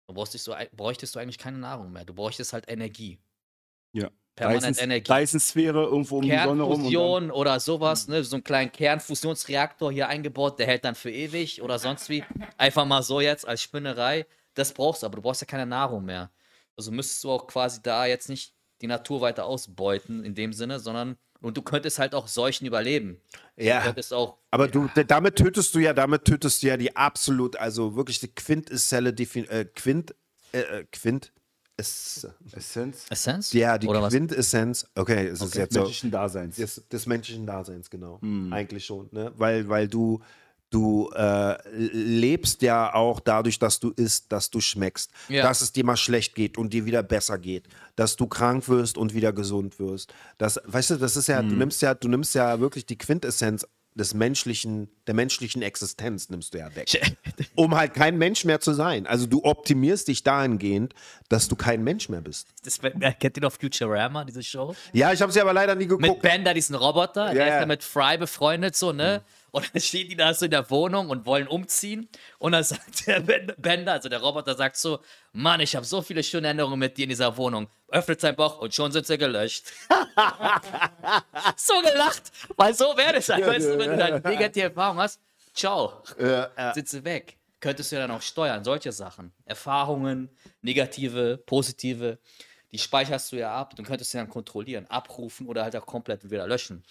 Du 0.09 0.13
brauchst 0.15 0.33
dich 0.33 0.41
so, 0.41 0.53
bräuchtest 0.73 1.13
du 1.15 1.19
eigentlich 1.19 1.37
keine 1.37 1.57
Nahrung 1.57 1.91
mehr. 1.91 2.05
Du 2.05 2.13
bräuchtest 2.13 2.53
halt 2.53 2.69
Energie. 2.69 3.19
Ja. 4.01 4.09
Permanent 4.35 4.77
Dyson- 4.77 4.83
Energie. 4.83 5.11
Dyson-Sphäre 5.11 5.83
irgendwo 5.85 6.17
um 6.17 6.21
die 6.23 6.29
Sonne 6.29 6.61
rum. 6.63 6.73
Kernfusion 6.73 7.31
oder 7.31 7.59
sowas, 7.59 8.07
ne? 8.07 8.23
So 8.23 8.35
einen 8.35 8.43
kleinen 8.43 8.71
Kernfusionsreaktor 8.71 9.91
hier 9.91 10.07
eingebaut, 10.09 10.59
der 10.59 10.67
hält 10.67 10.85
dann 10.85 10.95
für 10.95 11.11
ewig 11.11 11.61
oder 11.61 11.79
sonst 11.79 12.09
wie. 12.09 12.23
Einfach 12.57 12.85
mal 12.85 13.01
so 13.01 13.19
jetzt 13.19 13.47
als 13.47 13.61
Spinnerei. 13.61 14.25
Das 14.53 14.73
brauchst 14.73 15.01
du, 15.01 15.07
aber 15.07 15.15
du 15.17 15.21
brauchst 15.23 15.41
ja 15.41 15.47
keine 15.47 15.65
Nahrung 15.65 16.05
mehr. 16.05 16.29
Also 16.75 16.91
müsstest 16.91 17.23
du 17.23 17.31
auch 17.31 17.47
quasi 17.47 17.79
da 17.81 18.05
jetzt 18.05 18.29
nicht 18.29 18.53
die 18.81 18.87
Natur 18.87 19.21
weiter 19.21 19.45
ausbeuten 19.45 20.23
in 20.23 20.35
dem 20.35 20.53
Sinne, 20.53 20.79
sondern 20.79 21.17
und 21.41 21.55
du 21.57 21.61
könntest 21.63 21.97
halt 21.99 22.13
auch 22.15 22.27
Seuchen 22.27 22.65
überleben. 22.67 23.19
Du 23.57 23.63
Ja. 23.65 23.81
könntest 23.81 24.13
auch 24.13 24.37
Aber 24.51 24.67
du, 24.67 24.87
d- 24.95 25.03
damit 25.03 25.35
tötest 25.35 25.73
du 25.75 25.79
ja, 25.79 25.93
damit 25.93 26.25
tötest 26.25 26.61
du 26.63 26.67
ja 26.67 26.77
die 26.77 26.95
absolut, 26.95 27.55
also 27.55 27.95
wirklich 27.95 28.19
die 28.19 28.27
Quintesselle, 28.27 29.09
äh, 29.09 29.65
Quint, 29.65 30.15
äh, 30.51 30.59
äh, 30.59 30.85
Quint, 30.91 31.31
ist, 31.77 32.27
Essenz 32.53 33.05
Essenz? 33.09 33.53
ja, 33.53 33.77
die 33.77 33.87
Oder 33.87 34.01
was? 34.01 34.13
Quintessenz, 34.13 34.87
okay, 34.95 35.27
es 35.27 35.41
ist 35.41 35.49
des 35.49 35.53
jetzt 35.55 35.73
so, 35.73 35.79
menschlichen 35.81 36.11
Daseins. 36.11 36.55
des, 36.55 36.81
des 36.91 37.05
menschlichen 37.05 37.45
Daseins, 37.45 37.89
genau, 37.89 38.19
Hm. 38.21 38.51
eigentlich 38.51 38.85
schon, 38.85 39.07
ne, 39.11 39.31
weil, 39.37 39.69
weil 39.69 39.87
du, 39.87 40.19
du 40.69 41.09
äh, 41.15 41.55
lebst 41.77 42.61
ja 42.61 42.93
auch 42.93 43.19
dadurch, 43.19 43.57
dass 43.59 43.79
du 43.79 43.91
isst, 43.91 44.31
dass 44.31 44.49
du 44.49 44.59
schmeckst, 44.59 45.11
Ja. 45.29 45.43
dass 45.43 45.61
es 45.61 45.71
dir 45.71 45.85
mal 45.85 45.95
schlecht 45.97 46.35
geht 46.35 46.57
und 46.57 46.73
dir 46.73 46.85
wieder 46.85 47.03
besser 47.03 47.37
geht, 47.37 47.67
dass 47.95 48.15
du 48.15 48.27
krank 48.27 48.67
wirst 48.67 48.97
und 48.97 49.13
wieder 49.13 49.31
gesund 49.31 49.79
wirst, 49.79 50.13
das, 50.37 50.59
weißt 50.65 50.89
du, 50.91 50.95
das 50.97 51.15
ist 51.15 51.27
ja, 51.27 51.41
du 51.41 51.49
Hm. 51.51 51.59
nimmst 51.59 51.81
ja, 51.83 51.93
du 51.93 52.07
nimmst 52.07 52.33
ja 52.35 52.59
wirklich 52.59 52.85
die 52.85 52.97
Quintessenz 52.97 53.65
des 53.97 54.13
menschlichen, 54.13 54.89
der 55.07 55.15
menschlichen 55.15 55.61
Existenz 55.61 56.29
nimmst 56.29 56.53
du 56.53 56.59
ja 56.59 56.73
weg. 56.75 57.15
um 57.55 57.75
halt 57.75 57.93
kein 57.93 58.17
Mensch 58.17 58.45
mehr 58.45 58.59
zu 58.59 58.73
sein. 58.73 59.07
Also 59.07 59.25
du 59.25 59.43
optimierst 59.43 60.07
dich 60.07 60.23
dahingehend, 60.23 60.93
dass 61.29 61.47
du 61.47 61.55
kein 61.55 61.83
Mensch 61.83 62.07
mehr 62.07 62.21
bist. 62.21 62.47
Das, 62.63 62.79
kennt 62.79 63.37
ihr 63.37 63.41
noch 63.41 63.51
Futurama, 63.51 64.23
diese 64.23 64.43
Show? 64.43 64.75
Ja, 64.93 65.11
ich 65.11 65.21
habe 65.21 65.31
sie 65.31 65.41
aber 65.41 65.53
leider 65.53 65.75
nie 65.75 65.87
Mit 65.87 66.01
geguckt. 66.01 66.21
Bender, 66.21 66.53
diesen 66.53 66.75
Roboter, 66.75 67.33
der 67.33 67.47
ja. 67.47 67.55
ist 67.55 67.61
ja 67.61 67.65
mit 67.65 67.83
Fry 67.83 68.17
befreundet, 68.17 68.75
so, 68.75 68.93
ne? 68.93 69.23
Und 69.57 69.73
dann 69.73 69.81
stehen 69.81 70.07
die 70.09 70.15
da 70.15 70.33
so 70.33 70.45
in 70.45 70.51
der 70.51 70.69
Wohnung 70.69 71.09
und 71.09 71.25
wollen 71.25 71.47
umziehen. 71.47 72.07
Und 72.39 72.51
dann 72.53 72.63
sagt 72.63 73.07
der 73.07 73.19
Ben- 73.21 73.53
Bender, 73.57 73.93
also 73.93 74.09
der 74.09 74.19
Roboter, 74.21 74.55
sagt 74.55 74.77
so: 74.77 74.99
Mann, 75.33 75.59
ich 75.59 75.75
habe 75.75 75.85
so 75.85 76.01
viele 76.01 76.23
schöne 76.23 76.47
Erinnerungen 76.47 76.79
mit 76.79 76.97
dir 76.97 77.03
in 77.03 77.09
dieser 77.09 77.35
Wohnung. 77.37 77.67
Öffnet 77.89 78.21
sein 78.21 78.35
Bauch 78.35 78.59
und 78.59 78.73
schon 78.73 78.91
sind 78.91 79.05
sie 79.07 79.17
gelöscht. 79.17 79.65
so 81.55 81.73
gelacht, 81.81 82.23
weil 82.55 82.73
so 82.73 82.95
wäre 82.97 83.15
es 83.15 83.29
halt. 83.29 83.45
weißt 83.45 83.65
du, 83.67 83.77
wenn 83.77 83.97
du 83.97 84.03
eine 84.03 84.19
negative 84.19 84.65
Erfahrung 84.65 84.97
hast, 84.99 85.19
ciao, 85.53 86.03
sind 86.73 86.87
sie 86.89 87.03
weg. 87.03 87.37
Könntest 87.59 87.91
du 87.91 87.95
ja 87.95 88.01
dann 88.05 88.11
auch 88.15 88.21
steuern, 88.21 88.63
solche 88.63 88.91
Sachen. 88.91 89.31
Erfahrungen, 89.45 90.29
negative, 90.61 91.37
positive, 91.45 92.19
die 92.71 92.77
speicherst 92.77 93.31
du 93.31 93.37
ja 93.37 93.55
ab. 93.55 93.75
Du 93.75 93.81
könntest 93.83 94.11
sie 94.11 94.17
dann 94.17 94.29
kontrollieren, 94.29 94.85
abrufen 94.87 95.47
oder 95.47 95.63
halt 95.63 95.75
auch 95.75 95.85
komplett 95.85 96.29
wieder 96.29 96.45
löschen. 96.45 96.83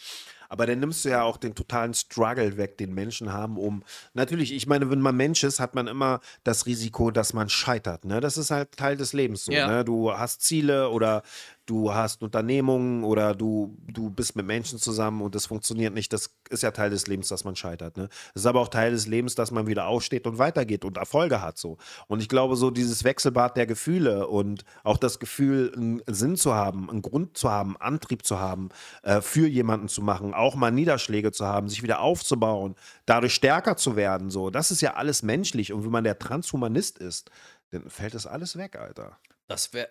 Aber 0.48 0.66
dann 0.66 0.80
nimmst 0.80 1.04
du 1.04 1.10
ja 1.10 1.22
auch 1.22 1.36
den 1.36 1.54
totalen 1.54 1.94
Struggle 1.94 2.56
weg, 2.56 2.78
den 2.78 2.94
Menschen 2.94 3.32
haben, 3.32 3.56
um. 3.56 3.82
Natürlich, 4.14 4.52
ich 4.52 4.66
meine, 4.66 4.90
wenn 4.90 5.00
man 5.00 5.16
Mensch 5.16 5.44
ist, 5.44 5.60
hat 5.60 5.74
man 5.74 5.86
immer 5.86 6.20
das 6.44 6.66
Risiko, 6.66 7.10
dass 7.10 7.32
man 7.32 7.48
scheitert. 7.48 8.04
Ne? 8.04 8.20
Das 8.20 8.36
ist 8.36 8.50
halt 8.50 8.72
Teil 8.72 8.96
des 8.96 9.12
Lebens 9.12 9.44
so. 9.44 9.52
Ja. 9.52 9.66
Ne? 9.66 9.84
Du 9.84 10.12
hast 10.12 10.42
Ziele 10.42 10.90
oder 10.90 11.22
du 11.66 11.92
hast 11.92 12.22
Unternehmungen 12.22 13.04
oder 13.04 13.34
du, 13.34 13.76
du 13.88 14.08
bist 14.08 14.36
mit 14.36 14.46
Menschen 14.46 14.78
zusammen 14.78 15.20
und 15.20 15.34
das 15.34 15.46
funktioniert 15.46 15.92
nicht. 15.92 16.12
Das 16.12 16.30
ist 16.48 16.62
ja 16.62 16.70
Teil 16.70 16.90
des 16.90 17.08
Lebens, 17.08 17.28
dass 17.28 17.44
man 17.44 17.56
scheitert. 17.56 17.96
Ne? 17.96 18.08
Es 18.34 18.42
ist 18.42 18.46
aber 18.46 18.60
auch 18.60 18.68
Teil 18.68 18.92
des 18.92 19.06
Lebens, 19.06 19.34
dass 19.34 19.50
man 19.50 19.66
wieder 19.66 19.86
aufsteht 19.86 20.26
und 20.26 20.38
weitergeht 20.38 20.84
und 20.84 20.96
Erfolge 20.96 21.42
hat. 21.42 21.58
So. 21.58 21.76
Und 22.06 22.20
ich 22.20 22.28
glaube, 22.28 22.56
so 22.56 22.70
dieses 22.70 23.04
Wechselbad 23.04 23.56
der 23.56 23.66
Gefühle 23.66 24.28
und 24.28 24.64
auch 24.84 24.96
das 24.96 25.18
Gefühl, 25.18 25.72
einen 25.76 26.02
Sinn 26.06 26.36
zu 26.36 26.54
haben, 26.54 26.88
einen 26.88 27.02
Grund 27.02 27.36
zu 27.36 27.50
haben, 27.50 27.76
Antrieb 27.76 28.24
zu 28.24 28.38
haben, 28.38 28.68
äh, 29.02 29.20
für 29.20 29.48
jemanden 29.48 29.88
zu 29.88 30.02
machen, 30.02 30.34
auch 30.34 30.54
mal 30.54 30.70
Niederschläge 30.70 31.32
zu 31.32 31.44
haben, 31.44 31.68
sich 31.68 31.82
wieder 31.82 32.00
aufzubauen, 32.00 32.76
dadurch 33.06 33.34
stärker 33.34 33.76
zu 33.76 33.96
werden. 33.96 34.30
So. 34.30 34.50
Das 34.50 34.70
ist 34.70 34.80
ja 34.80 34.94
alles 34.94 35.22
menschlich. 35.22 35.72
Und 35.72 35.84
wenn 35.84 35.90
man 35.90 36.04
der 36.04 36.18
Transhumanist 36.18 36.98
ist, 36.98 37.30
dann 37.70 37.90
fällt 37.90 38.14
das 38.14 38.26
alles 38.26 38.56
weg, 38.56 38.76
Alter. 38.76 39.18
Das 39.48 39.72
wäre. 39.72 39.88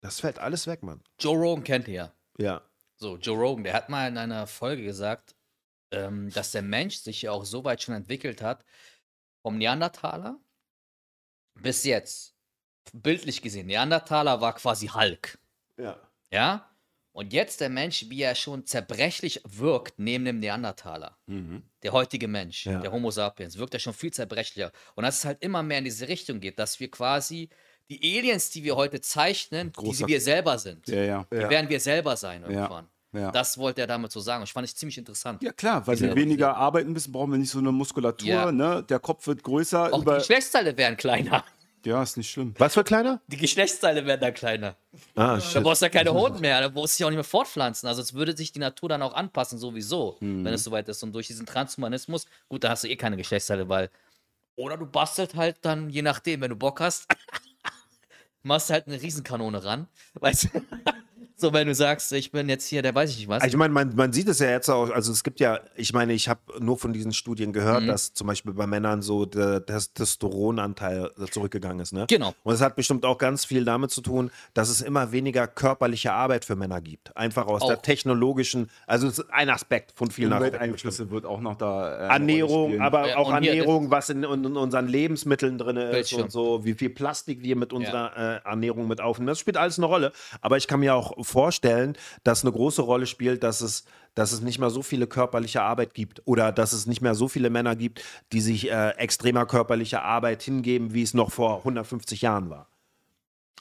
Das 0.00 0.20
fällt 0.20 0.38
alles 0.38 0.66
weg, 0.66 0.82
Mann. 0.82 1.02
Joe 1.18 1.36
Rogan 1.36 1.64
kennt 1.64 1.88
ihr 1.88 1.94
ja. 1.94 2.14
Ja. 2.38 2.62
So, 2.96 3.16
Joe 3.16 3.36
Rogan, 3.38 3.64
der 3.64 3.74
hat 3.74 3.88
mal 3.88 4.08
in 4.08 4.18
einer 4.18 4.46
Folge 4.46 4.82
gesagt, 4.84 5.34
ähm, 5.90 6.30
dass 6.30 6.52
der 6.52 6.62
Mensch 6.62 6.96
sich 6.96 7.22
ja 7.22 7.32
auch 7.32 7.44
so 7.44 7.64
weit 7.64 7.82
schon 7.82 7.94
entwickelt 7.94 8.42
hat, 8.42 8.64
vom 9.42 9.58
Neandertaler 9.58 10.38
bis 11.54 11.84
jetzt. 11.84 12.34
Bildlich 12.92 13.42
gesehen, 13.42 13.66
Neandertaler 13.66 14.40
war 14.40 14.54
quasi 14.54 14.88
Hulk. 14.88 15.38
Ja. 15.76 16.00
Ja? 16.30 16.66
Und 17.12 17.32
jetzt 17.32 17.60
der 17.60 17.68
Mensch, 17.68 18.06
wie 18.08 18.22
er 18.22 18.34
schon 18.34 18.64
zerbrechlich 18.66 19.42
wirkt 19.44 19.98
neben 19.98 20.24
dem 20.24 20.38
Neandertaler. 20.38 21.18
Mhm. 21.26 21.62
Der 21.82 21.92
heutige 21.92 22.28
Mensch, 22.28 22.66
Ja. 22.66 22.80
der 22.80 22.92
Homo 22.92 23.10
sapiens, 23.10 23.58
wirkt 23.58 23.74
er 23.74 23.80
schon 23.80 23.94
viel 23.94 24.12
zerbrechlicher. 24.12 24.72
Und 24.94 25.04
dass 25.04 25.18
es 25.18 25.24
halt 25.24 25.42
immer 25.42 25.62
mehr 25.62 25.78
in 25.78 25.84
diese 25.84 26.08
Richtung 26.08 26.40
geht, 26.40 26.58
dass 26.58 26.80
wir 26.80 26.90
quasi 26.90 27.48
die 27.90 28.18
Aliens, 28.18 28.50
die 28.50 28.62
wir 28.64 28.76
heute 28.76 29.00
zeichnen, 29.00 29.72
die 29.72 29.80
Großer- 29.80 30.06
wir 30.06 30.20
selber 30.20 30.58
sind, 30.58 30.86
Ja, 30.88 31.02
ja. 31.02 31.26
die 31.30 31.36
werden 31.50 31.68
wir 31.68 31.80
selber 31.80 32.16
sein 32.16 32.42
irgendwann. 32.42 32.86
Ja. 33.12 33.32
Das 33.32 33.58
wollte 33.58 33.80
er 33.80 33.88
damit 33.88 34.12
so 34.12 34.20
sagen. 34.20 34.40
Und 34.42 34.46
ich 34.48 34.52
fand 34.52 34.68
ich 34.68 34.76
ziemlich 34.76 34.96
interessant. 34.96 35.42
Ja, 35.42 35.50
klar, 35.52 35.84
weil 35.88 35.98
wir 35.98 36.14
weniger 36.14 36.56
arbeiten 36.56 36.92
müssen, 36.92 37.10
brauchen 37.10 37.32
wir 37.32 37.38
nicht 37.38 37.50
so 37.50 37.58
eine 37.58 37.72
Muskulatur, 37.72 38.28
Ja. 38.28 38.52
ne? 38.52 38.84
Der 38.88 39.00
Kopf 39.00 39.26
wird 39.26 39.42
größer. 39.42 39.92
Auch 39.92 40.04
die 40.04 40.10
Geschlechtsteile 40.12 40.76
werden 40.76 40.96
kleiner. 40.96 41.44
ja, 41.84 42.00
ist 42.04 42.16
nicht 42.16 42.30
schlimm. 42.30 42.54
Was 42.58 42.74
für 42.74 42.84
kleiner? 42.84 43.20
Die 43.26 43.36
Geschlechtsteile 43.36 44.06
werden 44.06 44.20
dann 44.20 44.34
kleiner. 44.34 44.76
Ah, 45.16 45.34
Da 45.34 45.40
shit. 45.40 45.60
brauchst 45.60 45.82
du 45.82 45.86
ja 45.86 45.90
keine 45.90 46.14
Hoden 46.14 46.38
mehr, 46.40 46.60
da 46.60 46.68
brauchst 46.68 46.94
du 46.94 46.98
dich 46.98 47.04
auch 47.06 47.10
nicht 47.10 47.16
mehr 47.16 47.24
fortpflanzen. 47.24 47.88
Also 47.88 48.00
es 48.00 48.14
würde 48.14 48.36
sich 48.36 48.52
die 48.52 48.60
Natur 48.60 48.88
dann 48.88 49.02
auch 49.02 49.14
anpassen, 49.14 49.58
sowieso, 49.58 50.16
Mhm. 50.20 50.44
wenn 50.44 50.54
es 50.54 50.62
soweit 50.62 50.88
ist. 50.88 51.02
Und 51.02 51.12
durch 51.12 51.26
diesen 51.26 51.46
Transhumanismus, 51.46 52.26
gut, 52.48 52.62
da 52.62 52.68
hast 52.70 52.84
du 52.84 52.88
eh 52.88 52.94
keine 52.94 53.16
Geschlechtsteile, 53.16 53.68
weil. 53.68 53.90
Oder 54.54 54.76
du 54.76 54.86
bastelst 54.86 55.34
halt 55.34 55.56
dann, 55.62 55.90
je 55.90 56.02
nachdem, 56.02 56.42
wenn 56.42 56.50
du 56.50 56.56
Bock 56.56 56.78
hast, 56.80 57.06
machst 58.42 58.70
halt 58.70 58.86
eine 58.86 59.00
Riesenkanone 59.00 59.64
ran. 59.64 59.86
Weißt 60.14 60.44
du? 60.44 60.48
So, 61.40 61.52
wenn 61.54 61.66
du 61.66 61.74
sagst, 61.74 62.12
ich 62.12 62.30
bin 62.32 62.48
jetzt 62.50 62.66
hier, 62.66 62.82
der 62.82 62.94
weiß 62.94 63.10
ich 63.10 63.18
nicht 63.18 63.28
was. 63.28 63.42
Ich 63.44 63.56
meine, 63.56 63.72
man, 63.72 63.94
man 63.96 64.12
sieht 64.12 64.28
es 64.28 64.38
ja 64.40 64.50
jetzt 64.50 64.68
auch, 64.68 64.90
also 64.90 65.10
es 65.10 65.24
gibt 65.24 65.40
ja, 65.40 65.60
ich 65.74 65.92
meine, 65.94 66.12
ich 66.12 66.28
habe 66.28 66.40
nur 66.58 66.76
von 66.78 66.92
diesen 66.92 67.12
Studien 67.14 67.48
Mhm. 67.50 67.54
gehört, 67.54 67.88
dass 67.88 68.12
zum 68.12 68.26
Beispiel 68.26 68.52
bei 68.52 68.66
Männern 68.66 69.00
so 69.02 69.24
der, 69.24 69.60
der 69.60 69.80
Testosteronanteil 70.30 71.10
zurückgegangen 71.30 71.80
ist. 71.80 71.92
Ne? 71.92 72.06
Genau. 72.08 72.34
Und 72.42 72.54
es 72.54 72.60
hat 72.60 72.76
bestimmt 72.76 73.04
auch 73.04 73.18
ganz 73.18 73.44
viel 73.44 73.64
damit 73.64 73.90
zu 73.90 74.00
tun, 74.02 74.30
dass 74.54 74.68
es 74.68 74.80
immer 74.82 75.12
weniger 75.12 75.46
körperliche 75.46 76.12
Arbeit 76.12 76.44
für 76.44 76.56
Männer 76.56 76.80
gibt. 76.80 77.16
Einfach 77.16 77.46
aus 77.46 77.66
der 77.66 77.78
Auch. 77.78 77.82
technologischen, 77.82 78.70
also 78.86 79.06
es 79.08 79.18
ist 79.18 79.30
ein 79.32 79.48
Aspekt 79.50 79.92
von 79.94 80.10
vielen 80.10 80.32
Aspekten. 80.32 80.56
Umwelteinflüsse 80.56 81.10
wird 81.10 81.24
auch 81.24 81.40
noch 81.40 81.56
da. 81.56 82.08
Äh, 82.08 82.08
Ernährung, 82.12 82.80
aber 82.80 83.08
Ja, 83.08 83.16
auch 83.16 83.32
und 83.32 83.40
hier 83.42 83.52
Ernährung, 83.52 83.90
was 83.90 84.10
in, 84.10 84.22
in 84.22 84.56
unseren 84.56 84.86
Lebensmitteln 84.88 85.58
drin 85.58 85.76
ist 85.76 85.90
Bildschirm. 85.92 86.22
und 86.22 86.32
so, 86.32 86.64
wie 86.64 86.74
viel 86.74 86.90
Plastik 86.90 87.42
wir 87.42 87.56
mit 87.56 87.72
unserer 87.72 88.40
äh, 88.44 88.48
Ernährung 88.48 88.86
mit 88.88 89.00
aufnehmen. 89.00 89.28
Das 89.28 89.38
spielt 89.38 89.56
alles 89.56 89.78
eine 89.78 89.86
Rolle. 89.86 90.12
Aber 90.40 90.56
ich 90.56 90.66
kann 90.68 90.80
mir 90.80 90.94
auch 90.94 91.12
vorstellen, 91.30 91.96
dass 92.24 92.42
eine 92.44 92.52
große 92.52 92.82
Rolle 92.82 93.06
spielt, 93.06 93.42
dass 93.42 93.60
es, 93.60 93.84
dass 94.14 94.32
es 94.32 94.40
nicht 94.40 94.58
mehr 94.58 94.70
so 94.70 94.82
viele 94.82 95.06
körperliche 95.06 95.62
Arbeit 95.62 95.94
gibt 95.94 96.22
oder 96.26 96.52
dass 96.52 96.72
es 96.72 96.86
nicht 96.86 97.00
mehr 97.00 97.14
so 97.14 97.28
viele 97.28 97.50
Männer 97.50 97.76
gibt, 97.76 98.02
die 98.32 98.40
sich 98.40 98.70
äh, 98.70 98.90
extremer 98.90 99.46
körperlicher 99.46 100.02
Arbeit 100.02 100.42
hingeben, 100.42 100.94
wie 100.94 101.02
es 101.02 101.14
noch 101.14 101.30
vor 101.30 101.58
150 101.58 102.22
Jahren 102.22 102.50
war. 102.50 102.69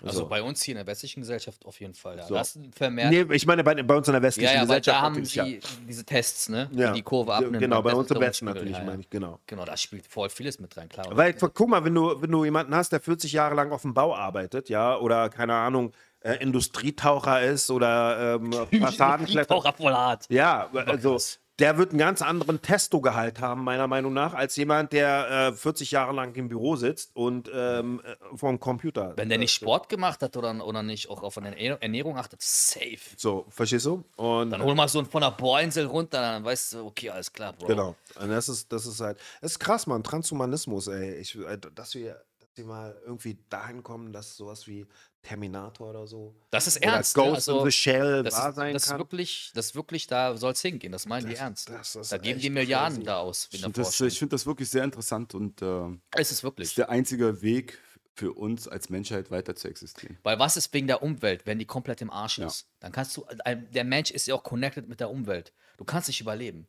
Also 0.04 0.20
so. 0.20 0.28
bei 0.28 0.42
uns 0.42 0.64
hier 0.64 0.74
in 0.74 0.78
der 0.78 0.88
westlichen 0.88 1.22
Gesellschaft 1.22 1.66
auf 1.66 1.80
jeden 1.80 1.94
Fall. 1.94 2.18
Ja. 2.18 2.26
So. 2.26 2.34
Das 2.34 2.56
ist 2.56 2.76
vermehrt. 2.76 3.12
Nee, 3.12 3.36
ich 3.36 3.46
meine, 3.46 3.64
bei, 3.64 3.82
bei 3.82 3.96
uns 3.96 4.08
in 4.08 4.14
der 4.14 4.22
westlichen 4.22 4.48
ja, 4.48 4.62
ja, 4.64 4.70
weil 4.70 4.80
Gesellschaft 4.80 4.98
da 4.98 5.02
haben 5.02 5.26
sie 5.26 5.40
ja. 5.40 5.60
diese 5.88 6.06
Tests, 6.06 6.50
ne? 6.50 6.70
Ja. 6.74 6.94
Die 6.94 7.02
Kurve 7.02 7.34
abnimmt. 7.34 7.60
Genau, 7.60 7.82
bei 7.82 7.94
uns 7.94 8.10
im 8.10 8.20
Westen 8.20 8.46
natürlich, 8.46 8.78
ja, 8.78 8.84
meine 8.84 9.02
ich, 9.02 9.10
genau. 9.10 9.40
Genau, 9.48 9.66
da 9.66 9.76
spielt 9.76 10.08
voll 10.08 10.30
vieles 10.30 10.60
mit 10.60 10.76
rein, 10.78 10.90
klar. 10.90 11.06
Weil, 11.12 11.34
guck 11.34 11.68
mal, 11.68 11.84
wenn 11.84 11.96
du, 11.96 12.22
wenn 12.22 12.32
du 12.32 12.46
jemanden 12.46 12.74
hast, 12.76 12.92
der 12.92 13.00
40 13.00 13.32
Jahre 13.32 13.56
lang 13.56 13.72
auf 13.72 13.82
dem 13.82 13.94
Bau 13.94 14.16
arbeitet, 14.16 14.70
ja, 14.70 14.98
oder 14.98 15.30
keine 15.30 15.54
Ahnung, 15.54 15.92
äh, 16.22 16.36
Industrietaucher 16.36 17.42
ist 17.42 17.70
oder 17.72 18.36
ähm, 18.36 18.54
Fassadenkletterer. 18.80 19.74
voll 19.74 19.94
hart. 19.94 20.26
Ja, 20.30 20.70
also. 20.86 21.18
Der 21.60 21.78
wird 21.78 21.92
einen 21.92 22.00
ganz 22.00 22.22
anderen 22.22 22.62
Testo-Gehalt 22.62 23.40
haben, 23.40 23.64
meiner 23.64 23.88
Meinung 23.88 24.14
nach, 24.14 24.34
als 24.34 24.56
jemand, 24.56 24.94
der 24.94 25.50
äh, 25.50 25.54
40 25.54 25.92
Jahre 25.92 26.14
lang 26.14 26.34
im 26.36 26.48
Büro 26.50 26.76
sitzt 26.76 27.12
und 27.16 27.50
ähm, 27.54 28.02
äh, 28.06 28.38
vor 28.38 28.50
dem 28.50 28.60
Computer. 28.60 29.14
Wenn 29.18 29.30
der 29.30 29.38
nicht 29.38 29.52
äh, 29.52 29.56
Sport 29.56 29.90
gemacht 29.90 30.22
hat 30.24 30.36
oder, 30.38 30.66
oder 30.66 30.84
nicht 30.84 31.10
auch 31.10 31.22
auf 31.24 31.38
eine 31.38 31.50
Ernähr- 31.56 31.82
Ernährung 31.82 32.18
achtet, 32.18 32.42
safe. 32.42 32.98
So, 33.18 33.46
verstehst 33.50 33.86
du? 33.86 34.04
Und 34.16 34.52
Dann 34.52 34.64
hol 34.64 34.74
mal 34.76 34.88
so 34.88 35.00
einen 35.00 35.08
von 35.10 35.22
der 35.22 35.32
Bohrinsel 35.32 35.86
runter, 35.86 36.22
dann 36.22 36.44
weißt 36.44 36.74
du, 36.74 36.86
okay, 36.86 37.10
alles 37.10 37.32
klar, 37.32 37.54
Bro. 37.54 37.68
Genau. 37.68 37.96
Und 38.20 38.30
das 38.30 38.50
ist, 38.50 38.72
das 38.72 38.86
ist 38.86 39.00
halt, 39.02 39.18
das 39.42 39.52
ist 39.52 39.60
krass, 39.60 39.86
Mann. 39.88 40.04
Transhumanismus, 40.04 40.88
ey. 40.88 41.16
Ich, 41.16 41.36
äh, 41.36 41.58
dass 41.76 41.94
wir, 41.96 42.22
wir 42.56 42.66
mal 42.66 43.00
irgendwie 43.06 43.38
dahin 43.50 43.84
kommen, 43.84 44.12
dass 44.12 44.36
sowas 44.36 44.68
wie 44.68 44.86
Terminator 45.22 45.90
oder 45.90 46.08
so. 46.08 46.36
Das 46.52 46.68
ist 46.68 46.78
Oder 46.78 46.94
ernst. 46.94 47.16
ne? 47.18 47.24
Ghost 47.24 47.36
Also, 47.36 47.60
in 47.60 47.66
the 47.66 47.72
Shell 47.72 48.24
das 48.24 48.34
wahr 48.34 48.50
ist, 48.50 48.56
sein 48.56 48.74
das 48.74 48.84
ist 48.84 48.90
kann. 48.90 48.98
wirklich, 49.00 49.52
das 49.54 49.66
ist 49.68 49.76
wirklich, 49.76 50.08
da 50.08 50.38
soll 50.38 50.54
es 50.54 50.62
hingehen. 50.62 50.92
Das 50.92 51.06
meinen 51.06 51.26
die 51.28 51.34
Das- 51.34 51.42
ernst. 51.42 51.70
das 51.70 51.96
ist 51.96 52.12
da 52.12 52.18
geben 52.18 52.40
die 52.40 52.50
Milliarden 52.50 52.98
crazy. 53.00 53.06
da 53.06 53.18
aus. 53.20 53.48
Ich 53.52 53.62
finde 53.62 53.82
das, 53.82 54.00
ich 54.02 54.20
find 54.20 54.34
das 54.34 54.46
wirklich 54.46 54.70
sehr 54.70 54.84
interessant 54.84 55.36
und 55.36 55.62
äh, 55.62 55.88
es 56.12 56.32
ist 56.32 56.38
ist 56.38 56.44
wirklich. 56.44 56.76
der 56.76 56.90
einzige 56.90 57.42
Weg 57.42 57.80
für 58.16 58.34
uns 58.34 58.68
als 58.68 58.90
Menschheit 58.90 59.32
weiter 59.32 59.56
zu 59.56 59.68
existieren. 59.70 60.18
Weil 60.24 60.40
was 60.40 60.58
ist 60.58 60.74
wegen 60.74 60.88
der 60.88 61.02
Umwelt, 61.02 61.46
wenn 61.46 61.60
die 61.60 61.66
komplett 61.66 62.02
im 62.02 62.10
Arsch 62.12 62.40
Ja. 62.40 62.48
ist? 62.48 62.68
Dann 62.82 62.92
kannst 62.92 63.16
du, 63.16 63.26
ein- 63.46 63.70
der 63.72 63.86
Mensch 63.86 64.12
ist 64.12 64.28
ja 64.28 64.36
auch 64.36 64.44
connected 64.44 64.90
mit 64.90 65.00
der 65.00 65.10
Umwelt. 65.10 65.54
Du 65.78 65.86
kannst 65.86 66.10
nicht 66.10 66.20
überleben. 66.20 66.68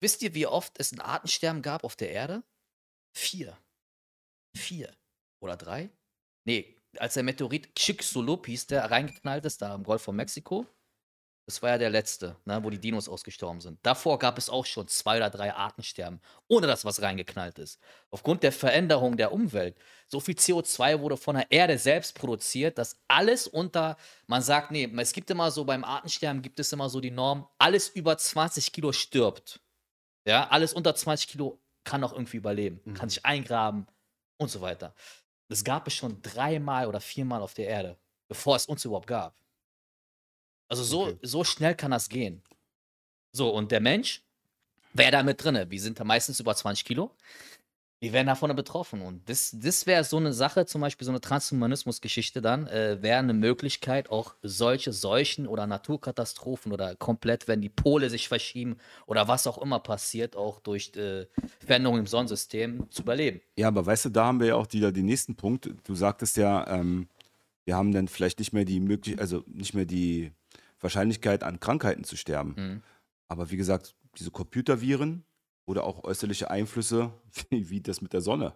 Wisst 0.00 0.22
ihr, 0.22 0.34
wie 0.34 0.46
oft 0.46 0.72
es 0.78 0.92
ein 0.92 1.00
Artensterben 1.00 1.60
gab 1.62 1.84
auf 1.84 1.94
der 1.96 2.10
Erde? 2.10 2.42
Vier. 3.14 3.56
Vier. 4.56 4.94
Oder 5.40 5.56
drei? 5.56 5.90
Nee, 6.44 6.76
als 6.98 7.14
der 7.14 7.22
Meteorit 7.22 7.74
Chicxulub 7.74 8.46
hieß, 8.46 8.66
der 8.66 8.90
reingeknallt 8.90 9.44
ist, 9.44 9.62
da 9.62 9.74
im 9.74 9.84
Golf 9.84 10.02
von 10.02 10.16
Mexiko. 10.16 10.66
Das 11.46 11.60
war 11.60 11.70
ja 11.70 11.78
der 11.78 11.90
letzte, 11.90 12.36
ne, 12.44 12.62
wo 12.62 12.70
die 12.70 12.78
Dinos 12.78 13.08
ausgestorben 13.08 13.60
sind. 13.60 13.80
Davor 13.82 14.20
gab 14.20 14.38
es 14.38 14.48
auch 14.48 14.64
schon 14.64 14.86
zwei 14.86 15.16
oder 15.16 15.28
drei 15.28 15.52
Artensterben, 15.52 16.20
ohne 16.46 16.68
dass 16.68 16.84
was 16.84 17.02
reingeknallt 17.02 17.58
ist. 17.58 17.80
Aufgrund 18.10 18.44
der 18.44 18.52
Veränderung 18.52 19.16
der 19.16 19.32
Umwelt. 19.32 19.76
So 20.06 20.20
viel 20.20 20.36
CO2 20.36 21.00
wurde 21.00 21.16
von 21.16 21.34
der 21.34 21.50
Erde 21.50 21.78
selbst 21.78 22.14
produziert, 22.14 22.78
dass 22.78 23.02
alles 23.08 23.48
unter, 23.48 23.96
man 24.28 24.40
sagt, 24.40 24.70
nee, 24.70 24.88
es 24.98 25.12
gibt 25.12 25.30
immer 25.30 25.50
so, 25.50 25.64
beim 25.64 25.82
Artensterben 25.82 26.42
gibt 26.42 26.60
es 26.60 26.72
immer 26.72 26.88
so 26.88 27.00
die 27.00 27.10
Norm, 27.10 27.48
alles 27.58 27.88
über 27.88 28.16
20 28.16 28.72
Kilo 28.72 28.92
stirbt. 28.92 29.60
Ja, 30.24 30.48
alles 30.48 30.72
unter 30.72 30.94
20 30.94 31.26
Kilo 31.26 31.60
kann 31.82 32.00
noch 32.00 32.12
irgendwie 32.12 32.36
überleben, 32.36 32.94
kann 32.94 33.08
sich 33.08 33.26
eingraben 33.26 33.88
und 34.42 34.48
so 34.50 34.60
weiter. 34.60 34.94
Das 35.48 35.64
gab 35.64 35.86
es 35.86 35.94
schon 35.94 36.20
dreimal 36.22 36.86
oder 36.86 37.00
viermal 37.00 37.42
auf 37.42 37.54
der 37.54 37.68
Erde, 37.68 37.98
bevor 38.28 38.56
es 38.56 38.66
uns 38.66 38.84
überhaupt 38.84 39.06
gab. 39.06 39.34
Also 40.68 40.84
so, 40.84 41.02
Okay. 41.06 41.18
so 41.22 41.44
schnell 41.44 41.74
kann 41.74 41.90
das 41.90 42.08
gehen. 42.08 42.42
So, 43.32 43.50
und 43.50 43.70
der 43.70 43.80
Mensch 43.80 44.22
wäre 44.92 45.10
da 45.12 45.22
mit 45.22 45.42
drin. 45.42 45.70
Wir 45.70 45.80
sind 45.80 45.98
da 46.00 46.04
meistens 46.04 46.40
über 46.40 46.54
20 46.54 46.84
Kilo. 46.84 47.10
Wir 48.02 48.12
werden 48.12 48.26
davon 48.26 48.54
betroffen. 48.56 49.00
Und 49.00 49.28
das, 49.28 49.56
das 49.56 49.86
wäre 49.86 50.02
so 50.02 50.16
eine 50.16 50.32
Sache, 50.32 50.66
zum 50.66 50.80
Beispiel 50.80 51.04
so 51.04 51.12
eine 51.12 51.20
Transhumanismus-Geschichte 51.20 52.42
dann, 52.42 52.66
äh, 52.66 53.00
wäre 53.00 53.20
eine 53.20 53.32
Möglichkeit, 53.32 54.10
auch 54.10 54.34
solche 54.42 54.92
Seuchen 54.92 55.46
oder 55.46 55.68
Naturkatastrophen 55.68 56.72
oder 56.72 56.96
komplett, 56.96 57.46
wenn 57.46 57.60
die 57.60 57.68
Pole 57.68 58.10
sich 58.10 58.26
verschieben 58.26 58.76
oder 59.06 59.28
was 59.28 59.46
auch 59.46 59.56
immer 59.58 59.78
passiert, 59.78 60.34
auch 60.34 60.58
durch 60.58 60.90
äh, 60.96 61.28
Veränderungen 61.64 62.00
im 62.00 62.06
Sonnensystem 62.08 62.90
zu 62.90 63.02
überleben. 63.02 63.40
Ja, 63.56 63.68
aber 63.68 63.86
weißt 63.86 64.06
du, 64.06 64.08
da 64.08 64.24
haben 64.24 64.40
wir 64.40 64.48
ja 64.48 64.54
auch 64.56 64.66
wieder 64.72 64.90
den 64.90 65.06
nächsten 65.06 65.36
Punkt. 65.36 65.70
Du 65.84 65.94
sagtest 65.94 66.36
ja, 66.36 66.66
ähm, 66.66 67.06
wir 67.64 67.76
haben 67.76 67.92
dann 67.92 68.08
vielleicht 68.08 68.40
nicht 68.40 68.52
mehr 68.52 68.64
die 68.64 68.80
Möglichkeit, 68.80 69.20
also 69.20 69.44
nicht 69.46 69.74
mehr 69.74 69.84
die 69.84 70.32
Wahrscheinlichkeit, 70.80 71.44
an 71.44 71.60
Krankheiten 71.60 72.02
zu 72.02 72.16
sterben. 72.16 72.54
Mhm. 72.56 72.82
Aber 73.28 73.52
wie 73.52 73.56
gesagt, 73.56 73.94
diese 74.18 74.32
Computerviren 74.32 75.22
oder 75.72 75.84
auch 75.84 76.04
äußerliche 76.04 76.50
Einflüsse, 76.50 77.10
wie, 77.50 77.68
wie 77.70 77.80
das 77.80 78.00
mit 78.00 78.12
der 78.12 78.20
Sonne. 78.20 78.54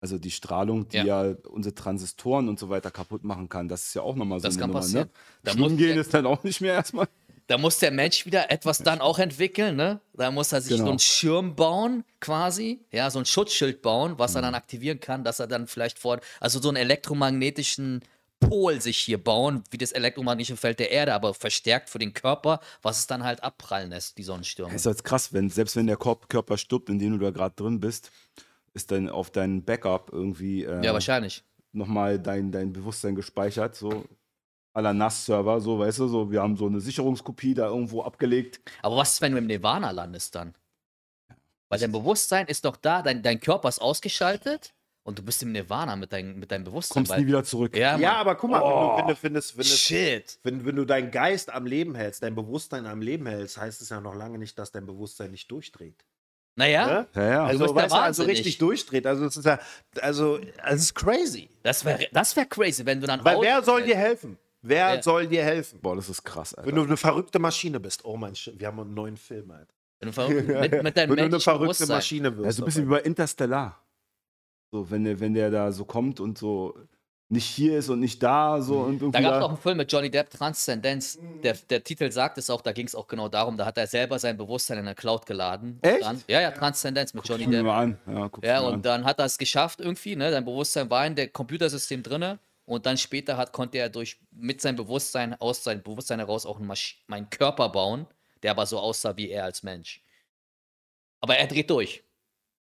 Also 0.00 0.18
die 0.18 0.30
Strahlung, 0.30 0.88
die 0.88 0.98
ja. 0.98 1.34
unsere 1.48 1.74
Transistoren 1.74 2.48
und 2.48 2.58
so 2.58 2.68
weiter 2.68 2.90
kaputt 2.90 3.24
machen 3.24 3.48
kann, 3.48 3.68
das 3.68 3.86
ist 3.86 3.94
ja 3.94 4.02
auch 4.02 4.16
nochmal 4.16 4.38
so 4.40 4.44
Das 4.48 4.54
eine 4.54 4.60
kann 4.60 4.70
Nummer. 4.70 4.80
passieren. 4.80 5.06
Ne? 5.08 5.12
Da 5.44 5.52
Schwimmen 5.52 5.70
muss 5.70 5.78
gehen 5.78 5.98
ist 5.98 6.12
dann 6.14 6.26
auch 6.26 6.42
nicht 6.44 6.60
mehr 6.60 6.74
erstmal. 6.74 7.08
Da 7.46 7.58
muss 7.58 7.78
der 7.78 7.90
Mensch 7.90 8.24
wieder 8.24 8.50
etwas 8.50 8.78
dann 8.78 9.00
auch 9.02 9.18
entwickeln, 9.18 9.76
ne? 9.76 10.00
Da 10.14 10.30
muss 10.30 10.50
er 10.52 10.62
sich 10.62 10.72
Genau. 10.72 10.84
so 10.86 10.90
einen 10.92 10.98
Schirm 10.98 11.54
bauen, 11.54 12.04
quasi, 12.20 12.80
ja, 12.90 13.10
so 13.10 13.18
ein 13.18 13.26
Schutzschild 13.26 13.82
bauen, 13.82 14.14
was 14.18 14.34
er 14.34 14.40
Mhm. 14.40 14.44
dann 14.46 14.54
aktivieren 14.54 14.98
kann, 15.00 15.24
dass 15.24 15.40
er 15.40 15.46
dann 15.46 15.66
vielleicht 15.66 15.98
vor, 15.98 16.20
also 16.40 16.58
so 16.60 16.68
einen 16.68 16.76
elektromagnetischen 16.78 18.02
Pol 18.40 18.80
sich 18.80 18.98
hier 18.98 19.22
bauen, 19.22 19.64
wie 19.70 19.78
das 19.78 19.92
elektromagnetische 19.92 20.56
Feld 20.56 20.78
der 20.78 20.90
Erde, 20.90 21.14
aber 21.14 21.34
verstärkt 21.34 21.88
für 21.88 21.98
den 21.98 22.12
Körper, 22.12 22.60
was 22.82 22.98
es 22.98 23.06
dann 23.06 23.24
halt 23.24 23.42
abprallen 23.42 23.90
lässt, 23.90 24.18
die 24.18 24.22
Sonnenstürme. 24.22 24.74
Ist 24.74 24.84
jetzt 24.86 25.04
krass, 25.04 25.32
wenn, 25.32 25.48
selbst 25.50 25.76
wenn 25.76 25.86
der 25.86 25.96
Körper 25.96 26.58
stirbt, 26.58 26.88
in 26.90 26.98
dem 26.98 27.12
du 27.12 27.24
da 27.24 27.30
gerade 27.30 27.54
drin 27.54 27.80
bist, 27.80 28.10
ist 28.74 28.90
dann 28.90 29.08
auf 29.08 29.30
dein 29.30 29.64
Backup 29.64 30.10
irgendwie 30.12 30.64
äh, 30.64 30.84
Ja, 30.84 30.92
wahrscheinlich. 30.92 31.42
nochmal 31.72 32.18
dein, 32.18 32.50
dein 32.52 32.72
Bewusstsein 32.72 33.14
gespeichert, 33.14 33.76
so 33.76 34.04
à 34.74 34.80
la 34.82 34.92
NAS-Server, 34.92 35.60
so, 35.60 35.78
weißt 35.78 36.00
du, 36.00 36.08
so, 36.08 36.30
wir 36.32 36.42
haben 36.42 36.56
so 36.56 36.66
eine 36.66 36.80
Sicherungskopie 36.80 37.54
da 37.54 37.68
irgendwo 37.68 38.02
abgelegt. 38.02 38.60
Aber 38.82 38.96
was 38.96 39.14
ist, 39.14 39.20
wenn 39.22 39.32
du 39.32 39.38
im 39.38 39.46
Nirvana 39.46 39.92
landest 39.92 40.34
dann? 40.34 40.54
Weil 41.68 41.78
dein 41.78 41.92
Bewusstsein 41.92 42.46
ist 42.48 42.64
doch 42.64 42.76
da, 42.76 43.00
dein, 43.02 43.22
dein 43.22 43.40
Körper 43.40 43.68
ist 43.68 43.80
ausgeschaltet 43.80 44.74
und 45.04 45.18
du 45.18 45.22
bist 45.22 45.42
im 45.42 45.52
Nirvana 45.52 45.94
mit, 45.96 46.12
dein, 46.12 46.38
mit 46.38 46.50
deinem 46.50 46.64
Bewusstsein. 46.64 46.94
Kommst 46.94 47.12
weil- 47.12 47.20
nie 47.20 47.26
wieder 47.28 47.44
zurück. 47.44 47.76
Ja, 47.76 47.96
Ja, 47.96 48.16
aber 48.16 48.34
guck 48.34 48.50
mal, 48.50 48.60
Oh. 48.62 48.96
wenn, 48.96 48.96
du, 48.96 48.98
wenn, 49.02 49.08
du 49.08 49.16
findest, 49.16 49.56
wenn, 49.56 49.64
du, 49.64 49.68
Shit. 49.70 50.38
wenn, 50.42 50.64
wenn 50.66 50.76
du 50.76 50.84
deinen 50.84 51.10
Geist 51.10 51.52
am 51.52 51.66
Leben 51.66 51.94
hältst, 51.94 52.22
dein 52.22 52.34
Bewusstsein 52.34 52.86
am 52.86 53.00
Leben 53.00 53.26
hältst, 53.26 53.56
heißt 53.58 53.80
es 53.82 53.88
ja 53.90 54.00
noch 54.00 54.14
lange 54.14 54.38
nicht, 54.38 54.58
dass 54.58 54.72
dein 54.72 54.86
Bewusstsein 54.86 55.30
nicht 55.30 55.50
durchdreht. 55.50 56.04
Naja, 56.56 56.86
Ne? 56.86 57.06
Ja, 57.16 57.22
ja. 57.30 57.44
Also- 57.46 57.64
Also, 57.64 57.74
der 57.74 57.82
weißt 57.84 57.94
du, 57.94 57.98
also 57.98 58.22
richtig 58.24 58.58
durchdreht. 58.58 59.06
Also, 59.06 59.24
es 59.26 59.36
ist 59.36 59.44
ja, 59.44 59.58
also, 60.00 60.38
es 60.66 60.80
ist 60.82 60.94
crazy. 60.94 61.50
das 61.62 61.84
wäre 61.84 62.06
das 62.12 62.34
wär 62.36 62.46
crazy, 62.46 62.86
wenn 62.86 63.00
du 63.00 63.06
dann 63.06 63.24
Weil 63.24 63.40
wer 63.40 63.62
soll 63.62 63.82
dir 63.82 63.96
helfen? 63.96 64.38
Wer 64.62 64.94
Ja. 64.94 65.02
soll 65.02 65.26
dir 65.26 65.42
helfen? 65.44 65.80
Boah, 65.82 65.96
das 65.96 66.08
ist 66.08 66.22
krass, 66.24 66.54
Alter. 66.54 66.66
Wenn 66.68 66.76
du 66.76 66.82
eine 66.84 66.96
verrückte 66.96 67.38
Maschine 67.38 67.78
bist. 67.80 68.04
Oh 68.06 68.16
mein 68.16 68.34
Sch 68.34 68.50
wir 68.56 68.66
haben 68.68 68.80
einen 68.80 68.94
neuen 68.94 69.16
Film, 69.18 69.50
Alter. 69.50 69.74
Wenn 70.00 70.06
du 70.08 70.12
verrückt- 70.14 70.48
mit, 70.48 70.82
mit 70.82 70.96
Wenn 70.96 71.08
du 71.16 71.22
eine 71.24 71.40
verrückte. 71.40 71.86
Maschine 71.86 72.34
wirst. 72.36 72.46
Ja, 72.46 72.52
so 72.52 72.62
ein 72.62 72.66
bisschen 72.66 72.86
wie 72.86 72.90
bei 72.90 73.00
Interstellar. 73.00 73.83
So, 74.74 74.90
wenn 74.90 75.04
der, 75.04 75.20
wenn 75.20 75.34
der 75.34 75.52
da 75.52 75.70
so 75.70 75.84
kommt 75.84 76.18
und 76.18 76.36
so 76.36 76.74
nicht 77.28 77.46
hier 77.46 77.78
ist 77.78 77.90
und 77.90 78.00
nicht 78.00 78.20
da, 78.20 78.60
so 78.60 78.80
und 78.80 79.02
irgendwie. 79.02 79.12
Da 79.12 79.20
gab 79.20 79.34
es 79.36 79.42
auch 79.44 79.48
einen 79.50 79.56
Film 79.56 79.76
mit 79.76 79.92
Johnny 79.92 80.10
Depp, 80.10 80.30
Transzendenz. 80.30 81.16
Der, 81.44 81.54
der 81.70 81.84
Titel 81.84 82.10
sagt 82.10 82.38
es 82.38 82.50
auch, 82.50 82.60
da 82.60 82.72
ging 82.72 82.88
es 82.88 82.96
auch 82.96 83.06
genau 83.06 83.28
darum, 83.28 83.56
da 83.56 83.66
hat 83.66 83.78
er 83.78 83.86
selber 83.86 84.18
sein 84.18 84.36
Bewusstsein 84.36 84.78
in 84.78 84.86
der 84.86 84.96
Cloud 84.96 85.26
geladen. 85.26 85.78
Und 85.80 85.88
Echt? 85.88 86.02
Dann, 86.02 86.20
ja, 86.26 86.40
ja, 86.40 86.50
Transzendenz 86.50 87.14
mit 87.14 87.24
Johnny 87.28 87.44
Guck 87.44 87.52
mir 87.52 87.58
Depp. 87.58 87.66
mal 87.66 87.82
an. 87.84 87.98
Ja, 88.08 88.26
guck's 88.26 88.48
Ja, 88.48 88.60
und 88.62 88.74
an. 88.74 88.82
dann 88.82 89.04
hat 89.04 89.20
er 89.20 89.26
es 89.26 89.38
geschafft 89.38 89.80
irgendwie, 89.80 90.16
ne? 90.16 90.32
Sein 90.32 90.44
Bewusstsein 90.44 90.90
war 90.90 91.06
in 91.06 91.14
der 91.14 91.28
Computersystem 91.28 92.02
drinne 92.02 92.40
und 92.64 92.84
dann 92.84 92.98
später 92.98 93.36
hat, 93.36 93.52
konnte 93.52 93.78
er 93.78 93.90
durch 93.90 94.18
mit 94.32 94.60
seinem 94.60 94.74
Bewusstsein 94.74 95.40
aus 95.40 95.62
seinem 95.62 95.84
Bewusstsein 95.84 96.18
heraus 96.18 96.46
auch 96.46 96.56
einen, 96.56 96.66
Masch 96.66 97.00
einen 97.06 97.30
Körper 97.30 97.68
bauen, 97.68 98.08
der 98.42 98.50
aber 98.50 98.66
so 98.66 98.80
aussah 98.80 99.16
wie 99.16 99.30
er 99.30 99.44
als 99.44 99.62
Mensch. 99.62 100.02
Aber 101.20 101.36
er 101.36 101.46
dreht 101.46 101.70
durch. 101.70 102.02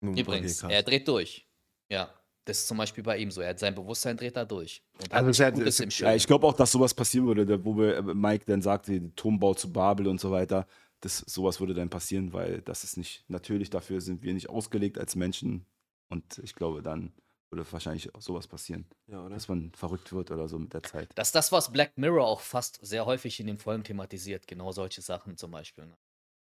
Übrigens, 0.01 0.61
er 0.63 0.83
dreht 0.83 1.07
durch. 1.07 1.47
Ja, 1.91 2.09
das 2.45 2.59
ist 2.59 2.67
zum 2.67 2.77
Beispiel 2.77 3.03
bei 3.03 3.17
ihm 3.17 3.29
so. 3.29 3.41
Er 3.41 3.49
hat 3.49 3.59
sein 3.59 3.75
Bewusstsein 3.75 4.15
dreht 4.17 4.35
da 4.37 4.45
durch. 4.45 4.81
Und 5.01 5.11
Also 5.13 5.43
hat 5.43 5.57
es 5.59 5.79
im 5.81 5.89
Ja, 5.89 6.15
ich 6.15 6.25
glaube 6.25 6.47
auch, 6.47 6.53
dass 6.53 6.71
sowas 6.71 6.93
passieren 6.93 7.27
würde, 7.27 7.63
wo 7.65 7.77
wir, 7.77 7.97
äh, 7.97 8.01
Mike 8.01 8.45
dann 8.47 8.61
sagte, 8.61 8.99
der 8.99 9.15
Turmbau 9.15 9.53
zu 9.53 9.71
Babel 9.71 10.07
und 10.07 10.19
so 10.19 10.31
weiter. 10.31 10.65
Das, 11.01 11.17
sowas 11.17 11.59
würde 11.59 11.73
dann 11.73 11.89
passieren, 11.89 12.31
weil 12.31 12.61
das 12.61 12.83
ist 12.83 12.95
nicht 12.95 13.25
natürlich, 13.27 13.69
dafür 13.69 14.01
sind 14.01 14.21
wir 14.23 14.33
nicht 14.33 14.49
ausgelegt 14.49 14.97
als 14.99 15.15
Menschen. 15.15 15.65
Und 16.09 16.39
ich 16.43 16.55
glaube, 16.55 16.81
dann 16.81 17.11
würde 17.49 17.65
wahrscheinlich 17.71 18.13
auch 18.15 18.21
sowas 18.21 18.47
passieren, 18.47 18.85
Ja, 19.07 19.25
oder? 19.25 19.35
dass 19.35 19.47
man 19.47 19.71
verrückt 19.75 20.13
wird 20.13 20.31
oder 20.31 20.47
so 20.47 20.57
mit 20.59 20.73
der 20.73 20.83
Zeit. 20.83 21.09
Das 21.15 21.29
ist 21.29 21.35
das, 21.35 21.51
was 21.51 21.71
Black 21.71 21.97
Mirror 21.97 22.25
auch 22.25 22.39
fast 22.41 22.79
sehr 22.85 23.05
häufig 23.05 23.39
in 23.39 23.47
den 23.47 23.57
Folgen 23.57 23.83
thematisiert. 23.83 24.47
Genau 24.47 24.71
solche 24.71 25.01
Sachen 25.01 25.37
zum 25.37 25.51
Beispiel. 25.51 25.85
ne? 25.87 25.97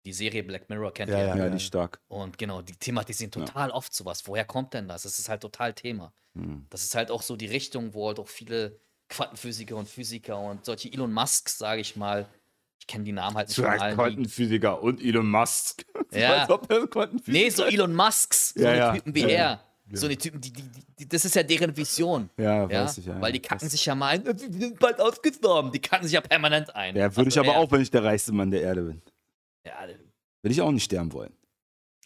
Die 0.08 0.14
Serie 0.14 0.42
Black 0.42 0.70
Mirror 0.70 0.94
kennt 0.94 1.10
Ja, 1.10 1.18
ihr. 1.18 1.26
Ja, 1.26 1.36
ja. 1.36 1.50
die 1.50 1.60
stark. 1.60 2.00
Und 2.08 2.38
genau, 2.38 2.62
die 2.62 2.72
thematisieren 2.74 3.30
total 3.30 3.70
oft 3.70 3.92
sowas. 3.92 4.26
Woher 4.26 4.46
kommt 4.46 4.72
denn 4.72 4.88
das? 4.88 5.02
Das 5.02 5.18
ist 5.18 5.28
halt 5.28 5.42
total 5.42 5.74
Thema. 5.74 6.14
Hm. 6.34 6.64
Das 6.70 6.82
ist 6.82 6.94
halt 6.94 7.10
auch 7.10 7.20
so 7.20 7.36
die 7.36 7.44
Richtung, 7.44 7.92
wo 7.92 8.08
halt 8.08 8.18
auch 8.18 8.28
viele 8.28 8.80
Quantenphysiker 9.10 9.76
und 9.76 9.86
Physiker 9.86 10.38
und 10.40 10.64
solche 10.64 10.90
Elon 10.90 11.12
Musks, 11.12 11.58
sage 11.58 11.82
ich 11.82 11.94
mal, 11.96 12.26
ich 12.80 12.86
kenne 12.86 13.04
die 13.04 13.12
Namen 13.12 13.36
halt 13.36 13.48
nicht 13.48 13.56
von 13.56 13.66
allen. 13.66 13.90
Die, 13.90 13.96
Quantenphysiker 13.96 14.82
und 14.82 15.02
Elon 15.04 15.30
Musk. 15.30 15.84
Ja. 16.10 16.48
Nee, 17.26 17.50
so 17.50 17.64
Elon 17.64 17.94
Musks, 17.94 18.54
so 18.54 18.60
Ja, 18.62 18.68
eine 18.70 18.78
ja. 18.78 18.92
Typen 18.94 19.14
wie 19.14 19.20
Ja, 19.20 19.28
er. 19.28 19.64
So 19.92 20.06
eine 20.06 20.16
Typen, 20.16 20.40
die, 20.40 20.52
die, 20.54 20.62
die, 21.00 21.08
das 21.08 21.26
ist 21.26 21.34
ja 21.34 21.42
deren 21.42 21.76
Vision. 21.76 22.30
Ja, 22.38 22.66
Ja, 22.66 22.84
weiß 22.84 22.96
ich, 22.98 23.04
ja. 23.06 23.20
weil 23.20 23.32
die 23.32 23.42
ja. 23.42 23.48
kacken 23.48 23.68
sich 23.68 23.84
ja 23.84 23.94
mal 23.94 24.08
ein, 24.08 24.24
wir 24.24 24.34
sind 24.38 24.78
bald 24.78 25.00
ausgestorben. 25.00 25.70
Die 25.70 25.80
kacken 25.80 26.04
sich 26.06 26.14
ja 26.14 26.22
permanent 26.22 26.74
ein. 26.74 26.96
Ja, 26.96 27.14
würde 27.14 27.28
ich 27.28 27.38
Also 27.38 27.48
aber 27.50 27.58
er- 27.58 27.62
auch, 27.62 27.70
wenn 27.72 27.82
ich 27.82 27.90
der 27.90 28.04
reichste 28.04 28.32
Mann 28.32 28.50
der 28.50 28.62
Erde 28.62 28.82
bin. 28.82 29.02
Ja, 29.68 29.86
Würde 29.86 30.52
ich 30.52 30.60
auch 30.60 30.70
nicht 30.70 30.84
sterben 30.84 31.12
wollen. 31.12 31.32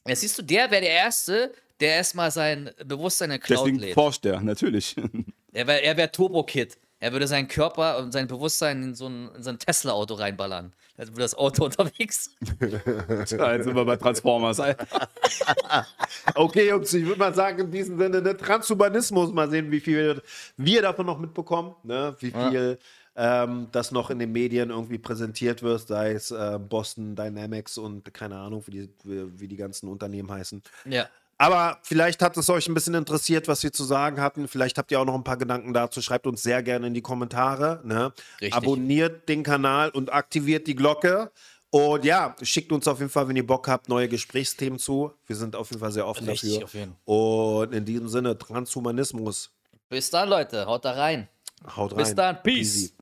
Ja, 0.07 0.17
siehst 0.17 0.39
du, 0.39 0.43
der 0.43 0.71
wäre 0.71 0.83
der 0.83 0.91
Erste, 0.91 1.53
der 1.81 1.95
erstmal 1.97 2.31
sein 2.31 2.71
Bewusstsein 2.85 3.27
in 3.27 3.31
der 3.33 3.39
Cloud 3.39 3.61
Deswegen 3.61 3.79
lädt. 3.79 3.95
forscht 3.95 4.25
er, 4.27 4.41
natürlich. 4.41 4.97
Er 5.55 5.67
wäre 5.67 5.83
er 5.83 5.95
wär 5.99 6.11
Turbo-Kid. 6.11 6.79
Er 6.99 7.13
würde 7.13 7.27
seinen 7.27 7.47
Körper 7.47 7.99
und 7.99 8.11
sein 8.11 8.27
Bewusstsein 8.27 8.83
in 8.83 8.95
so 8.95 9.07
ein, 9.07 9.29
in 9.37 9.43
so 9.43 9.51
ein 9.51 9.59
Tesla-Auto 9.59 10.15
reinballern. 10.15 10.73
Also 10.97 11.13
würde 11.13 11.25
das 11.25 11.35
Auto 11.35 11.65
unterwegs. 11.67 12.31
Jetzt 12.59 13.29
sind 13.29 13.75
wir 13.75 13.85
bei 13.85 13.97
Transformers. 13.97 14.63
Okay, 16.35 16.69
Jungs, 16.69 16.95
ich 16.95 17.05
würde 17.05 17.19
mal 17.19 17.35
sagen, 17.35 17.59
in 17.59 17.71
diesem 17.71 17.99
Sinne, 17.99 18.23
ne, 18.23 18.37
Transhumanismus, 18.37 19.31
mal 19.33 19.51
sehen, 19.51 19.71
wie 19.71 19.81
viel 19.81 20.23
wir 20.57 20.83
davon 20.83 21.05
noch 21.05 21.19
mitbekommen, 21.19 21.75
ne? 21.83 22.17
wie 22.21 22.31
viel 22.31 22.79
ähm, 23.17 23.69
das 23.73 23.93
noch 23.93 24.11
in 24.11 24.19
den 24.19 24.33
Medien 24.33 24.71
irgendwie 24.71 24.99
präsentiert 24.99 25.63
wird, 25.63 25.87
sei 25.87 26.13
es 26.13 26.31
äh, 26.31 26.59
Boston 26.59 27.15
Dynamics 27.15 27.79
und 27.79 28.13
keine 28.15 28.37
Ahnung, 28.37 28.63
wie 28.67 28.71
die, 28.71 28.89
wie, 29.05 29.41
wie 29.41 29.49
die 29.49 29.57
ganzen 29.57 29.89
Unternehmen 29.89 30.31
heißen. 30.31 30.63
Ja. 30.87 31.09
Aber 31.39 31.79
vielleicht 31.83 32.23
hat 32.23 32.37
es 32.37 32.49
euch 32.51 32.69
ein 32.69 32.75
bisschen 32.75 32.95
interessiert, 32.95 33.49
was 33.49 33.65
wir 33.65 33.73
zu 33.73 33.83
sagen 33.83 34.21
hatten. 34.21 34.47
Vielleicht 34.47 34.79
habt 34.79 34.93
ihr 34.93 35.01
auch 35.01 35.05
noch 35.05 35.15
ein 35.15 35.25
paar 35.25 35.37
Gedanken 35.37 35.75
dazu. 35.75 36.01
Schreibt 36.01 36.27
uns 36.29 36.43
sehr 36.43 36.63
gerne 36.63 36.87
in 36.87 36.95
die 36.95 37.03
Kommentare. 37.03 37.81
Ne? 37.85 38.13
Abonniert 38.53 39.29
den 39.29 39.43
Kanal 39.43 39.91
und 39.91 40.13
aktiviert 40.13 40.69
die 40.69 40.77
Glocke. 40.77 41.33
Und 41.71 42.05
ja, 42.05 42.37
schickt 42.43 42.71
uns 42.71 42.87
auf 42.87 42.99
jeden 42.99 43.11
Fall, 43.11 43.29
wenn 43.29 43.35
ihr 43.35 43.47
Bock 43.47 43.67
habt, 43.67 43.89
neue 43.89 44.07
Gesprächsthemen 44.07 44.79
zu. 44.79 45.13
Wir 45.27 45.35
sind 45.35 45.57
auf 45.57 45.71
jeden 45.71 45.81
Fall 45.81 45.91
sehr 45.91 46.07
offen 46.07 46.29
Richtig, 46.29 46.61
dafür. 46.61 46.65
auf 46.65 46.75
jeden. 46.75 46.97
Und 47.07 47.73
in 47.75 47.85
diesem 47.87 48.09
Sinne, 48.09 48.39
Transhumanismus. 48.39 49.51
Bis 49.89 50.11
dann, 50.11 50.29
Leute. 50.29 50.67
Haut 50.67 50.85
da 50.85 50.93
rein. 50.93 51.29
Haut 51.75 51.93
rein. 51.93 51.99
Bis 51.99 52.15
dann. 52.15 52.43
Peace. 52.43 52.77
Easy. 52.77 52.93